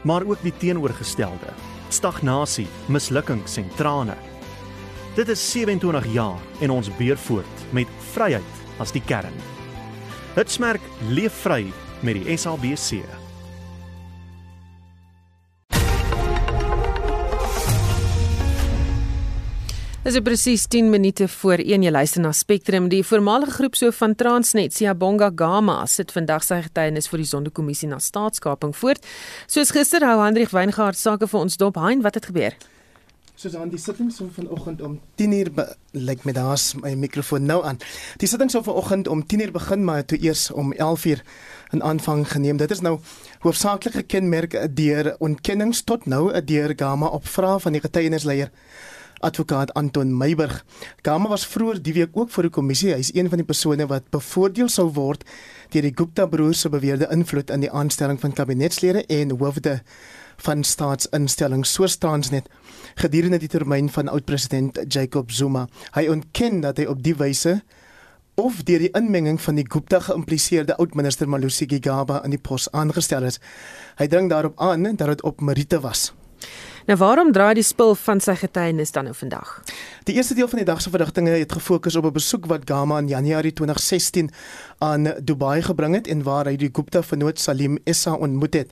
maar 0.04 0.26
ook 0.26 0.42
die 0.46 0.54
teenoorgestelde: 0.58 1.54
stagnasie, 1.90 2.68
mislukkings 2.86 3.58
en 3.58 3.70
trane. 3.76 4.18
Dit 5.16 5.30
is 5.32 5.52
27 5.52 6.08
jaar 6.14 6.40
en 6.60 6.70
ons 6.70 6.92
beer 6.98 7.18
voort 7.18 7.68
met 7.72 7.88
vryheid 8.12 8.64
as 8.84 8.92
die 8.92 9.04
kern. 9.06 9.38
Hitsmerk 10.36 10.84
leef 11.10 11.34
vry 11.46 11.64
met 12.04 12.20
die 12.20 12.36
SABC. 12.38 13.25
Dit 20.06 20.14
is 20.14 20.22
presies 20.22 20.68
10 20.68 20.90
minute 20.90 21.28
voor 21.28 21.58
1 21.58 21.82
jy 21.82 21.90
luister 21.90 22.22
na 22.22 22.30
Spectrum. 22.32 22.92
Die 22.94 23.02
voormalige 23.04 23.52
groepshoof 23.52 23.96
van 23.98 24.14
Transnet, 24.16 24.74
Siyabonga 24.74 25.32
Gama, 25.36 25.80
sit 25.90 26.12
vandag 26.14 26.44
sy 26.46 26.60
getuienis 26.62 27.10
vir 27.10 27.24
die 27.24 27.26
Sonderkommissie 27.26 27.90
na 27.90 27.98
staatskaping 27.98 28.76
voort. 28.78 29.02
Soos 29.50 29.74
gister 29.74 30.06
hou 30.06 30.20
Hendrik 30.22 30.54
Weingart 30.54 31.00
sake 31.02 31.26
vir 31.26 31.40
ons 31.40 31.58
dop. 31.58 31.82
Hein, 31.82 32.06
wat 32.06 32.20
het 32.20 32.30
gebeur? 32.30 32.54
Soos 33.34 33.58
aan 33.58 33.74
die 33.74 33.82
sitting 33.82 34.14
so 34.14 34.30
vanoggend 34.36 34.86
om 34.86 35.00
10:00 35.18 35.74
lyk 35.98 36.24
met 36.24 36.36
daar's 36.36 36.76
my 36.76 36.94
mikrofoon 36.94 37.50
nou 37.50 37.64
aan. 37.66 37.82
Die 38.22 38.30
sitting 38.30 38.52
so 38.52 38.62
vanoggend 38.62 39.08
om 39.08 39.26
10:00 39.26 39.52
begin 39.52 39.84
maar 39.84 40.06
toe 40.06 40.22
eers 40.22 40.52
om 40.52 40.74
11:00 40.74 41.24
in 41.72 41.84
aanvang 41.84 42.28
geneem. 42.32 42.58
Dit 42.58 42.72
is 42.72 42.82
nou 42.82 43.00
hoofsaaklik 43.40 43.94
gekenmerk 43.94 44.76
deur 44.76 45.16
ontkennings 45.18 45.82
tot 45.82 46.06
nou 46.06 46.42
deur 46.42 46.74
Gama 46.76 47.08
op 47.08 47.28
vrae 47.28 47.60
van 47.60 47.72
die 47.72 47.82
getuienisleier 47.82 48.52
advokaat 49.20 49.74
Anton 49.74 50.18
Meiburg. 50.18 50.66
Gama 51.02 51.30
was 51.30 51.48
vroeër 51.48 51.82
die 51.82 51.94
week 51.94 52.18
ook 52.18 52.30
voor 52.30 52.44
die 52.44 52.52
kommissie. 52.52 52.94
Hy 52.94 53.00
is 53.00 53.14
een 53.14 53.30
van 53.30 53.42
die 53.42 53.48
persone 53.48 53.88
wat 53.88 54.10
bevoordeel 54.10 54.70
sou 54.70 54.90
word 54.94 55.24
deur 55.74 55.82
die 55.82 55.94
Gupta 55.96 56.26
broers 56.26 56.60
se 56.62 56.70
beweerde 56.70 57.08
invloed 57.12 57.50
in 57.50 57.66
die 57.66 57.72
aanstelling 57.72 58.20
van 58.20 58.34
kabinetslede 58.34 59.06
en 59.06 59.38
hoofde 59.40 59.82
van 60.38 60.64
staatsinstellings 60.64 61.74
soos 61.74 61.98
Transnet 61.98 62.50
gedurende 63.00 63.40
die 63.40 63.50
termyn 63.52 63.90
van 63.90 64.12
oud-president 64.12 64.80
Jacob 64.88 65.32
Zuma. 65.32 65.68
Hy 65.96 66.08
ontken 66.12 66.62
dat 66.62 66.78
hy 66.78 66.86
op 66.92 67.04
die 67.04 67.16
wyse 67.16 67.62
of 68.36 68.64
deur 68.68 68.84
die 68.84 68.92
inmenging 68.98 69.40
van 69.42 69.56
die 69.56 69.66
Gupta 69.68 70.02
geïmpliseerde 70.04 70.76
oud-minister 70.76 71.30
Malusi 71.30 71.68
Gigaba 71.72 72.22
in 72.28 72.36
die 72.36 72.42
pos 72.42 72.68
aangestel 72.76 73.24
is. 73.28 73.40
Hy 74.00 74.08
dring 74.12 74.30
daarop 74.32 74.60
aan 74.60 74.84
dat 74.96 75.08
dit 75.08 75.24
op 75.24 75.42
meriete 75.42 75.80
was. 75.80 76.12
Nou 76.86 76.98
waarom 76.98 77.32
draai 77.34 77.56
die 77.58 77.66
spil 77.66 77.96
van 77.98 78.20
sy 78.22 78.36
getuienis 78.38 78.92
dan 78.94 79.08
nou 79.08 79.14
vandag? 79.18 79.56
Die 80.06 80.14
eerste 80.20 80.36
deel 80.38 80.48
van 80.52 80.60
die 80.62 80.68
dag 80.68 80.82
se 80.82 80.92
verrigtinge 80.94 81.32
het 81.34 81.56
gefokus 81.58 81.96
op 81.96 82.06
'n 82.06 82.14
besoek 82.14 82.46
wat 82.46 82.70
Gama 82.70 83.00
in 83.00 83.08
Januarie 83.08 83.54
2016 83.54 84.30
aan 84.78 85.04
Dubai 85.24 85.62
gebring 85.62 85.96
het 85.96 86.08
en 86.08 86.24
waar 86.24 86.46
hy 86.46 86.56
die 86.56 86.70
Gupta 86.72 87.04
vernoot 87.04 87.40
Salim 87.40 87.80
Essa 87.84 88.14
ontmoet 88.14 88.54
het. 88.54 88.72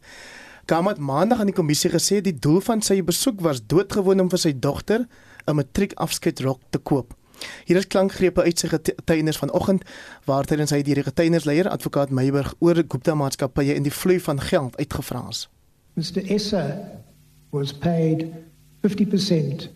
Gama 0.65 0.89
het 0.89 0.99
maandag 0.99 1.39
aan 1.39 1.45
die 1.45 1.55
kommissie 1.55 1.89
gesê 1.89 2.21
die 2.21 2.39
doel 2.39 2.61
van 2.61 2.81
sy 2.81 3.03
besoek 3.03 3.41
was 3.41 3.65
doodgewoon 3.65 4.19
om 4.19 4.29
vir 4.29 4.39
sy 4.39 4.59
dogter 4.59 5.07
'n 5.47 5.55
matriekafskeidrok 5.55 6.59
te 6.69 6.77
koop. 6.77 7.13
Hier 7.65 7.77
is 7.77 7.87
klankgrepe 7.87 8.41
uit 8.41 8.59
sy 8.59 8.67
getuienis 8.67 9.37
vanoggend 9.37 9.83
waar 10.25 10.45
tydens 10.45 10.69
hy 10.69 10.81
die 10.81 11.03
getuienisleier 11.03 11.69
advokaat 11.69 12.09
Meiburg 12.09 12.53
oor 12.59 12.83
Gupta 12.87 13.15
maatskappye 13.15 13.73
en 13.73 13.83
die 13.83 13.93
vloei 13.93 14.19
van 14.19 14.41
geld 14.41 14.77
uitgevra 14.77 15.25
is. 15.29 15.49
Mr 15.93 16.31
Essa 16.31 16.77
was 17.53 17.71
paid 17.71 18.35
50% 18.81 19.69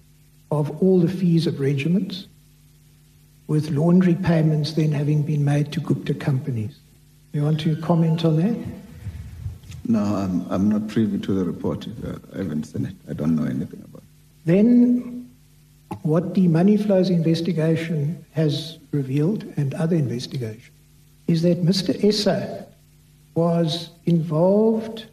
of 0.52 0.82
all 0.82 1.00
the 1.00 1.08
fees 1.08 1.48
of 1.48 1.60
regiments, 1.60 2.28
with 3.48 3.70
laundry 3.70 4.16
payments 4.16 4.74
then 4.74 4.92
having 4.92 5.22
been 5.22 5.46
made 5.46 5.72
to 5.72 5.80
Gupta 5.80 6.14
companies. 6.14 6.80
You 7.32 7.44
want 7.44 7.62
to 7.62 7.78
comment 7.78 8.26
on 8.26 8.36
that? 8.38 8.58
No, 9.88 10.00
I'm, 10.00 10.46
I'm 10.50 10.68
not 10.68 10.88
privy 10.90 11.18
to 11.20 11.34
the 11.34 11.46
report. 11.46 11.88
Uh, 12.06 12.18
I 12.34 12.40
haven't 12.40 12.66
seen 12.66 12.88
it. 12.88 12.96
I 13.10 13.14
don't 13.14 13.36
know 13.36 13.46
anything 13.46 13.82
about 13.86 14.02
it. 14.02 14.08
Then, 14.46 15.30
what 16.02 16.34
the 16.34 16.48
money 16.48 16.76
flows 16.76 17.10
investigation 17.10 18.26
has 18.32 18.80
revealed, 18.92 19.46
and 19.56 19.74
other 19.76 19.96
investigation, 19.96 20.74
is 21.28 21.42
that 21.44 21.64
Mr. 21.64 22.04
Essa 22.04 22.66
was 23.36 23.92
involved 24.06 25.06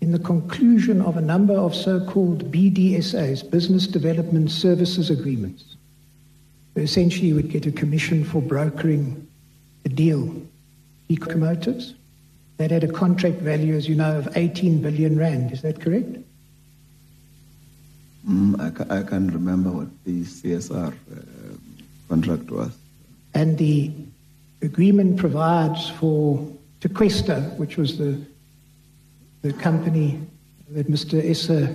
in 0.00 0.12
the 0.12 0.18
conclusion 0.18 1.00
of 1.02 1.16
a 1.16 1.20
number 1.20 1.54
of 1.54 1.74
so 1.74 2.04
called 2.04 2.50
BDSAs, 2.52 3.50
Business 3.50 3.86
Development 3.86 4.50
Services 4.50 5.10
Agreements. 5.10 5.76
Essentially, 6.76 7.28
you 7.28 7.34
would 7.34 7.50
get 7.50 7.66
a 7.66 7.72
commission 7.72 8.24
for 8.24 8.40
brokering 8.40 9.26
a 9.84 9.88
deal. 9.88 10.40
Ecomotives, 11.10 11.94
that 12.58 12.70
had 12.70 12.84
a 12.84 12.92
contract 12.92 13.36
value, 13.36 13.74
as 13.74 13.88
you 13.88 13.94
know, 13.94 14.18
of 14.18 14.36
18 14.36 14.82
billion 14.82 15.18
rand. 15.18 15.52
Is 15.52 15.62
that 15.62 15.80
correct? 15.80 16.18
Mm, 18.28 18.60
I, 18.60 18.70
ca- 18.70 18.94
I 18.94 19.02
can't 19.02 19.32
remember 19.32 19.70
what 19.70 19.88
the 20.04 20.22
CSR 20.22 20.92
uh, 20.92 20.92
contract 22.08 22.50
was. 22.50 22.72
And 23.34 23.56
the 23.58 23.90
agreement 24.60 25.16
provides 25.16 25.88
for 25.88 26.46
Tequesta, 26.80 27.56
which 27.56 27.76
was 27.76 27.96
the 27.96 28.20
the 29.42 29.52
company 29.52 30.20
that 30.70 30.90
Mr. 30.90 31.22
Esser 31.24 31.74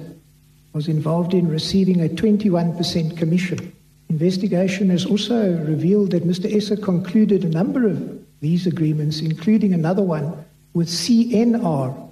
was 0.73 0.87
involved 0.87 1.33
in 1.33 1.47
receiving 1.47 2.01
a 2.03 2.09
21% 2.09 3.17
commission. 3.17 3.73
Investigation 4.09 4.89
has 4.89 5.05
also 5.05 5.57
revealed 5.63 6.11
that 6.11 6.27
Mr. 6.27 6.53
Esser 6.53 6.75
concluded 6.75 7.43
a 7.43 7.49
number 7.49 7.87
of 7.87 8.19
these 8.41 8.67
agreements, 8.67 9.21
including 9.21 9.73
another 9.73 10.03
one 10.03 10.45
with 10.73 10.87
CNR 10.87 12.11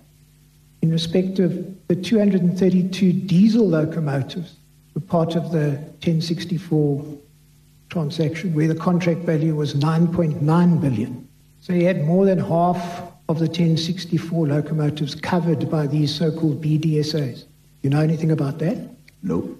in 0.81 0.91
respect 0.91 1.39
of 1.39 1.51
the 1.87 1.95
232 1.95 3.13
diesel 3.13 3.67
locomotives 3.67 4.55
were 4.93 5.01
part 5.01 5.35
of 5.35 5.51
the 5.51 5.71
1064 6.01 7.05
transaction 7.89 8.53
where 8.53 8.67
the 8.67 8.75
contract 8.75 9.21
value 9.21 9.55
was 9.55 9.73
9.9 9.73 10.81
billion. 10.81 11.27
So 11.59 11.73
he 11.73 11.83
had 11.83 12.05
more 12.05 12.25
than 12.25 12.39
half 12.39 13.10
of 13.31 13.39
the 13.39 13.47
1064 13.47 14.47
locomotives 14.47 15.15
covered 15.15 15.69
by 15.69 15.87
these 15.87 16.13
so-called 16.13 16.61
BDSAs. 16.61 17.45
You 17.81 17.89
know 17.89 18.01
anything 18.01 18.31
about 18.31 18.59
that? 18.59 18.77
No. 19.21 19.57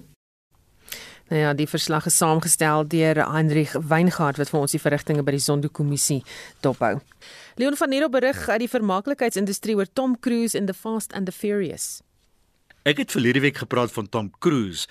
Nou 1.32 1.40
ja, 1.40 1.54
die 1.56 1.66
verslag 1.66 2.06
is 2.06 2.16
saamgestel 2.20 2.84
deur 2.92 3.22
Heinrich 3.32 3.72
Weingart 3.88 4.36
wat 4.36 4.52
vir 4.52 4.60
ons 4.60 4.74
die 4.76 4.80
verrigtinge 4.82 5.24
by 5.24 5.32
die 5.32 5.40
Sonderkommissie 5.40 6.20
dophou. 6.60 6.98
Leon 7.56 7.78
van 7.80 7.88
Nero 7.88 8.10
berig 8.12 8.44
uit 8.50 8.66
die 8.66 8.68
vermaaklikheidsindustrie 8.68 9.78
oor 9.78 9.88
Tom 9.88 10.18
Cruise 10.20 10.58
in 10.58 10.68
The 10.68 10.76
Fast 10.76 11.16
and 11.16 11.24
the 11.24 11.32
Furious. 11.32 12.02
Ek 12.84 13.00
het 13.00 13.14
verlede 13.14 13.40
week 13.40 13.62
gepraat 13.62 13.92
van 13.94 14.08
Tom 14.12 14.28
Cruise, 14.44 14.84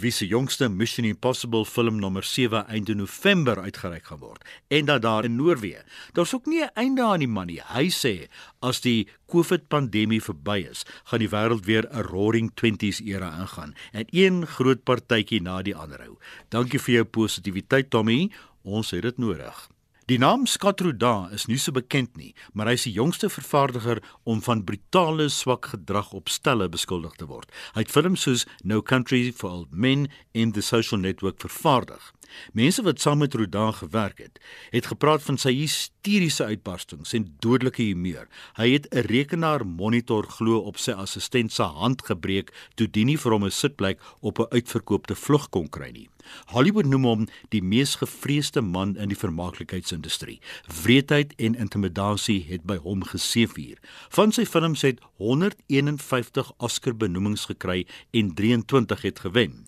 wie 0.00 0.10
se 0.12 0.26
jongste 0.26 0.68
Mission 0.68 1.06
Impossible 1.06 1.64
film 1.64 1.96
nommer 1.96 2.24
7 2.24 2.66
einde 2.68 2.94
November 2.94 3.60
uitgereik 3.60 4.04
gaan 4.10 4.20
word 4.20 4.44
en 4.68 4.84
dat 4.84 5.02
daar 5.02 5.24
in 5.24 5.36
Noorwe. 5.36 5.84
Daar's 6.12 6.34
ook 6.34 6.46
nie 6.46 6.62
'n 6.62 6.70
einde 6.74 7.02
aan 7.02 7.18
die 7.18 7.28
man 7.28 7.46
nie. 7.46 7.62
Hy 7.72 7.88
sê 7.88 8.28
as 8.60 8.80
die 8.80 9.08
COVID-pandemie 9.26 10.22
verby 10.22 10.66
is, 10.70 10.84
gaan 11.04 11.18
die 11.18 11.28
wêreld 11.28 11.64
weer 11.64 11.88
'n 11.90 12.02
roaring 12.02 12.50
20s 12.54 13.00
era 13.00 13.40
ingaan 13.40 13.74
en 13.92 14.04
een 14.10 14.46
groot 14.46 14.84
partytjie 14.84 15.40
na 15.42 15.62
die 15.62 15.76
ander 15.76 16.00
hou. 16.00 16.18
Dankie 16.48 16.78
vir 16.78 16.94
jou 16.94 17.04
positiwiteit 17.04 17.90
Tommy, 17.90 18.30
ons 18.62 18.90
het 18.90 19.02
dit 19.02 19.18
nodig. 19.18 19.75
Die 20.06 20.20
naam 20.22 20.44
Rudin 20.46 21.32
is 21.34 21.48
nie 21.48 21.58
so 21.58 21.72
bekend 21.72 22.16
nie, 22.16 22.32
maar 22.54 22.68
hy 22.70 22.76
is 22.78 22.84
die 22.86 22.92
jongste 22.94 23.26
vervaardiger 23.26 23.98
om 24.22 24.38
van 24.38 24.62
brutale 24.62 25.26
swak 25.28 25.66
gedrag 25.72 26.12
op 26.14 26.30
stelle 26.30 26.68
beskuldig 26.70 27.16
te 27.18 27.26
word. 27.26 27.50
Hy 27.74 27.82
het 27.82 27.90
films 27.90 28.22
soos 28.22 28.46
No 28.62 28.82
Country 28.82 29.32
for 29.34 29.50
Old 29.50 29.74
Men 29.74 30.06
en 30.30 30.52
The 30.54 30.62
Social 30.62 31.02
Network 31.02 31.42
vervaardig. 31.42 32.12
Mense 32.52 32.82
wat 32.82 33.00
saam 33.00 33.18
met 33.18 33.34
Rudin 33.34 33.72
gewerk 33.74 34.18
het, 34.18 34.40
het 34.70 34.86
gepraat 34.86 35.22
van 35.22 35.38
sy 35.38 35.52
hysteriese 35.54 36.44
uitbarstings 36.44 37.12
en 37.12 37.28
dodelike 37.40 37.82
humeur. 37.82 38.28
Hy 38.56 38.70
het 38.72 38.86
'n 38.90 39.06
rekenaarmonitor 39.06 40.26
glo 40.26 40.58
op 40.58 40.78
sy 40.78 40.92
assistent 40.92 41.52
se 41.52 41.62
hand 41.62 42.02
gebreek 42.02 42.52
toe 42.74 42.90
die 42.90 43.04
nie 43.04 43.18
vir 43.18 43.32
hom 43.32 43.44
'n 43.44 43.50
sitplek 43.50 44.00
op 44.20 44.38
'n 44.38 44.50
uitverkoopte 44.50 45.14
vlug 45.14 45.48
kon 45.50 45.68
kry 45.68 45.90
nie. 45.90 46.08
Hollywood 46.52 46.86
noem 46.86 47.04
hom 47.04 47.28
die 47.48 47.62
mees 47.62 47.94
gevreesde 48.00 48.62
man 48.62 48.96
in 48.96 49.12
die 49.12 49.18
vermaaklikheidsindustrie. 49.18 50.40
Wreedheid 50.82 51.34
en 51.36 51.54
intimidasie 51.54 52.44
het 52.48 52.66
by 52.66 52.78
hom 52.82 53.04
geseëvier. 53.06 53.78
Van 54.16 54.32
sy 54.32 54.46
films 54.48 54.82
het 54.86 55.00
151 55.22 56.52
Oscar-benoemings 56.58 57.46
gekry 57.52 57.84
en 58.10 58.34
23 58.34 59.02
het 59.02 59.24
gewen. 59.26 59.66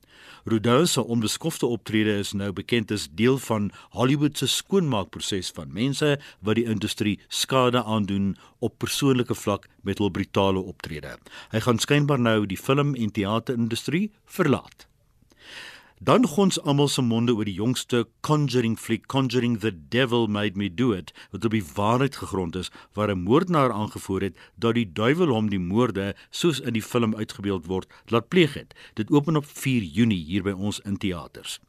Rodin 0.48 0.86
se 0.86 1.04
onbeskofte 1.04 1.66
optrede 1.66 2.18
is 2.18 2.32
nou 2.32 2.47
nou 2.48 2.56
bekend 2.56 2.90
is 2.94 3.08
deel 3.12 3.38
van 3.44 3.70
Hollywood 3.92 4.38
se 4.40 4.48
skoonmaakproses 4.48 5.52
van 5.56 5.72
mense 5.72 6.16
wat 6.40 6.56
die 6.56 6.64
industrie 6.64 7.18
skade 7.28 7.82
aandoen 7.84 8.36
op 8.64 8.78
persoonlike 8.80 9.36
vlak 9.36 9.68
met 9.84 10.00
hul 10.00 10.10
brutale 10.10 10.62
optrede. 10.72 11.18
Hy 11.52 11.60
gaan 11.66 11.80
skynbaar 11.82 12.20
nou 12.20 12.46
die 12.48 12.60
film 12.60 12.94
en 12.94 13.12
teaterindustrie 13.12 14.08
verlaat. 14.24 14.88
Dan 15.98 16.28
gons 16.30 16.60
almal 16.62 16.88
se 16.88 17.02
monde 17.02 17.34
oor 17.34 17.48
die 17.48 17.56
jongste 17.58 18.04
Conjuring 18.22 18.76
fliek 18.78 19.08
Conjuring 19.10 19.58
the 19.64 19.72
Devil 19.90 20.28
Made 20.30 20.54
Me 20.54 20.68
Do 20.70 20.92
It 20.94 21.10
wat 21.32 21.44
op 21.44 21.56
die 21.56 21.64
waarheid 21.74 22.16
gegrond 22.22 22.56
is 22.56 22.70
waar 22.94 23.10
'n 23.10 23.26
moordenaar 23.26 23.72
aangevoer 23.72 24.22
het 24.30 24.36
dat 24.54 24.74
die 24.74 24.92
duiwel 24.92 25.34
hom 25.34 25.50
die 25.50 25.58
moorde 25.58 26.14
soos 26.30 26.60
in 26.60 26.72
die 26.72 26.82
film 26.82 27.16
uitgebeeld 27.16 27.66
word 27.66 27.90
laat 28.06 28.28
pleeg 28.28 28.54
het. 28.54 28.74
Dit 28.94 29.10
open 29.10 29.36
op 29.36 29.46
4 29.46 29.82
Junie 29.82 30.24
hier 30.24 30.42
by 30.42 30.54
ons 30.54 30.80
in 30.80 30.96
teaters. 30.96 31.60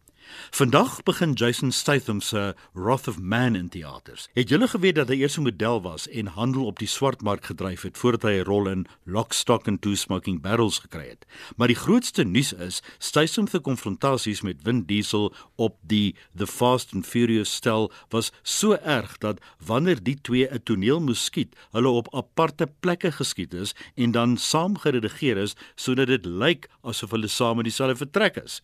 Vandag 0.51 1.03
begin 1.03 1.33
Jason 1.33 1.71
Statham 1.71 2.21
se 2.21 2.55
Wrath 2.73 3.07
of 3.07 3.19
Man 3.19 3.55
in 3.55 3.69
teaters. 3.69 4.27
Het 4.33 4.49
julle 4.49 4.67
geweet 4.67 4.95
dat 4.95 5.07
hy 5.07 5.21
eers 5.21 5.37
'n 5.37 5.43
model 5.43 5.81
was 5.81 6.07
en 6.07 6.25
handel 6.25 6.65
op 6.65 6.79
die 6.79 6.87
swartmark 6.87 7.45
gedryf 7.45 7.81
het 7.81 7.97
voordat 7.97 8.21
hy 8.21 8.39
'n 8.39 8.43
rol 8.43 8.67
in 8.67 8.87
Lock, 9.03 9.33
Stock 9.33 9.67
and 9.67 9.81
Two 9.81 9.95
Smoking 9.95 10.41
Barrels 10.41 10.79
gekry 10.79 11.07
het? 11.07 11.25
Maar 11.55 11.67
die 11.67 11.75
grootste 11.75 12.23
nuus 12.23 12.53
is 12.53 12.81
Statham 12.97 13.47
se 13.47 13.59
konfrontasies 13.59 14.41
met 14.41 14.57
Vin 14.63 14.83
Diesel 14.85 15.33
op 15.55 15.75
die 15.81 16.15
The 16.35 16.47
Fast 16.47 16.93
and 16.93 17.07
Furious 17.07 17.53
stel 17.53 17.91
was 18.09 18.31
so 18.41 18.73
erg 18.73 19.17
dat 19.17 19.41
wanneer 19.65 20.03
die 20.03 20.21
twee 20.21 20.47
'n 20.51 20.63
toneel 20.63 20.99
moes 20.99 21.23
skiet, 21.23 21.55
hulle 21.71 21.87
op 21.87 22.15
aparte 22.15 22.67
plekke 22.79 23.11
geskiet 23.11 23.53
is 23.53 23.75
en 23.95 24.11
dan 24.11 24.37
saam 24.37 24.77
geredigeer 24.77 25.37
is 25.37 25.55
sodat 25.75 26.07
dit 26.07 26.25
lyk 26.25 26.69
asof 26.81 27.11
hulle 27.11 27.27
saam 27.27 27.57
in 27.57 27.63
dieselfde 27.63 27.95
vertrek 27.95 28.35
is. 28.35 28.61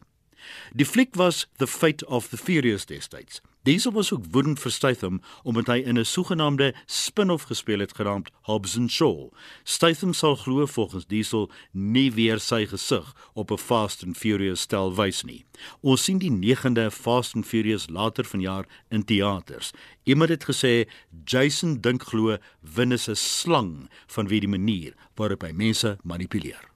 Die 0.73 0.85
fliek 0.85 1.15
was 1.15 1.47
The 1.57 1.67
Fate 1.67 2.05
of 2.05 2.29
the 2.29 2.37
Furious 2.37 2.85
destyds. 2.85 3.41
Diesel 3.65 3.91
was 3.91 4.13
ook 4.13 4.25
woedend 4.31 4.59
vir 4.61 4.71
Statham 4.71 5.21
omdat 5.43 5.67
hy 5.67 5.77
in 5.89 5.97
'n 5.97 6.05
sogenaamde 6.05 6.75
spin-off 6.85 7.43
gespeel 7.49 7.79
het 7.79 7.95
genaamd 7.95 8.29
Hobbs 8.41 8.77
and 8.77 8.91
Shaw. 8.91 9.31
Statham 9.63 10.13
sal 10.13 10.35
glo 10.35 10.65
volgens 10.65 11.05
Diesel 11.07 11.49
nie 11.71 12.11
weer 12.11 12.39
sy 12.39 12.65
gesig 12.65 13.15
op 13.33 13.51
'n 13.51 13.57
Fast 13.57 14.03
and 14.03 14.17
Furious 14.17 14.61
stel 14.61 14.95
wys 14.95 15.23
nie. 15.23 15.45
Ons 15.81 16.03
sien 16.03 16.17
die 16.17 16.31
9de 16.31 16.91
Fast 16.91 17.35
and 17.35 17.47
Furious 17.47 17.89
later 17.89 18.23
vanjaar 18.23 18.65
in 18.89 19.03
teaters. 19.03 19.71
Iemand 20.03 20.29
het 20.29 20.45
gesê 20.45 20.87
Jason 21.23 21.81
dink 21.81 22.03
glo 22.03 22.37
Vin 22.63 22.91
is 22.91 23.09
'n 23.09 23.15
slang 23.15 23.89
vanweë 24.07 24.39
die 24.39 24.47
manier 24.47 24.93
waarop 25.15 25.41
hy 25.41 25.51
mense 25.51 25.97
manipuleer. 26.03 26.74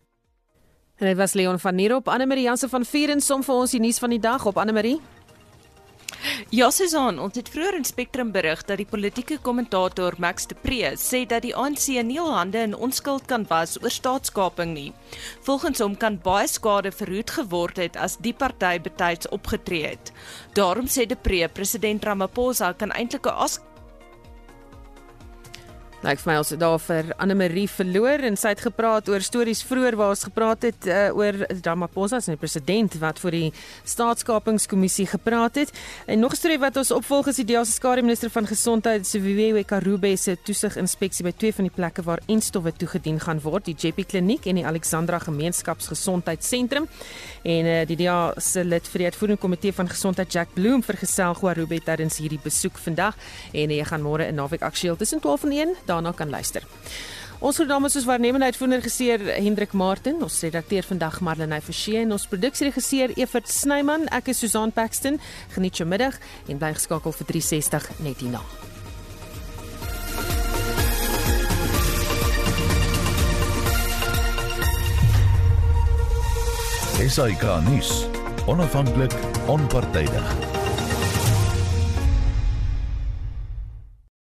En 1.00 1.08
dit 1.08 1.18
was 1.18 1.34
Leon 1.34 1.60
van 1.60 1.76
Nierop, 1.76 2.08
Anne 2.08 2.26
Marie 2.26 2.43
Jansen 2.43 2.70
van 2.70 2.86
Vier 2.86 3.10
en 3.10 3.22
som 3.24 3.43
vir 3.43 3.56
ons 3.56 3.72
die 3.72 3.80
nuus 3.80 4.02
van 4.04 4.12
die 4.12 4.20
dag 4.20 4.43
op 4.45 4.58
Anne 4.60 4.76
Marie. 4.76 5.00
Ja, 6.52 6.68
Susan, 6.74 7.20
ons 7.24 7.38
het 7.39 7.47
vroeër 7.54 7.78
in 7.78 7.86
Spectrum 7.88 8.34
berig 8.36 8.66
dat 8.68 8.82
die 8.82 8.88
politieke 8.89 9.38
kommentator 9.39 10.16
Max 10.20 10.50
de 10.50 10.58
Pre 10.60 10.91
sê 11.00 11.22
dat 11.30 11.45
die 11.45 11.54
ANC 11.56 11.86
nie 12.04 12.20
al 12.20 12.34
hande 12.36 12.66
in 12.66 12.76
onskuld 12.76 13.30
kan 13.32 13.45
was 13.47 13.78
oor 13.80 13.93
staatskaping 13.93 14.74
nie. 14.74 14.89
Volgens 15.47 15.80
hom 15.80 15.95
kan 15.95 16.20
baie 16.24 16.50
skade 16.52 16.91
verhoed 16.91 17.32
geword 17.38 17.80
het 17.80 17.95
as 17.95 18.18
die 18.20 18.34
party 18.34 18.76
betyds 18.84 19.30
opgetree 19.32 19.93
het. 19.93 20.12
Daarom 20.60 20.91
sê 20.91 21.08
de 21.08 21.16
Pre, 21.16 21.47
president 21.47 22.04
Ramaphosa 22.04 22.74
kan 22.74 22.91
eintlik 22.91 23.26
'n 23.26 23.39
Lyk 26.00 26.14
like 26.14 26.24
vir 26.24 26.30
my 26.32 26.36
ons 26.39 26.50
het 26.54 26.60
daar 26.62 26.80
vir 26.80 27.08
Anne 27.20 27.36
Marie 27.36 27.66
verloor 27.68 28.22
en 28.24 28.38
sy 28.39 28.54
het 28.54 28.62
gepraat 28.64 29.10
oor 29.12 29.20
stories 29.20 29.60
vroeër 29.68 29.97
waar 30.00 30.14
ons 30.14 30.22
gepraat 30.30 30.64
het 30.64 30.86
uh, 30.88 31.10
oor 31.12 31.36
Ramaphosa 31.66 32.22
se 32.24 32.38
president 32.39 32.93
wat 33.02 33.18
vir 33.20 33.36
die 33.36 33.50
staatskapingskommissie 33.84 35.10
gepraat 35.12 35.60
het. 35.60 35.74
En 36.08 36.24
nog 36.24 36.32
'n 36.32 36.39
storie 36.39 36.60
wat 36.60 36.78
ons 36.80 36.91
opvolg 36.95 37.28
is 37.28 37.36
die 37.43 37.45
DEA 37.52 37.66
se 37.66 37.76
skare 37.76 38.02
minister 38.02 38.30
van 38.30 38.47
gesondheid 38.47 39.04
Siviwe 39.06 39.66
Karube 39.66 40.16
se 40.16 40.38
toesig 40.41 40.78
inspeksie 40.78 41.26
by 41.26 41.34
twee 41.36 41.52
van 41.52 41.68
die 41.68 41.76
plekke 41.76 42.02
waar 42.02 42.22
enstowwe 42.28 42.72
toegedien 42.72 43.20
gaan 43.20 43.41
word, 43.41 43.66
die 43.66 43.76
JP 43.76 44.08
kliniek 44.08 44.45
en 44.45 44.56
die 44.56 44.66
Alexandra 44.66 45.20
gemeenskapsgesondheidssentrum. 45.20 46.88
En 47.43 47.66
uh, 47.66 47.86
die 47.86 47.97
DEA 47.97 48.34
se 48.38 48.64
lid 48.64 48.88
vir 48.88 48.97
die 49.00 49.06
uitvoerende 49.06 49.41
komitee 49.41 49.74
van 49.74 49.89
gesondheid 49.89 50.32
Jack 50.32 50.47
Bloem 50.54 50.82
vergesel 50.82 51.36
Karube 51.36 51.84
tydens 51.84 52.18
hierdie 52.18 52.39
besoek 52.43 52.78
vandag 52.78 53.16
en 53.52 53.70
jy 53.70 53.84
gaan 53.84 54.02
môre 54.02 54.28
in 54.28 54.36
naweek 54.36 54.62
aktueel 54.62 54.95
tussen 54.95 55.20
12 55.20 55.43
en 55.43 55.52
1 55.52 55.76
daarna 55.90 56.14
kan 56.16 56.30
luister. 56.30 56.66
Ons 57.40 57.56
groet 57.56 57.70
dames 57.72 57.94
soos 57.96 58.04
waarnemende 58.04 58.50
uitvoerder 58.52 58.82
geseer 58.84 59.22
Hendrik 59.40 59.72
Martin, 59.72 60.18
ons 60.26 60.42
redakteur 60.44 60.84
vandag 60.84 61.22
Marlene 61.24 61.62
Forsie 61.64 61.96
en 62.02 62.12
ons 62.12 62.28
produksieregisseur 62.28 63.14
Evert 63.16 63.48
Snyman. 63.48 64.10
Ek 64.12 64.34
is 64.34 64.44
Susan 64.44 64.76
Paxton. 64.76 65.22
Geniet 65.56 65.80
jou 65.80 65.88
middag 65.88 66.20
en 66.52 66.60
bly 66.60 66.74
geskakel 66.76 67.16
vir 67.16 67.32
360 67.32 67.90
net 68.04 68.20
hierna. 68.20 68.44
Esai 77.00 77.32
Kahnis, 77.40 78.04
onafhanklik, 78.52 79.16
onpartydig. 79.48 80.59